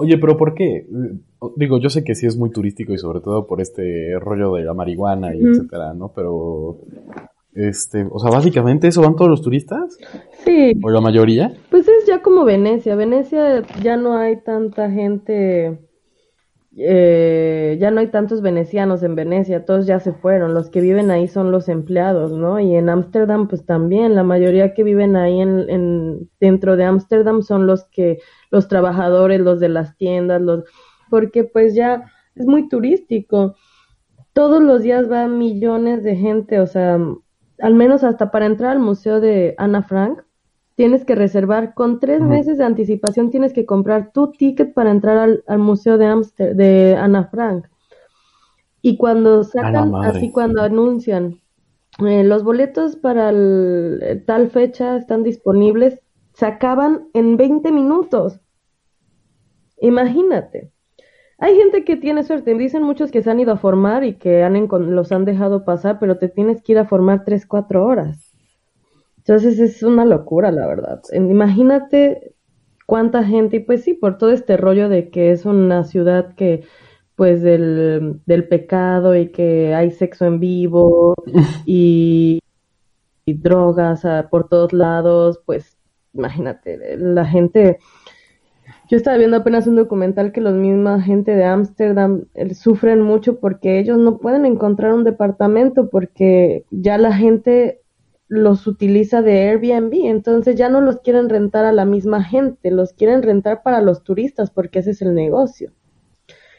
Oye, 0.00 0.16
pero 0.16 0.38
¿por 0.38 0.54
qué? 0.54 0.86
Digo, 1.56 1.78
yo 1.78 1.90
sé 1.90 2.02
que 2.04 2.14
sí 2.14 2.26
es 2.26 2.38
muy 2.38 2.50
turístico 2.50 2.94
y 2.94 2.98
sobre 2.98 3.20
todo 3.20 3.46
por 3.46 3.60
este 3.60 4.18
rollo 4.18 4.54
de 4.54 4.64
la 4.64 4.72
marihuana 4.72 5.34
y 5.34 5.42
etcétera, 5.42 5.92
¿no? 5.92 6.12
Pero, 6.14 6.78
este, 7.54 8.06
o 8.10 8.18
sea, 8.18 8.30
básicamente 8.30 8.88
eso 8.88 9.02
van 9.02 9.14
todos 9.14 9.30
los 9.30 9.42
turistas. 9.42 9.98
Sí. 10.44 10.72
¿O 10.82 10.88
la 10.88 11.02
mayoría? 11.02 11.52
Pues 11.70 11.86
es 11.86 12.06
ya 12.06 12.22
como 12.22 12.46
Venecia. 12.46 12.96
Venecia 12.96 13.62
ya 13.82 13.98
no 13.98 14.16
hay 14.16 14.40
tanta 14.40 14.90
gente, 14.90 15.78
eh, 16.76 17.76
ya 17.80 17.90
no 17.90 18.00
hay 18.00 18.08
tantos 18.08 18.42
venecianos 18.42 19.02
en 19.02 19.14
Venecia, 19.16 19.64
todos 19.64 19.86
ya 19.86 20.00
se 20.00 20.12
fueron. 20.12 20.54
Los 20.54 20.70
que 20.70 20.80
viven 20.80 21.10
ahí 21.10 21.28
son 21.28 21.50
los 21.50 21.68
empleados, 21.68 22.32
¿no? 22.32 22.60
Y 22.60 22.76
en 22.76 22.88
Ámsterdam, 22.88 23.48
pues 23.48 23.66
también, 23.66 24.14
la 24.14 24.22
mayoría 24.22 24.74
que 24.74 24.84
viven 24.84 25.16
ahí 25.16 25.40
en, 25.40 25.68
en 25.68 26.30
dentro 26.40 26.76
de 26.76 26.84
Ámsterdam 26.84 27.42
son 27.42 27.66
los 27.66 27.84
que 27.84 28.18
los 28.50 28.68
trabajadores, 28.68 29.40
los 29.40 29.60
de 29.60 29.68
las 29.68 29.96
tiendas, 29.96 30.40
los 30.40 30.64
porque 31.10 31.44
pues 31.44 31.74
ya 31.74 32.10
es 32.36 32.46
muy 32.46 32.68
turístico. 32.68 33.56
Todos 34.32 34.62
los 34.62 34.82
días 34.82 35.08
van 35.08 35.38
millones 35.38 36.04
de 36.04 36.16
gente, 36.16 36.60
o 36.60 36.66
sea, 36.66 36.98
al 37.58 37.74
menos 37.74 38.04
hasta 38.04 38.30
para 38.30 38.46
entrar 38.46 38.72
al 38.72 38.78
museo 38.78 39.20
de 39.20 39.54
Ana 39.58 39.82
Frank, 39.82 40.22
tienes 40.80 41.04
que 41.04 41.14
reservar 41.14 41.74
con 41.74 42.00
tres 42.00 42.22
meses 42.22 42.56
de 42.56 42.64
anticipación, 42.64 43.30
tienes 43.30 43.52
que 43.52 43.66
comprar 43.66 44.12
tu 44.12 44.32
ticket 44.32 44.72
para 44.72 44.90
entrar 44.90 45.18
al, 45.46 45.58
museo 45.58 45.98
de 45.98 46.06
Amster, 46.06 46.56
de 46.56 46.96
Ana 46.96 47.24
Frank. 47.24 47.66
Y 48.80 48.96
cuando 48.96 49.44
sacan, 49.44 49.94
así 49.96 50.30
cuando 50.32 50.62
anuncian, 50.62 51.38
eh, 51.98 52.24
los 52.24 52.44
boletos 52.44 52.96
para 52.96 53.30
tal 54.24 54.48
fecha 54.48 54.96
están 54.96 55.22
disponibles, 55.22 56.00
se 56.32 56.46
acaban 56.46 57.10
en 57.12 57.36
20 57.36 57.72
minutos. 57.72 58.40
Imagínate. 59.82 60.72
Hay 61.36 61.56
gente 61.56 61.84
que 61.84 61.96
tiene 61.96 62.22
suerte, 62.22 62.54
dicen 62.54 62.84
muchos 62.84 63.10
que 63.10 63.22
se 63.22 63.30
han 63.30 63.38
ido 63.38 63.52
a 63.52 63.58
formar 63.58 64.02
y 64.02 64.14
que 64.14 64.44
han 64.44 64.66
los 64.70 65.12
han 65.12 65.26
dejado 65.26 65.66
pasar, 65.66 65.98
pero 65.98 66.16
te 66.16 66.30
tienes 66.30 66.62
que 66.62 66.72
ir 66.72 66.78
a 66.78 66.86
formar 66.86 67.26
3, 67.26 67.44
4 67.46 67.84
horas. 67.84 68.29
Entonces 69.30 69.60
es 69.60 69.84
una 69.84 70.04
locura, 70.04 70.50
la 70.50 70.66
verdad. 70.66 71.02
Imagínate 71.12 72.34
cuánta 72.84 73.22
gente, 73.22 73.58
y 73.58 73.60
pues 73.60 73.84
sí, 73.84 73.94
por 73.94 74.18
todo 74.18 74.32
este 74.32 74.56
rollo 74.56 74.88
de 74.88 75.08
que 75.08 75.30
es 75.30 75.44
una 75.44 75.84
ciudad 75.84 76.34
que, 76.34 76.64
pues 77.14 77.40
del, 77.40 78.20
del 78.26 78.48
pecado 78.48 79.14
y 79.14 79.28
que 79.30 79.72
hay 79.72 79.92
sexo 79.92 80.24
en 80.26 80.40
vivo 80.40 81.14
y, 81.64 82.40
y 83.24 83.34
drogas 83.34 84.02
por 84.32 84.48
todos 84.48 84.72
lados, 84.72 85.40
pues 85.46 85.78
imagínate, 86.12 86.96
la 86.96 87.24
gente 87.24 87.78
yo 88.88 88.96
estaba 88.96 89.16
viendo 89.16 89.36
apenas 89.36 89.68
un 89.68 89.76
documental 89.76 90.32
que 90.32 90.40
los 90.40 90.54
misma 90.54 91.00
gente 91.02 91.36
de 91.36 91.44
Ámsterdam 91.44 92.24
eh, 92.34 92.52
sufren 92.54 93.00
mucho 93.00 93.38
porque 93.38 93.78
ellos 93.78 93.96
no 93.96 94.18
pueden 94.18 94.44
encontrar 94.44 94.92
un 94.92 95.04
departamento 95.04 95.88
porque 95.88 96.64
ya 96.72 96.98
la 96.98 97.12
gente 97.12 97.80
los 98.30 98.68
utiliza 98.68 99.22
de 99.22 99.50
Airbnb, 99.50 99.92
entonces 100.04 100.54
ya 100.54 100.68
no 100.68 100.80
los 100.80 101.00
quieren 101.00 101.28
rentar 101.28 101.64
a 101.64 101.72
la 101.72 101.84
misma 101.84 102.22
gente, 102.22 102.70
los 102.70 102.92
quieren 102.92 103.22
rentar 103.22 103.62
para 103.64 103.82
los 103.82 104.04
turistas 104.04 104.50
porque 104.50 104.78
ese 104.78 104.92
es 104.92 105.02
el 105.02 105.14
negocio. 105.14 105.72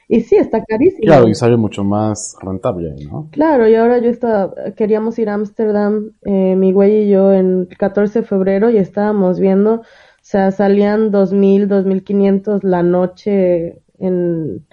Y 0.10 0.20
sí, 0.20 0.36
está 0.36 0.62
carísimo. 0.66 1.04
Claro, 1.04 1.30
y 1.30 1.34
sale 1.34 1.56
mucho 1.56 1.86
más 1.86 2.36
rentable, 2.42 2.94
¿no? 3.10 3.30
Claro, 3.32 3.70
y 3.70 3.76
ahora 3.76 4.00
yo 4.00 4.10
estaba, 4.10 4.54
queríamos 4.76 5.18
ir 5.18 5.30
a 5.30 5.36
Ámsterdam, 5.36 6.12
eh, 6.24 6.58
mi 6.58 6.74
güey 6.74 7.06
y 7.06 7.10
yo, 7.10 7.32
en 7.32 7.68
el 7.70 7.78
14 7.78 8.20
de 8.20 8.26
febrero 8.26 8.70
y 8.70 8.78
estábamos 8.78 9.40
viendo 9.40 9.76
o 9.76 9.84
sea, 10.24 10.52
salían 10.52 11.12
2.000, 11.12 11.68
2.500 11.68 12.64
la 12.64 12.84
noche 12.84 13.82
en 13.98 14.66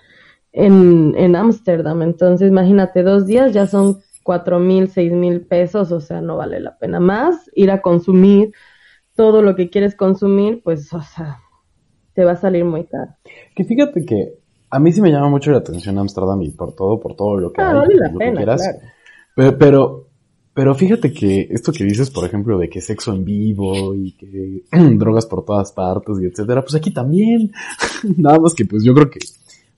en 0.52 1.36
Ámsterdam. 1.36 2.02
Entonces, 2.02 2.48
imagínate, 2.48 3.02
dos 3.02 3.26
días 3.26 3.52
ya 3.52 3.66
son 3.66 3.98
4.000, 4.28 4.92
6.000 4.92 5.48
pesos, 5.48 5.90
o 5.90 6.00
sea, 6.00 6.20
no 6.20 6.36
vale 6.36 6.60
la 6.60 6.76
pena 6.76 7.00
más 7.00 7.50
ir 7.54 7.70
a 7.70 7.80
consumir 7.80 8.52
todo 9.16 9.40
lo 9.40 9.56
que 9.56 9.70
quieres 9.70 9.96
consumir, 9.96 10.60
pues, 10.62 10.92
o 10.92 11.00
sea, 11.00 11.38
te 12.12 12.24
va 12.24 12.32
a 12.32 12.36
salir 12.36 12.66
muy 12.66 12.84
caro. 12.84 13.12
Que 13.56 13.64
fíjate 13.64 14.04
que 14.04 14.34
a 14.68 14.78
mí 14.78 14.92
sí 14.92 15.00
me 15.00 15.10
llama 15.10 15.30
mucho 15.30 15.50
la 15.50 15.58
atención 15.58 15.96
Ámsterdam 15.96 16.42
y 16.42 16.50
por 16.50 16.74
todo, 16.74 17.00
por 17.00 17.16
todo 17.16 17.38
lo 17.38 17.52
que, 17.54 17.62
ah, 17.62 17.72
vale 17.72 17.94
la 17.94 18.12
pena, 18.12 18.44
Claro. 18.44 18.78
Pero, 19.34 19.58
pero, 19.58 20.08
pero 20.52 20.74
fíjate 20.74 21.10
que 21.10 21.48
esto 21.50 21.72
que 21.72 21.84
dices, 21.84 22.10
por 22.10 22.26
ejemplo, 22.26 22.58
de 22.58 22.68
que 22.68 22.82
sexo 22.82 23.14
en 23.14 23.24
vivo 23.24 23.94
y 23.94 24.12
que 24.12 24.64
drogas 24.98 25.24
por 25.24 25.42
todas 25.42 25.72
partes 25.72 26.18
y 26.20 26.26
etcétera, 26.26 26.60
pues 26.60 26.74
aquí 26.74 26.90
también. 26.90 27.50
Nada 28.18 28.38
más 28.38 28.52
que 28.52 28.66
pues 28.66 28.84
yo 28.84 28.92
creo 28.92 29.08
que 29.08 29.20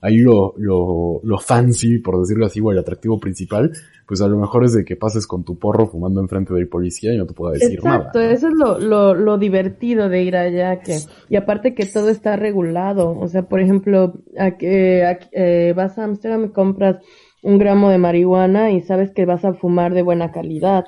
ahí 0.01 0.17
lo, 0.17 0.53
lo, 0.57 1.21
lo 1.23 1.39
fancy, 1.39 1.99
por 1.99 2.19
decirlo 2.19 2.45
así, 2.45 2.59
o 2.59 2.71
el 2.71 2.79
atractivo 2.79 3.19
principal, 3.19 3.71
pues 4.07 4.21
a 4.21 4.27
lo 4.27 4.37
mejor 4.37 4.65
es 4.65 4.73
de 4.73 4.83
que 4.83 4.95
pases 4.95 5.27
con 5.27 5.43
tu 5.43 5.57
porro 5.57 5.87
fumando 5.87 6.19
enfrente 6.19 6.53
del 6.53 6.67
policía 6.67 7.13
y 7.13 7.17
no 7.17 7.25
te 7.25 7.33
pueda 7.33 7.53
decir 7.53 7.83
nada. 7.83 7.97
Exacto, 7.97 8.19
eso 8.19 8.47
es 8.47 8.53
lo, 8.55 8.79
lo, 8.79 9.13
lo 9.13 9.37
divertido 9.37 10.09
de 10.09 10.23
ir 10.23 10.35
allá, 10.35 10.81
que, 10.81 10.97
y 11.29 11.35
aparte 11.35 11.73
que 11.75 11.85
todo 11.85 12.09
está 12.09 12.35
regulado, 12.35 13.17
o 13.17 13.27
sea, 13.27 13.43
por 13.43 13.61
ejemplo, 13.61 14.13
a, 14.37 14.49
eh, 14.59 15.73
vas 15.75 15.97
a 15.97 16.03
Amsterdam 16.03 16.45
y 16.45 16.49
compras 16.49 16.97
un 17.43 17.57
gramo 17.57 17.89
de 17.89 17.97
marihuana 17.97 18.71
y 18.71 18.81
sabes 18.81 19.11
que 19.11 19.25
vas 19.25 19.45
a 19.45 19.53
fumar 19.53 19.93
de 19.93 20.01
buena 20.01 20.31
calidad. 20.31 20.85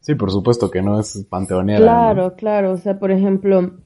Sí, 0.00 0.16
por 0.16 0.32
supuesto 0.32 0.68
que 0.68 0.82
no 0.82 0.98
es 0.98 1.26
panteonera. 1.30 1.78
Claro, 1.78 2.34
claro. 2.34 2.72
O 2.72 2.76
sea, 2.76 2.98
por 2.98 3.12
ejemplo, 3.12 3.78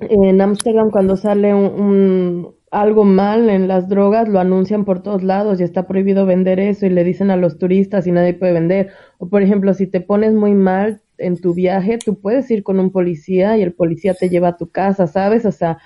en 0.00 0.40
Ámsterdam 0.40 0.90
cuando 0.90 1.16
sale 1.16 1.54
un, 1.54 2.54
algo 2.70 3.04
mal 3.04 3.48
en 3.48 3.68
las 3.68 3.88
drogas, 3.88 4.28
lo 4.28 4.40
anuncian 4.40 4.84
por 4.84 5.02
todos 5.02 5.22
lados 5.22 5.60
y 5.60 5.64
está 5.64 5.86
prohibido 5.86 6.26
vender 6.26 6.60
eso 6.60 6.86
y 6.86 6.90
le 6.90 7.04
dicen 7.04 7.30
a 7.30 7.36
los 7.36 7.58
turistas 7.58 8.06
y 8.06 8.12
nadie 8.12 8.34
puede 8.34 8.52
vender. 8.52 8.90
O 9.18 9.28
por 9.28 9.42
ejemplo, 9.42 9.72
si 9.74 9.86
te 9.86 10.00
pones 10.00 10.34
muy 10.34 10.54
mal 10.54 11.02
en 11.18 11.40
tu 11.40 11.54
viaje, 11.54 11.98
tú 11.98 12.20
puedes 12.20 12.50
ir 12.50 12.62
con 12.62 12.78
un 12.78 12.90
policía 12.90 13.56
y 13.56 13.62
el 13.62 13.72
policía 13.72 14.14
te 14.14 14.28
lleva 14.28 14.48
a 14.48 14.56
tu 14.56 14.70
casa, 14.70 15.06
¿sabes? 15.06 15.46
O 15.46 15.52
sea, 15.52 15.78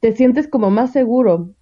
te 0.00 0.12
sientes 0.12 0.46
como 0.48 0.70
más 0.70 0.92
seguro 0.92 1.54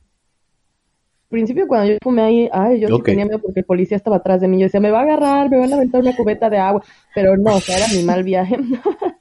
principio 1.28 1.66
cuando 1.66 1.92
yo 1.92 1.98
fumé 2.02 2.22
ahí, 2.22 2.48
ay, 2.52 2.80
yo 2.80 2.88
sí 2.88 3.02
tenía 3.02 3.24
miedo 3.24 3.40
porque 3.40 3.60
el 3.60 3.66
policía 3.66 3.96
estaba 3.96 4.16
atrás 4.16 4.40
de 4.40 4.48
mí. 4.48 4.58
Yo 4.58 4.64
decía, 4.64 4.80
me 4.80 4.90
va 4.90 5.00
a 5.00 5.02
agarrar, 5.02 5.50
me 5.50 5.58
van 5.58 5.72
a 5.72 5.76
aventar 5.76 6.00
una 6.00 6.14
cubeta 6.14 6.48
de 6.48 6.58
agua. 6.58 6.82
Pero 7.14 7.36
no, 7.36 7.56
o 7.56 7.60
sea, 7.60 7.78
era 7.78 7.86
mi 7.88 8.02
mal 8.02 8.22
viaje. 8.22 8.56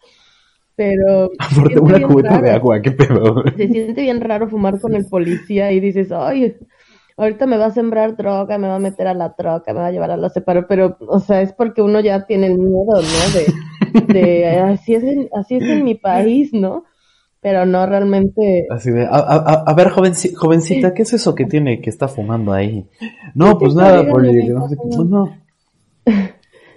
Pero. 0.76 1.30
Aparte, 1.40 1.80
una 1.80 2.02
cubeta 2.08 2.42
de 2.42 2.52
agua, 2.52 2.82
qué 2.82 2.92
pedo. 2.92 3.44
Se 3.56 3.68
siente 3.68 4.02
bien 4.02 4.22
raro 4.22 4.50
fumar 4.50 4.80
con 4.80 4.96
el 4.96 5.06
policía 5.06 5.72
y 5.72 5.80
dices, 5.80 6.12
ay, 6.12 6.56
ahorita 7.18 7.46
me 7.46 7.58
va 7.58 7.68
a 7.68 7.72
sembrar 7.72 8.18
droga, 8.18 8.58
me 8.58 8.68
va 8.68 8.76
a 8.76 8.80
meter 8.80 9.08
a 9.08 9.14
la 9.14 9.36
troca, 9.36 9.74
me 9.74 9.80
va 9.80 9.88
a 9.88 9.92
llevar 9.92 10.12
a 10.12 10.18
los 10.18 10.34
separos. 10.34 10.66
Pero, 10.68 10.98
o 11.08 11.20
sea, 11.20 11.42
es 11.42 11.54
porque 11.54 11.82
uno 11.82 12.00
ya 12.02 12.26
tiene 12.26 12.48
el 12.48 12.58
miedo, 12.58 12.86
¿no? 12.96 14.02
De, 14.04 14.14
de 14.14 14.48
así, 14.60 14.96
es 14.96 15.04
en, 15.04 15.30
así 15.34 15.56
es 15.56 15.64
en 15.64 15.84
mi 15.84 15.96
país, 15.96 16.54
¿no? 16.54 16.84
pero 17.42 17.64
no 17.64 17.86
realmente. 17.86 18.66
Así 18.72 18.90
de, 18.90 19.06
a, 19.06 19.10
a, 19.10 19.64
a 19.68 19.74
ver, 19.76 19.90
jovenci- 19.90 20.34
jovencita, 20.34 20.96
¿qué 20.96 21.04
es 21.04 21.14
eso 21.14 21.36
que 21.36 21.46
tiene 21.46 21.80
que 21.80 21.92
está 21.92 22.08
fumando 22.08 22.52
ahí? 22.52 22.88
No, 23.36 23.60
pues 23.60 23.76
nada, 23.76 24.04
¿qué 24.04 24.08
no 24.08 24.68
fumando? 24.68 24.78
pues 24.98 25.10
no. 25.10 25.38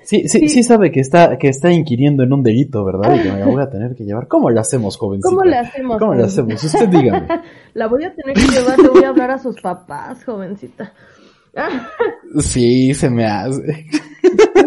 Sí, 0.08 0.26
sí, 0.26 0.48
sí 0.48 0.62
sabe 0.62 0.90
que 0.90 1.00
está, 1.00 1.36
que 1.36 1.48
está 1.48 1.70
inquiriendo 1.70 2.22
en 2.22 2.32
un 2.32 2.42
delito, 2.42 2.82
¿verdad? 2.82 3.14
Y 3.14 3.20
que 3.20 3.30
me 3.30 3.40
la 3.40 3.44
voy 3.44 3.62
a 3.62 3.68
tener 3.68 3.94
que 3.94 4.04
llevar. 4.04 4.26
¿Cómo 4.26 4.48
le 4.48 4.58
hacemos, 4.58 4.96
jovencita? 4.96 5.28
¿Cómo 5.28 5.44
le 5.44 5.58
hacemos? 5.58 5.98
¿Cómo 5.98 6.14
le 6.14 6.22
hacemos? 6.24 6.64
Usted 6.64 6.88
dígame. 6.88 7.28
La 7.74 7.88
voy 7.88 8.04
a 8.04 8.14
tener 8.14 8.34
que 8.34 8.40
llevar, 8.40 8.78
le 8.78 8.88
voy 8.88 9.04
a 9.04 9.10
hablar 9.10 9.32
a 9.32 9.38
sus 9.38 9.60
papás, 9.60 10.24
jovencita. 10.24 10.94
Sí, 12.38 12.94
se 12.94 13.10
me 13.10 13.26
hace. 13.26 13.84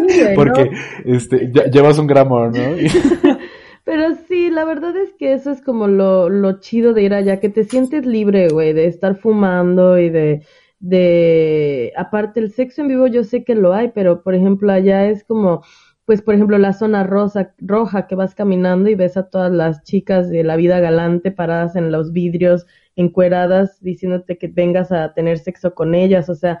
Sí, 0.08 0.22
Porque, 0.36 0.70
este, 1.06 1.50
ya- 1.52 1.66
llevas 1.66 1.98
un 1.98 2.06
gramo, 2.06 2.46
¿no? 2.48 2.76
Y- 2.78 2.86
Pero 3.84 4.14
sí, 4.28 4.48
la 4.48 4.64
verdad 4.64 4.96
es 4.96 5.12
que 5.18 5.32
eso 5.32 5.50
es 5.50 5.60
como 5.60 5.88
lo, 5.88 6.28
lo 6.28 6.60
chido 6.60 6.92
de 6.94 7.02
ir 7.02 7.14
allá, 7.14 7.40
que 7.40 7.48
te 7.48 7.64
sientes 7.64 8.06
libre, 8.06 8.48
güey, 8.48 8.72
de 8.74 8.86
estar 8.86 9.16
fumando 9.16 9.98
y 9.98 10.08
de, 10.08 10.42
de, 10.82 11.92
aparte 11.96 12.40
el 12.40 12.52
sexo 12.52 12.82
en 12.82 12.88
vivo 12.88 13.06
yo 13.06 13.24
sé 13.24 13.44
que 13.44 13.54
lo 13.54 13.72
hay, 13.74 13.90
pero 13.94 14.22
por 14.22 14.34
ejemplo 14.34 14.72
allá 14.72 15.08
es 15.08 15.24
como, 15.24 15.62
pues 16.06 16.22
por 16.22 16.34
ejemplo 16.34 16.58
la 16.58 16.72
zona 16.74 17.04
rosa, 17.04 17.54
roja 17.58 18.06
que 18.08 18.16
vas 18.16 18.34
caminando 18.34 18.90
y 18.90 18.94
ves 18.96 19.16
a 19.16 19.30
todas 19.30 19.52
las 19.52 19.82
chicas 19.84 20.28
de 20.30 20.44
la 20.44 20.56
vida 20.56 20.80
galante 20.80 21.30
paradas 21.32 21.76
en 21.76 21.92
los 21.92 22.12
vidrios, 22.12 22.66
encueradas, 22.96 23.80
diciéndote 23.80 24.38
que 24.38 24.48
vengas 24.48 24.92
a 24.92 25.14
tener 25.14 25.38
sexo 25.38 25.74
con 25.74 25.94
ellas, 25.94 26.28
o 26.28 26.34
sea, 26.34 26.60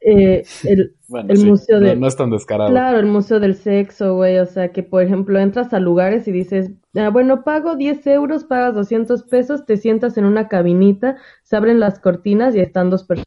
eh, 0.00 0.48
el, 0.62 0.96
Bueno, 1.08 1.28
El 1.28 1.38
sí, 1.38 1.50
museo 1.50 1.80
de- 1.80 1.96
no 1.96 2.06
es 2.08 2.16
tan 2.16 2.30
descarado. 2.30 2.70
Claro, 2.72 2.98
el 2.98 3.06
Museo 3.06 3.40
del 3.40 3.56
Sexo, 3.56 4.14
güey, 4.16 4.38
o 4.38 4.46
sea, 4.46 4.72
que 4.72 4.82
por 4.82 5.02
ejemplo 5.02 5.38
entras 5.38 5.74
a 5.74 5.80
lugares 5.80 6.26
y 6.28 6.32
dices, 6.32 6.70
ah, 6.96 7.10
bueno, 7.10 7.44
pago 7.44 7.76
10 7.76 8.06
euros, 8.06 8.44
pagas 8.44 8.74
200 8.74 9.22
pesos, 9.24 9.66
te 9.66 9.76
sientas 9.76 10.16
en 10.16 10.24
una 10.24 10.48
cabinita, 10.48 11.16
se 11.42 11.56
abren 11.56 11.78
las 11.80 11.98
cortinas 12.00 12.54
y 12.56 12.60
están 12.60 12.88
dos 12.88 13.04
per- 13.04 13.22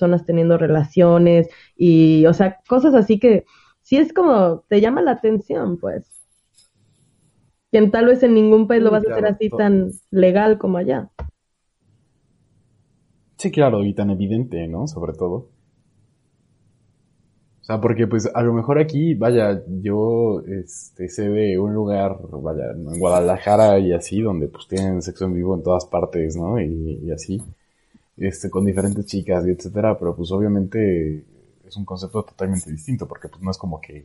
personas 0.00 0.24
teniendo 0.24 0.56
relaciones 0.56 1.48
y, 1.76 2.24
o 2.24 2.32
sea, 2.32 2.58
cosas 2.66 2.94
así 2.94 3.18
que 3.18 3.44
sí 3.82 3.98
es 3.98 4.14
como, 4.14 4.64
te 4.68 4.80
llama 4.80 5.02
la 5.02 5.12
atención, 5.12 5.78
pues. 5.78 6.06
Que 7.70 7.86
tal 7.88 8.06
vez 8.06 8.22
en 8.22 8.34
ningún 8.34 8.66
país 8.66 8.82
lo 8.82 8.90
vas 8.90 9.06
a 9.06 9.12
hacer 9.12 9.26
así 9.26 9.50
tan 9.50 9.92
legal 10.10 10.58
como 10.58 10.78
allá. 10.78 11.10
Sí, 13.36 13.50
claro, 13.50 13.84
y 13.84 13.94
tan 13.94 14.10
evidente, 14.10 14.66
¿no? 14.66 14.86
Sobre 14.86 15.12
todo. 15.12 15.50
O 17.60 17.64
sea, 17.64 17.80
porque 17.80 18.06
pues 18.06 18.28
a 18.34 18.42
lo 18.42 18.54
mejor 18.54 18.80
aquí, 18.80 19.14
vaya, 19.14 19.62
yo 19.68 20.42
este, 20.46 21.08
sé 21.08 21.28
de 21.28 21.58
un 21.58 21.74
lugar, 21.74 22.18
vaya, 22.32 22.72
en 22.72 22.98
Guadalajara 22.98 23.78
y 23.78 23.92
así, 23.92 24.22
donde 24.22 24.48
pues 24.48 24.66
tienen 24.66 25.02
sexo 25.02 25.26
en 25.26 25.34
vivo 25.34 25.54
en 25.54 25.62
todas 25.62 25.84
partes, 25.86 26.36
¿no? 26.36 26.60
Y, 26.60 27.00
y 27.04 27.10
así, 27.12 27.40
este, 28.20 28.50
con 28.50 28.64
diferentes 28.64 29.04
chicas 29.06 29.46
y 29.46 29.50
etcétera, 29.50 29.98
pero 29.98 30.14
pues 30.14 30.30
obviamente 30.30 31.24
es 31.66 31.76
un 31.76 31.84
concepto 31.84 32.22
totalmente 32.24 32.70
distinto, 32.70 33.06
porque 33.08 33.28
pues 33.28 33.42
no 33.42 33.50
es 33.50 33.56
como 33.56 33.80
que 33.80 34.04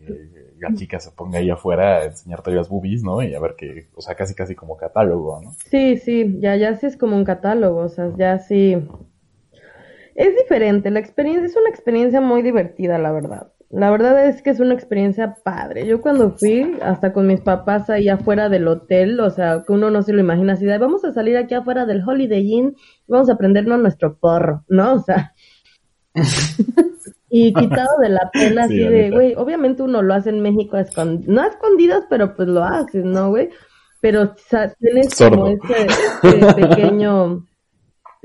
la 0.60 0.74
chica 0.74 1.00
se 1.00 1.12
ponga 1.12 1.40
ahí 1.40 1.50
afuera 1.50 1.98
a 1.98 2.06
enseñarte 2.06 2.52
las 2.52 2.70
boobies, 2.70 3.04
¿no? 3.04 3.22
Y 3.22 3.34
a 3.34 3.40
ver 3.40 3.56
que, 3.56 3.88
o 3.96 4.02
sea, 4.02 4.16
casi 4.16 4.34
casi 4.36 4.56
como 4.56 4.78
catálogo, 4.78 5.42
¿no? 5.42 5.52
Sí, 5.70 5.98
sí, 5.98 6.38
ya, 6.40 6.56
ya 6.56 6.76
sí 6.76 6.86
es 6.86 6.96
como 6.96 7.18
un 7.18 7.26
catálogo, 7.26 7.80
o 7.82 7.90
sea, 7.90 8.14
ya 8.18 8.40
sí. 8.40 8.88
Es 10.14 10.36
diferente, 10.36 10.92
la 10.92 11.00
experiencia 11.00 11.46
es 11.46 11.58
una 11.58 11.70
experiencia 11.70 12.22
muy 12.22 12.42
divertida, 12.42 12.98
la 12.98 13.12
verdad. 13.12 13.52
La 13.76 13.92
verdad 13.92 14.30
es 14.30 14.42
que 14.42 14.52
es 14.52 14.62
una 14.62 14.74
experiencia 14.74 15.36
padre. 15.44 15.86
Yo 15.86 16.00
cuando 16.00 16.32
fui, 16.32 16.78
hasta 16.82 17.12
con 17.12 17.28
mis 17.28 17.42
papás 17.42 17.90
ahí 17.90 18.08
afuera 18.08 18.48
del 18.48 18.70
hotel, 18.70 19.20
o 19.20 19.30
sea, 19.30 19.64
que 19.68 19.74
uno 19.74 19.92
no 19.92 20.02
se 20.02 20.14
lo 20.14 20.22
imagina 20.22 20.54
así 20.54 20.66
de, 20.66 20.78
vamos 20.78 21.04
a 21.04 21.12
salir 21.12 21.36
aquí 21.36 21.56
afuera 21.56 21.86
del 21.86 22.02
Holiday 22.08 22.54
Inn, 22.54 22.78
vamos 23.06 23.30
a 23.30 23.38
prendernos 23.38 23.82
nuestro 23.82 24.18
porro, 24.18 24.64
¿no? 24.70 24.94
O 24.94 25.00
sea, 25.00 25.34
y 27.30 27.54
quitado 27.54 27.90
de 28.02 28.10
la 28.10 28.30
pena 28.32 28.66
Sí, 28.70 28.82
así 28.82 28.88
de, 28.88 29.12
güey, 29.12 29.36
obviamente 29.36 29.84
uno 29.84 30.02
lo 30.02 30.14
hace 30.14 30.30
en 30.30 30.42
México 30.42 30.78
a 30.78 30.86
no 31.28 31.42
a 31.42 31.48
escondidas, 31.48 32.06
pero 32.10 32.34
pues 32.34 32.48
lo 32.48 32.64
haces, 32.64 33.04
¿no, 33.04 33.32
güey? 33.32 33.50
Pero 34.00 34.22
o 34.22 34.36
sea, 34.38 34.74
tienes 34.80 35.14
como 35.18 35.48
ese, 35.48 35.88
ese 36.24 36.54
pequeño, 36.54 37.46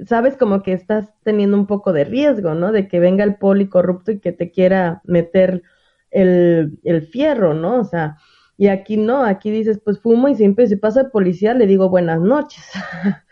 sabes 0.07 0.37
como 0.37 0.63
que 0.63 0.73
estás 0.73 1.13
teniendo 1.23 1.57
un 1.57 1.67
poco 1.67 1.93
de 1.93 2.05
riesgo, 2.05 2.55
¿no? 2.55 2.73
De 2.73 2.89
que 2.89 3.01
venga 3.01 3.25
el 3.25 3.37
poli 3.37 3.69
corrupto 3.69 4.13
y 4.13 4.21
que 4.21 4.33
te 4.33 4.51
quiera 4.51 5.03
meter 5.05 5.63
el, 6.11 6.79
el 6.85 7.07
fierro, 7.07 7.55
¿no? 7.55 7.81
O 7.81 7.85
sea, 7.85 8.19
y 8.57 8.69
aquí 8.69 8.97
no, 8.97 9.25
aquí 9.25 9.51
dices, 9.51 9.81
pues 9.83 10.01
fumo 10.01 10.29
y 10.29 10.35
siempre 10.35 10.67
si 10.67 10.77
pasa 10.77 11.03
el 11.03 11.11
policía 11.11 11.55
le 11.55 11.67
digo 11.67 11.89
buenas 11.89 12.21
noches. 12.21 12.65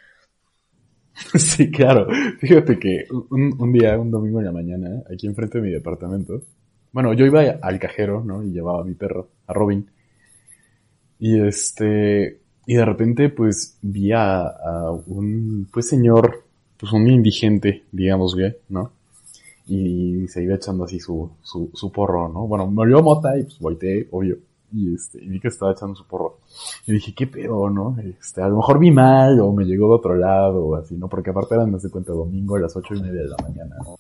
Sí, 1.34 1.68
claro. 1.70 2.06
Fíjate 2.38 2.78
que 2.78 3.06
un, 3.30 3.52
un 3.58 3.72
día, 3.72 3.98
un 3.98 4.08
domingo 4.08 4.38
en 4.38 4.46
la 4.46 4.52
mañana, 4.52 5.02
aquí 5.12 5.26
enfrente 5.26 5.58
de 5.58 5.66
mi 5.66 5.72
departamento, 5.72 6.42
bueno, 6.92 7.12
yo 7.12 7.26
iba 7.26 7.42
al 7.60 7.78
cajero, 7.78 8.22
¿no? 8.24 8.42
Y 8.42 8.52
llevaba 8.52 8.82
a 8.82 8.84
mi 8.84 8.94
perro, 8.94 9.28
a 9.46 9.52
Robin. 9.52 9.90
Y 11.18 11.40
este, 11.40 12.40
y 12.66 12.74
de 12.74 12.84
repente, 12.84 13.28
pues, 13.30 13.78
vi 13.82 14.12
a, 14.12 14.42
a 14.42 14.92
un, 14.92 15.68
pues, 15.72 15.88
señor, 15.88 16.44
pues, 16.78 16.92
un 16.92 17.08
indigente, 17.08 17.84
digamos, 17.92 18.34
güey, 18.34 18.56
¿no? 18.68 18.92
Y 19.66 20.26
se 20.28 20.42
iba 20.42 20.54
echando 20.54 20.84
así 20.84 20.98
su, 20.98 21.30
su, 21.42 21.70
su 21.74 21.92
porro, 21.92 22.28
¿no? 22.28 22.46
Bueno, 22.46 22.70
me 22.70 22.82
olió 22.82 23.02
mota 23.02 23.38
y 23.38 23.42
pues 23.42 23.58
volteé, 23.58 24.08
obvio. 24.10 24.38
Y 24.72 24.94
este, 24.94 25.22
y 25.22 25.28
vi 25.28 25.40
que 25.40 25.48
estaba 25.48 25.72
echando 25.72 25.94
su 25.94 26.06
porro. 26.06 26.38
Y 26.86 26.92
dije, 26.92 27.14
¿qué 27.14 27.26
pedo, 27.26 27.68
no? 27.70 27.96
Este, 28.20 28.42
a 28.42 28.48
lo 28.48 28.56
mejor 28.56 28.78
vi 28.78 28.90
mal 28.90 29.38
o 29.40 29.52
me 29.52 29.64
llegó 29.64 29.88
de 29.88 29.94
otro 29.94 30.14
lado 30.14 30.66
o 30.66 30.74
así, 30.76 30.94
¿no? 30.94 31.08
Porque 31.08 31.30
aparte 31.30 31.54
eran, 31.54 31.70
no 31.70 31.78
sé 31.78 31.90
cuenta, 31.90 32.12
domingo 32.12 32.56
a 32.56 32.60
las 32.60 32.76
ocho 32.76 32.94
y 32.94 33.00
media 33.00 33.22
de 33.22 33.28
la 33.28 33.36
mañana, 33.42 33.76
¿no? 33.84 33.96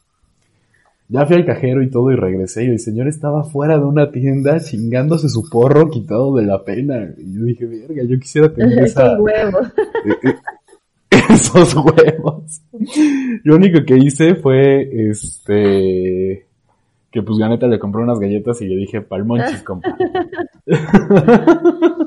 Ya 1.10 1.24
fui 1.24 1.36
al 1.36 1.46
cajero 1.46 1.82
y 1.82 1.90
todo 1.90 2.12
y 2.12 2.16
regresé 2.16 2.64
y 2.64 2.68
el 2.68 2.80
señor 2.80 3.08
estaba 3.08 3.42
fuera 3.42 3.78
de 3.78 3.84
una 3.84 4.10
tienda 4.10 4.60
chingándose 4.60 5.30
su 5.30 5.48
porro 5.48 5.88
quitado 5.88 6.34
de 6.36 6.42
la 6.42 6.64
pena. 6.64 7.14
Y 7.16 7.34
yo 7.34 7.44
dije, 7.44 7.64
verga, 7.64 8.02
yo 8.04 8.18
quisiera 8.18 8.52
tener 8.52 8.78
esa, 8.84 9.16
Esos 11.30 11.74
huevos. 11.74 12.62
Lo 13.44 13.56
único 13.56 13.84
que 13.84 13.96
hice 13.96 14.34
fue, 14.34 14.88
este, 15.10 16.46
que 17.10 17.22
pues 17.22 17.38
la 17.38 17.48
neta 17.48 17.66
le 17.66 17.78
compré 17.78 18.02
unas 18.02 18.18
galletas 18.18 18.60
y 18.62 18.66
le 18.66 18.76
dije, 18.76 19.00
palmonchis, 19.00 19.62
compa. 19.62 19.96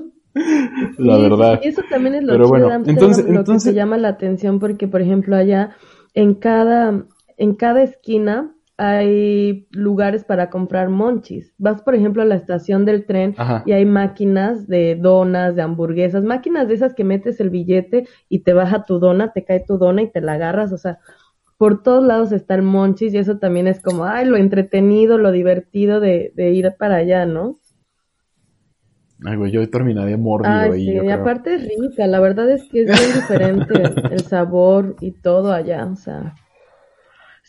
La 0.98 1.16
Sí, 1.18 1.22
verdad. 1.24 1.60
sí, 1.62 1.70
eso 1.70 1.82
también 1.90 2.16
es 2.16 2.24
lo 2.24 2.34
Pero 2.34 2.48
bueno, 2.48 2.74
entonces- 2.86 3.26
lo 3.26 3.32
que 3.34 3.38
entonces- 3.40 3.72
te 3.72 3.76
llama 3.76 3.98
la 3.98 4.10
atención 4.10 4.60
porque, 4.60 4.88
por 4.88 5.02
ejemplo, 5.02 5.36
allá 5.36 5.72
en 6.14 6.36
cada, 6.36 7.04
en 7.38 7.56
cada 7.56 7.84
esquina 7.84 8.52
hay 8.82 9.68
lugares 9.72 10.24
para 10.24 10.50
comprar 10.50 10.90
monchis. 10.90 11.54
Vas, 11.60 11.82
por 11.84 11.94
ejemplo, 11.94 12.24
a 12.24 12.26
la 12.26 12.36
estación 12.36 12.84
del 12.86 13.06
tren 13.06 13.36
Ajá. 13.38 13.64
y 13.66 13.74
hay 13.74 13.86
máquinas 13.86 14.68
de 14.68 14.96
donas, 14.96 15.56
de 15.56 15.62
hamburguesas, 15.62 16.24
máquinas 16.24 16.68
de 16.68 16.74
esas 16.74 16.96
que 16.96 17.04
metes 17.04 17.40
el 17.40 17.52
billete 17.52 18.08
y 18.28 18.40
te 18.40 18.54
baja 18.54 18.86
tu 18.86 19.00
dona, 19.00 19.34
te 19.34 19.44
cae 19.46 19.60
tu 19.60 19.78
dona 19.78 20.02
y 20.02 20.12
te 20.12 20.22
la 20.22 20.34
agarras, 20.34 20.74
o 20.74 20.78
sea, 20.78 21.00
por 21.58 21.84
todos 21.84 22.04
lados 22.04 22.32
está 22.32 22.56
el 22.56 22.64
monchis 22.64 23.14
y 23.14 23.20
eso 23.20 23.38
también 23.38 23.68
es 23.68 23.82
como, 23.82 24.06
ay, 24.06 24.26
lo 24.26 24.36
entretenido, 24.38 25.20
lo 25.20 25.32
divertido 25.32 26.00
de, 26.00 26.34
de 26.36 26.50
ir 26.52 26.74
para 26.80 26.96
allá, 26.96 27.28
¿no? 27.28 27.60
Ay, 29.24 29.38
güey, 29.38 29.52
yo 29.52 29.70
terminaría 29.70 30.18
mordido 30.18 30.50
Ay, 30.50 30.72
ahí, 30.72 30.86
sí, 30.86 30.94
yo 30.94 31.04
y 31.04 31.06
creo. 31.06 31.22
aparte 31.22 31.54
es 31.56 31.62
rica, 31.68 32.08
la 32.08 32.20
verdad 32.20 32.50
es 32.52 32.64
que 32.70 32.82
es 32.82 32.88
muy 32.88 32.98
diferente 33.22 33.76
el 34.10 34.20
sabor 34.24 34.96
y 35.00 35.12
todo 35.12 35.54
allá, 35.54 35.86
o 35.86 35.96
sea. 35.96 36.36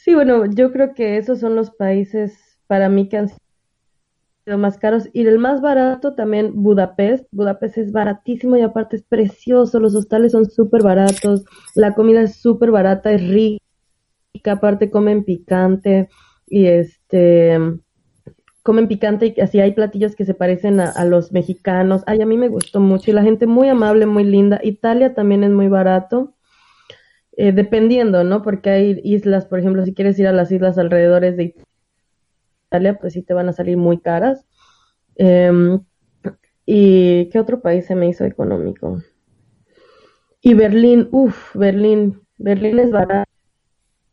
Sí, 0.04 0.16
bueno, 0.16 0.46
yo 0.46 0.72
creo 0.72 0.94
que 0.94 1.16
esos 1.16 1.38
son 1.38 1.54
los 1.54 1.70
países 1.70 2.58
para 2.66 2.88
mí 2.88 3.08
que 3.08 3.18
han 3.18 3.28
sido 3.28 4.58
más 4.58 4.76
caros. 4.76 5.08
Y 5.12 5.24
el 5.24 5.38
más 5.38 5.60
barato 5.60 6.16
también 6.16 6.60
Budapest. 6.60 7.28
Budapest 7.30 7.78
es 7.78 7.92
baratísimo 7.92 8.56
y 8.56 8.62
aparte 8.62 8.96
es 8.96 9.04
precioso, 9.04 9.78
los 9.78 9.94
hostales 9.94 10.32
son 10.32 10.50
súper 10.50 10.82
baratos, 10.82 11.44
la 11.76 11.94
comida 11.94 12.22
es 12.22 12.34
súper 12.34 12.72
barata, 12.72 13.12
es 13.12 13.28
rica, 13.28 13.62
aparte 14.50 14.90
comen 14.90 15.22
picante 15.22 16.08
y 16.48 16.66
este 16.66 17.56
comen 18.64 18.88
picante 18.88 19.32
y 19.36 19.40
así 19.40 19.60
hay 19.60 19.70
platillos 19.70 20.16
que 20.16 20.24
se 20.24 20.34
parecen 20.34 20.80
a, 20.80 20.90
a 20.90 21.04
los 21.04 21.30
mexicanos. 21.30 22.02
Ay, 22.06 22.22
a 22.22 22.26
mí 22.26 22.36
me 22.36 22.48
gustó 22.48 22.80
mucho 22.80 23.12
y 23.12 23.14
la 23.14 23.22
gente 23.22 23.46
muy 23.46 23.68
amable, 23.68 24.06
muy 24.06 24.24
linda. 24.24 24.58
Italia 24.64 25.14
también 25.14 25.44
es 25.44 25.52
muy 25.52 25.68
barato, 25.68 26.34
eh, 27.36 27.52
dependiendo, 27.52 28.24
¿no? 28.24 28.42
Porque 28.42 28.70
hay 28.70 29.00
islas, 29.04 29.46
por 29.46 29.58
ejemplo, 29.58 29.84
si 29.84 29.94
quieres 29.94 30.18
ir 30.18 30.26
a 30.26 30.32
las 30.32 30.50
islas 30.52 30.78
alrededores 30.78 31.36
de 31.36 31.54
Italia, 32.68 32.98
pues 32.98 33.12
sí 33.14 33.22
te 33.22 33.34
van 33.34 33.48
a 33.48 33.52
salir 33.52 33.76
muy 33.76 33.98
caras. 33.98 34.46
Em, 35.16 35.80
¿Y 36.64 37.28
qué 37.30 37.40
otro 37.40 37.60
país 37.60 37.86
se 37.86 37.94
me 37.94 38.08
hizo 38.08 38.24
económico? 38.24 39.02
Y 40.40 40.54
Berlín, 40.54 41.08
uff, 41.10 41.54
Berlín, 41.54 42.20
Berlín 42.38 42.78
es 42.78 42.90
barato 42.90 43.30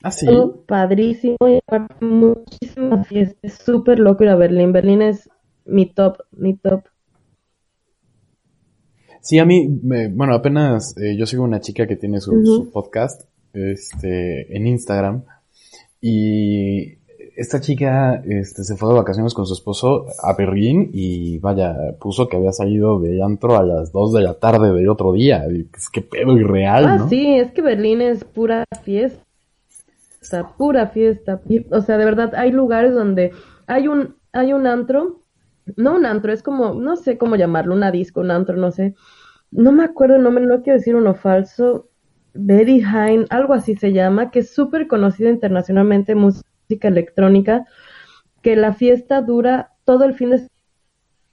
Ah, 0.01 0.11
sí. 0.11 0.28
padrísimo 0.65 1.38
y 1.47 1.59
muchísimas 1.99 3.07
fiestas. 3.07 3.38
Es 3.41 3.53
súper 3.55 3.99
loco 3.99 4.24
ir 4.24 4.30
a 4.30 4.36
Berlín. 4.36 4.72
Berlín 4.72 5.01
es 5.01 5.30
mi 5.65 5.91
top, 5.91 6.20
mi 6.32 6.55
top. 6.55 6.86
Sí, 9.22 9.38
a 9.39 9.45
mí, 9.45 9.67
me- 9.84 10.07
bueno, 10.07 10.34
apenas 10.34 10.95
eh, 10.97 11.15
yo 11.17 11.26
sigo 11.26 11.43
una 11.43 11.59
chica 11.59 11.86
que 11.88 11.95
tiene 11.95 12.20
su, 12.22 12.32
su 12.45 12.72
podcast 12.72 13.24
este, 13.53 14.55
en 14.55 14.67
Instagram 14.67 15.24
y 16.01 16.97
esta 17.36 17.61
chica 17.61 18.22
este, 18.26 18.63
se 18.63 18.76
fue 18.76 18.89
de 18.89 18.95
vacaciones 18.99 19.34
con 19.34 19.45
su 19.45 19.53
esposo 19.53 20.05
a 20.24 20.34
Berlín 20.34 20.89
y 20.93 21.38
vaya, 21.39 21.76
puso 21.99 22.28
que 22.28 22.36
había 22.38 22.51
salido 22.51 22.99
de 22.99 23.22
antro 23.24 23.55
a 23.57 23.63
las 23.63 23.91
2 23.93 24.13
de 24.13 24.22
la 24.22 24.34
tarde 24.36 24.74
del 24.74 24.89
otro 24.89 25.13
día. 25.13 25.45
Y, 25.49 25.63
pues, 25.63 25.89
qué 25.89 26.01
pedo 26.01 26.38
irreal, 26.38 26.86
Ah, 26.86 26.97
¿no? 26.97 27.09
sí, 27.09 27.28
es 27.36 27.51
que 27.51 27.61
Berlín 27.61 28.01
es 28.01 28.24
pura 28.26 28.65
fiesta, 28.84 29.24
pura 30.57 30.88
fiesta. 30.88 31.41
O 31.72 31.82
sea, 31.82 31.97
de 31.97 32.05
verdad, 32.05 32.34
hay 32.36 32.51
lugares 32.51 32.93
donde 32.93 33.32
hay 33.67 33.88
un, 33.88 34.15
hay 34.34 34.51
un 34.53 34.67
antro, 34.67 35.22
no 35.78 35.95
un 35.95 36.05
antro, 36.05 36.32
es 36.34 36.43
como, 36.43 36.74
no 36.74 36.95
sé 36.95 37.17
cómo 37.17 37.36
llamarlo, 37.36 37.74
una 37.76 37.91
disco, 37.91 38.22
un 38.22 38.32
antro, 38.32 38.57
no 38.57 38.72
sé. 38.72 38.95
No 39.51 39.72
me 39.72 39.84
acuerdo 39.86 40.15
el 40.17 40.24
nombre, 40.24 40.45
no 40.45 40.61
quiero 40.63 40.80
decir 40.80 40.95
uno 40.95 41.15
falso. 41.15 41.89
Betty 42.34 42.80
Hine, 42.82 43.26
algo 43.30 43.53
así 43.53 43.76
se 43.76 43.93
llama, 43.93 44.32
que 44.32 44.39
es 44.39 44.53
súper 44.53 44.88
conocido 44.88 45.30
internacionalmente, 45.30 46.15
música 46.15 46.88
electrónica, 46.88 47.65
que 48.43 48.55
la 48.55 48.74
fiesta 48.74 49.22
dura 49.22 49.74
todo 49.86 50.05
el 50.05 50.13
fin 50.15 50.32
de 50.32 50.47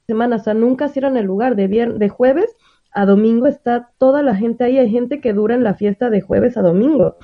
semana, 0.06 0.36
o 0.36 0.38
sea, 0.38 0.54
nunca 0.54 0.88
cierran 0.88 1.16
el 1.16 1.26
lugar, 1.26 1.56
de, 1.56 1.68
vier- 1.68 1.94
de 1.98 2.08
jueves 2.08 2.54
a 2.92 3.04
domingo 3.04 3.46
está 3.46 3.90
toda 3.98 4.22
la 4.22 4.34
gente 4.34 4.64
ahí, 4.64 4.78
hay 4.78 4.90
gente 4.90 5.20
que 5.20 5.32
dura 5.34 5.54
en 5.54 5.64
la 5.64 5.74
fiesta 5.74 6.08
de 6.10 6.22
jueves 6.22 6.56
a 6.56 6.62
domingo. 6.62 7.16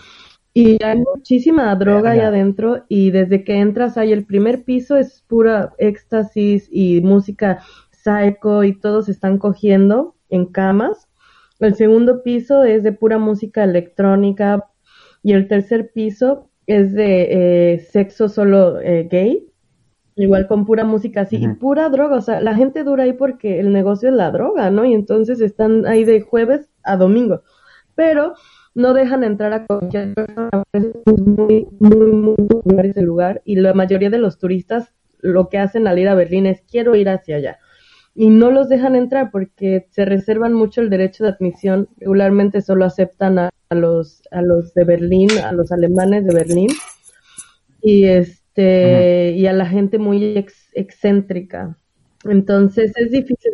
Y 0.55 0.83
hay 0.85 0.99
muchísima 0.99 1.75
droga 1.77 2.11
Verga. 2.11 2.29
adentro 2.29 2.85
y 2.89 3.11
desde 3.11 3.43
que 3.43 3.59
entras 3.59 3.97
ahí 3.97 4.13
el 4.13 4.27
primer 4.27 4.65
piso 4.65 4.97
es 4.97 5.23
pura 5.27 5.73
éxtasis 5.79 6.69
y 6.71 7.01
música 7.01 7.63
psycho 7.91 8.63
y 8.65 8.79
todos 8.79 9.09
están 9.09 9.39
cogiendo 9.39 10.15
en 10.29 10.47
camas. 10.47 11.09
El 11.59 11.75
segundo 11.75 12.23
piso 12.23 12.65
es 12.65 12.83
de 12.83 12.93
pura 12.93 13.19
música 13.19 13.65
electrónica 13.65 14.69
y 15.23 15.33
el 15.33 15.49
tercer 15.49 15.91
piso 15.93 16.51
es 16.67 16.93
de 16.93 17.75
eh, 17.75 17.79
sexo 17.79 18.29
solo 18.29 18.81
eh, 18.81 19.09
gay, 19.11 19.47
igual 20.17 20.47
con 20.49 20.67
pura 20.67 20.85
música 20.85 21.23
así 21.23 21.37
y 21.37 21.49
pura 21.49 21.89
droga. 21.89 22.17
O 22.17 22.21
sea, 22.21 22.41
la 22.41 22.55
gente 22.55 22.85
dura 22.85 23.05
ahí 23.05 23.13
porque 23.13 23.61
el 23.61 23.73
negocio 23.73 24.09
es 24.09 24.15
la 24.15 24.31
droga, 24.31 24.71
¿no? 24.71 24.85
Y 24.85 24.93
entonces 24.93 25.41
están 25.41 25.87
ahí 25.87 26.05
de 26.05 26.21
jueves 26.21 26.69
a 26.83 26.97
domingo. 26.97 27.43
Pero 27.95 28.35
no 28.75 28.95
dejan 28.95 29.25
entrar 29.25 29.53
a 29.53 29.66
cualquier 29.66 30.14
persona, 30.14 30.51
es 30.73 30.87
muy, 31.18 31.66
muy, 31.79 32.12
muy 32.12 32.37
popular 32.37 32.87
ese 32.87 33.03
lugar 33.03 33.43
y 33.45 33.57
la 33.57 33.75
mayoría 33.75 34.11
de 34.11 34.18
los 34.18 34.39
turistas 34.39 34.93
lo 35.20 35.49
que 35.49 35.59
hacen 35.59 35.87
al 35.87 35.99
ir 35.99 36.09
a 36.09 36.14
Berlín 36.14 36.47
es 36.47 36.62
quiero 36.62 36.97
ir 36.97 37.09
hacia 37.09 37.37
allá 37.37 37.59
y 38.14 38.29
no 38.29 38.51
los 38.51 38.68
dejan 38.68 38.97
entrar 38.97 39.31
porque 39.31 39.87
se 39.91 40.05
reservan 40.05 40.53
mucho 40.53 40.81
el 40.81 40.91
derecho 40.91 41.25
de 41.25 41.31
admisión. 41.31 41.89
Regularmente 41.99 42.61
solo 42.61 42.85
aceptan 42.85 43.39
a, 43.39 43.51
a 43.70 43.75
los 43.75 44.23
a 44.31 44.43
los 44.43 44.75
de 44.75 44.85
Berlín, 44.85 45.31
a 45.45 45.53
los 45.53 45.73
alemanes 45.73 46.27
de 46.27 46.35
Berlín 46.35 46.68
y 47.83 48.05
este 48.05 49.33
y 49.33 49.47
a 49.47 49.53
la 49.53 49.66
gente 49.66 49.99
muy 49.99 50.37
ex- 50.37 50.70
excéntrica. 50.75 51.77
Entonces 52.25 52.93
es 52.97 53.11
difícil. 53.11 53.53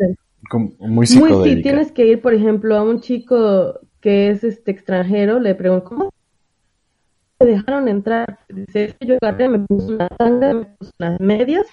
Como 0.50 0.72
muy 0.78 1.06
muy, 1.16 1.44
sí, 1.44 1.62
tienes 1.62 1.92
que 1.92 2.06
ir, 2.06 2.20
por 2.20 2.34
ejemplo, 2.34 2.76
a 2.76 2.82
un 2.82 3.00
chico 3.00 3.80
que 4.00 4.30
es 4.30 4.44
este 4.44 4.70
extranjero, 4.70 5.40
le 5.40 5.54
pregunto, 5.54 5.88
¿cómo 5.88 6.10
te 7.38 7.46
dejaron 7.46 7.88
entrar? 7.88 8.38
Dice, 8.48 8.84
"Es 8.84 8.94
que 8.94 9.06
yo 9.06 9.16
agarré, 9.20 9.48
me 9.48 9.60
puse 9.60 9.92
una 9.92 10.08
tanga, 10.08 10.54
me 10.54 10.64
puse 10.66 10.92
unas 10.98 11.20
medias, 11.20 11.66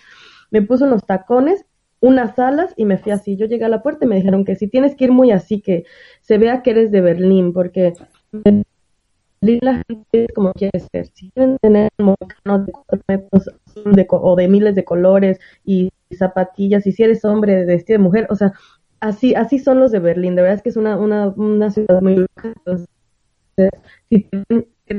me 0.52 0.62
puse 0.62 0.84
unos 0.84 1.06
tacones, 1.06 1.66
unas 2.02 2.38
alas 2.40 2.74
y 2.78 2.86
me 2.86 2.98
fui 2.98 3.12
así. 3.12 3.36
Yo 3.36 3.48
llegué 3.48 3.66
a 3.66 3.70
la 3.70 3.82
puerta 3.82 4.06
y 4.06 4.08
me 4.08 4.16
dijeron 4.16 4.46
que 4.46 4.56
si 4.56 4.68
tienes 4.68 4.96
que 4.96 5.06
ir 5.06 5.12
muy 5.12 5.32
así, 5.32 5.62
que 5.62 5.86
se 6.22 6.38
vea 6.38 6.62
que 6.62 6.72
eres 6.72 6.92
de 6.92 7.02
Berlín, 7.02 7.54
porque 7.54 7.94
en 8.44 8.64
Berlín 9.42 9.60
la 9.62 9.84
gente 9.88 10.06
es 10.12 10.28
como 10.36 10.54
quiere 10.54 10.80
ser. 10.80 11.08
Si 11.14 11.32
quieren 11.32 11.58
tener 11.60 11.90
un 11.98 12.06
mocano 12.06 12.60
de 12.60 12.72
cuatro 12.72 13.00
metros 13.08 13.50
de 13.76 14.08
o 14.10 14.36
de 14.36 14.48
miles 14.48 14.76
de 14.76 14.86
colores 14.86 15.40
y 15.64 15.92
zapatillas, 16.16 16.86
y 16.88 16.92
si 16.92 17.04
eres 17.04 17.26
hombre 17.26 17.56
de 17.56 17.66
vestido 17.66 17.98
de 17.98 18.04
mujer, 18.04 18.28
o 18.30 18.36
sea, 18.36 18.54
así, 19.08 19.36
así 19.36 19.60
son 19.60 19.80
los 19.80 19.92
de 19.92 20.00
Berlín. 20.00 20.36
De 20.36 20.42
verdad 20.42 20.58
es 20.58 20.64
que 20.64 20.70
es 20.70 20.78
una, 20.78 20.98
una, 20.98 21.30
una 21.30 21.72
ciudad 21.72 22.02
muy 22.02 22.16
loca. 22.16 22.54
Entonces, 22.56 22.88
si 24.10 24.30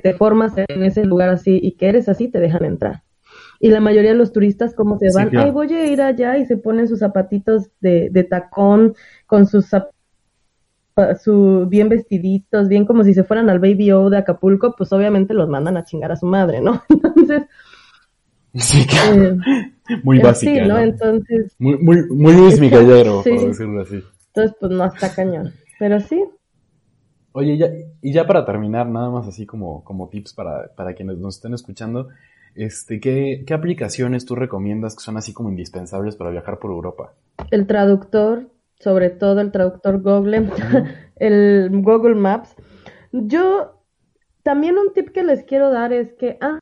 te, 0.00 0.14
formas 0.14 0.52
en 0.56 0.82
ese 0.82 1.04
lugar 1.04 1.30
así 1.30 1.58
y 1.62 1.72
que 1.76 1.88
eres 1.88 2.08
así, 2.08 2.28
te 2.28 2.40
dejan 2.40 2.64
entrar. 2.64 3.02
Y 3.60 3.70
la 3.70 3.80
mayoría 3.80 4.10
de 4.12 4.16
los 4.18 4.32
turistas, 4.32 4.74
como 4.74 4.98
se 4.98 5.10
Sí, 5.10 5.12
van, 5.12 5.30
claro. 5.30 5.46
ay, 5.46 5.50
voy 5.52 5.72
a 5.74 5.86
ir 5.86 6.02
allá 6.02 6.38
y 6.38 6.46
se 6.46 6.56
ponen 6.56 6.88
sus 6.88 7.00
zapatitos 7.00 7.70
de, 7.80 8.10
de 8.10 8.24
tacón 8.24 8.94
con 9.26 9.46
sus 9.46 9.66
su 11.22 11.66
bien 11.68 11.88
vestiditos, 11.88 12.68
bien 12.68 12.86
como 12.86 13.04
si 13.04 13.12
se 13.14 13.24
fueran 13.24 13.50
al 13.50 13.58
Baby 13.58 13.92
O 13.92 14.08
de 14.10 14.18
Acapulco, 14.18 14.74
pues 14.76 14.92
obviamente 14.92 15.34
los 15.34 15.48
mandan 15.48 15.76
a 15.76 15.84
chingar 15.84 16.12
a 16.12 16.16
su 16.16 16.26
madre, 16.26 16.60
¿no? 16.60 16.82
Entonces, 16.88 17.42
Sí, 18.56 18.86
claro. 18.88 19.22
eh, 19.22 19.38
muy 20.02 20.18
eh, 20.18 20.22
básica, 20.22 20.52
sí, 20.52 20.60
¿no? 20.68 20.74
¿no? 20.74 20.78
Entonces, 20.80 21.54
Muy, 21.58 21.78
muy, 21.78 22.06
muy 22.08 22.32
Luis 22.34 22.60
Miguelero, 22.60 23.22
Sí. 23.22 23.30
por 23.30 23.48
decirlo 23.48 23.82
así. 23.82 24.02
entonces, 24.28 24.56
pues 24.60 24.72
no 24.72 24.84
está 24.84 25.14
cañón. 25.14 25.52
Pero 25.78 26.00
sí, 26.00 26.24
Oye, 27.32 27.58
ya, 27.58 27.68
y 28.00 28.12
ya 28.14 28.26
para 28.26 28.46
terminar, 28.46 28.88
nada 28.88 29.10
más 29.10 29.26
así 29.28 29.44
como, 29.44 29.84
como 29.84 30.08
tips 30.08 30.32
para, 30.32 30.74
para 30.74 30.94
quienes 30.94 31.18
nos 31.18 31.36
estén 31.36 31.52
escuchando, 31.52 32.08
este, 32.54 32.98
¿qué, 32.98 33.44
¿qué 33.46 33.52
aplicaciones 33.52 34.24
tú 34.24 34.34
recomiendas 34.34 34.94
que 34.96 35.02
son 35.02 35.18
así 35.18 35.34
como 35.34 35.50
indispensables 35.50 36.16
para 36.16 36.30
viajar 36.30 36.58
por 36.58 36.70
Europa? 36.70 37.12
el 37.50 37.66
traductor, 37.66 38.48
sobre 38.80 39.10
todo 39.10 39.42
el 39.42 39.52
traductor 39.52 40.00
Google, 40.00 40.48
el 41.16 41.68
Google 41.82 42.14
Maps. 42.14 42.54
Yo, 43.12 43.82
también 44.42 44.78
un 44.78 44.94
tip 44.94 45.10
que 45.10 45.22
les 45.22 45.44
quiero 45.44 45.70
dar 45.70 45.92
es 45.92 46.14
que 46.14 46.38
ah, 46.40 46.58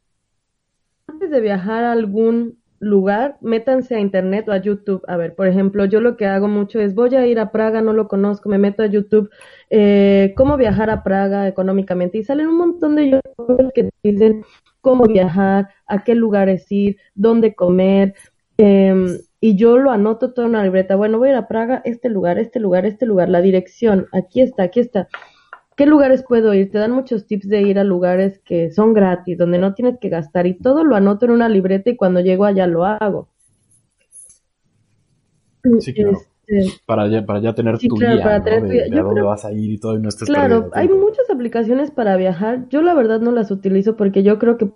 antes 1.15 1.31
de 1.31 1.41
viajar 1.41 1.85
a 1.85 1.93
algún 1.93 2.59
lugar, 2.81 3.39
métanse 3.41 3.95
a 3.95 4.01
internet 4.01 4.49
o 4.49 4.53
a 4.53 4.59
YouTube. 4.59 5.03
A 5.07 5.17
ver, 5.17 5.35
por 5.35 5.47
ejemplo, 5.47 5.85
yo 5.85 6.01
lo 6.01 6.17
que 6.17 6.27
hago 6.27 6.49
mucho 6.49 6.81
es 6.81 6.95
voy 6.95 7.15
a 7.15 7.25
ir 7.27 7.39
a 7.39 7.53
Praga, 7.53 7.81
no 7.81 7.93
lo 7.93 8.09
conozco, 8.09 8.49
me 8.49 8.59
meto 8.59 8.83
a 8.83 8.87
YouTube, 8.87 9.31
eh, 9.71 10.35
cómo 10.37 10.57
viajar 10.57 10.91
a 10.91 11.05
Praga 11.05 11.47
económicamente 11.47 12.19
y 12.19 12.25
salen 12.25 12.49
un 12.49 12.59
montón 12.59 12.97
de 12.97 13.11
youtubers 13.11 13.71
que 13.75 13.91
dicen 14.03 14.45
cómo 14.81 15.05
viajar, 15.07 15.69
a 15.87 16.03
qué 16.03 16.15
lugares 16.17 16.71
ir, 16.71 16.97
dónde 17.15 17.55
comer, 17.55 18.15
em, 18.59 19.19
y 19.41 19.57
yo 19.57 19.79
lo 19.79 19.91
anoto 19.93 20.33
todo 20.33 20.47
en 20.47 20.51
una 20.51 20.65
libreta. 20.65 20.97
Bueno, 20.97 21.19
voy 21.19 21.29
a 21.29 21.33
ir 21.33 21.39
a 21.39 21.49
Praga, 21.49 21.81
este 21.85 22.09
lugar, 22.09 22.39
este 22.39 22.59
lugar, 22.59 22.87
este 22.87 23.07
lugar, 23.07 23.29
la 23.29 23.41
dirección, 23.41 24.09
aquí 24.13 24.41
está, 24.41 24.65
aquí 24.65 24.81
está. 24.81 25.09
¿Qué 25.77 25.87
lugares 25.87 26.25
puedo 26.27 26.55
ir? 26.55 26.71
Te 26.71 26.79
dan 26.79 26.93
muchos 26.93 27.27
tips 27.27 27.49
de 27.49 27.63
ir 27.63 27.79
a 27.79 27.85
lugares 27.85 28.41
que 28.45 28.71
son 28.71 28.95
gratis, 28.95 29.39
donde 29.39 29.59
no 29.59 29.75
tienes 29.75 29.99
que 29.99 30.09
gastar 30.09 30.47
y 30.47 30.55
todo 30.55 30.85
lo 30.85 30.97
anoto 30.97 31.27
en 31.27 31.33
una 31.33 31.49
libreta 31.49 31.91
y 31.91 31.97
cuando 31.97 32.21
llego 32.21 32.45
allá 32.45 32.67
lo 32.67 32.85
hago. 32.85 33.29
Sí, 35.81 35.93
claro. 35.95 36.19
Este, 36.47 36.81
Para 36.87 37.09
ya, 37.09 37.25
para 37.25 37.41
ya 37.41 37.55
tener 37.55 37.79
Sí, 37.79 37.89
tu 37.89 37.97
claro, 37.97 38.15
guía, 38.17 38.25
para 38.25 38.39
¿no? 38.39 38.45
tener 38.45 38.61
tu 38.61 38.67
De, 38.67 38.73
guía. 38.75 38.85
de 38.85 38.91
Yo 38.91 39.01
a 39.01 39.03
dónde 39.03 39.15
creo- 39.15 39.27
vas 39.29 39.45
a 39.45 39.53
ir 39.53 39.71
y 39.71 39.79
todo 39.79 39.97
y 39.97 40.01
no 40.01 40.09
estés 40.09 40.29
Claro, 40.29 40.71
hay 40.75 40.89
muchas 40.89 41.29
aplicaciones 41.31 41.91
para 41.91 42.17
viajar. 42.17 42.69
Yo 42.69 42.83
la 42.83 42.95
verdad 42.95 43.21
no 43.21 43.33
las 43.33 43.51
utilizo 43.51 43.97
porque 43.97 44.23
yo 44.23 44.39
creo 44.39 44.57
que 44.59 44.71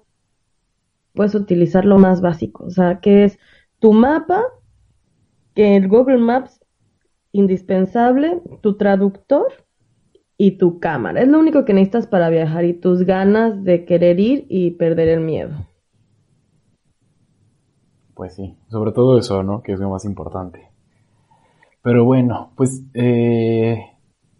puedes 1.14 1.34
utilizar 1.34 1.84
lo 1.84 1.99
más 1.99 2.20
básico, 2.20 2.64
o 2.64 2.70
sea, 2.70 3.01
que 3.01 3.24
es 3.24 3.38
tu 3.80 3.92
mapa, 3.92 4.42
que 5.55 5.76
el 5.76 5.88
Google 5.88 6.18
Maps 6.18 6.61
indispensable, 7.32 8.42
tu 8.62 8.76
traductor 8.76 9.46
y 10.41 10.53
tu 10.53 10.78
cámara. 10.78 11.20
Es 11.20 11.28
lo 11.28 11.41
único 11.41 11.64
que 11.64 11.74
necesitas 11.74 12.07
para 12.07 12.30
viajar 12.30 12.64
y 12.64 12.72
tus 12.72 13.03
ganas 13.03 13.64
de 13.64 13.84
querer 13.84 14.20
ir 14.20 14.47
y 14.49 14.70
perder 14.70 15.09
el 15.09 15.20
miedo. 15.20 15.66
Pues 18.14 18.34
sí, 18.36 18.57
sobre 18.70 18.93
todo 18.93 19.18
eso, 19.18 19.43
¿no? 19.43 19.62
Que 19.62 19.72
es 19.72 19.80
lo 19.80 19.91
más 19.91 20.05
importante. 20.05 20.70
Pero 21.82 22.05
bueno, 22.05 22.53
pues, 22.57 22.82
eh, 22.95 23.78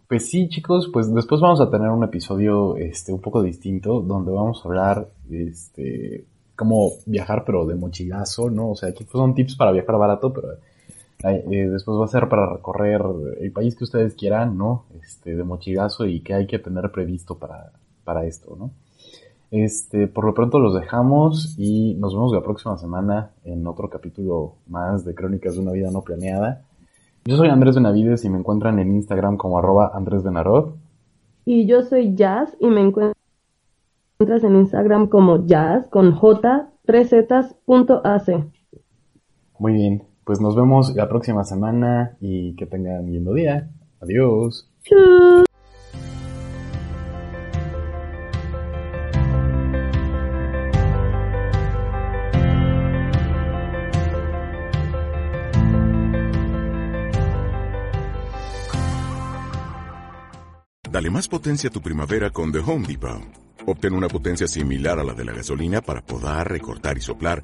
pues 0.07 0.29
sí, 0.29 0.47
chicos, 0.47 0.89
pues 0.91 1.13
después 1.13 1.41
vamos 1.41 1.59
a 1.59 1.69
tener 1.69 1.89
un 1.89 2.03
episodio, 2.03 2.77
este, 2.77 3.11
un 3.11 3.21
poco 3.21 3.41
distinto, 3.41 4.01
donde 4.01 4.31
vamos 4.31 4.61
a 4.63 4.67
hablar, 4.69 5.09
este, 5.29 6.25
cómo 6.55 6.91
viajar, 7.05 7.43
pero 7.45 7.65
de 7.65 7.75
mochilazo, 7.75 8.49
¿no? 8.49 8.71
O 8.71 8.75
sea, 8.75 8.89
aquí 8.89 9.05
son 9.11 9.33
tips 9.33 9.55
para 9.55 9.71
viajar 9.71 9.97
barato, 9.97 10.31
pero 10.31 10.49
eh, 11.23 11.69
después 11.69 11.97
va 11.99 12.05
a 12.05 12.07
ser 12.07 12.29
para 12.29 12.51
recorrer 12.51 13.01
el 13.39 13.51
país 13.51 13.75
que 13.75 13.83
ustedes 13.83 14.15
quieran, 14.15 14.57
¿no? 14.57 14.85
Este, 15.01 15.35
de 15.35 15.43
mochilazo 15.43 16.05
y 16.05 16.21
qué 16.21 16.33
hay 16.33 16.47
que 16.47 16.59
tener 16.59 16.91
previsto 16.91 17.37
para, 17.37 17.73
para 18.03 18.25
esto, 18.25 18.55
¿no? 18.57 18.71
Este, 19.51 20.07
por 20.07 20.25
lo 20.25 20.33
pronto 20.33 20.59
los 20.59 20.75
dejamos 20.75 21.55
y 21.57 21.95
nos 21.95 22.13
vemos 22.13 22.31
la 22.31 22.43
próxima 22.43 22.77
semana 22.77 23.31
en 23.43 23.65
otro 23.65 23.89
capítulo 23.89 24.57
más 24.67 25.03
de 25.05 25.15
Crónicas 25.15 25.55
de 25.55 25.61
una 25.61 25.71
vida 25.71 25.89
no 25.91 26.03
planeada. 26.03 26.65
Yo 27.25 27.35
soy 27.35 27.49
Andrés 27.49 27.75
Benavides 27.75 28.23
y 28.25 28.29
me 28.29 28.37
encuentran 28.37 28.79
en 28.79 28.95
Instagram 28.95 29.37
como 29.37 29.57
arroba 29.57 29.91
Andrés 29.93 30.23
Benarod. 30.23 30.75
Y 31.45 31.65
yo 31.65 31.81
soy 31.81 32.15
Jazz 32.15 32.55
y 32.59 32.67
me 32.67 32.81
encuentras 32.81 33.15
en 34.19 34.55
Instagram 34.55 35.07
como 35.07 35.45
Jazz 35.45 35.87
con 35.89 36.13
J 36.13 36.69
3 36.85 37.09
z.ac. 37.09 38.45
Muy 39.57 39.73
bien, 39.73 40.03
pues 40.29 40.39
nos 40.39 40.55
vemos 40.55 40.95
la 40.95 41.09
próxima 41.09 41.43
semana 41.43 42.15
y 42.21 42.55
que 42.55 42.67
tengan 42.67 43.11
lindo 43.11 43.33
día. 43.33 43.67
Adiós. 43.99 44.69
Dale 60.91 61.09
más 61.09 61.27
potencia 61.27 61.69
a 61.69 61.71
tu 61.71 61.81
primavera 61.81 62.29
con 62.29 62.51
The 62.51 62.59
Home 62.59 62.85
Depot. 62.87 63.19
Obtén 63.65 63.95
una 63.95 64.07
potencia 64.07 64.47
similar 64.47 64.99
a 64.99 65.03
la 65.03 65.13
de 65.13 65.25
la 65.25 65.33
gasolina 65.33 65.81
para 65.81 66.01
podar, 66.01 66.51
recortar 66.51 66.99
y 66.99 67.01
soplar 67.01 67.43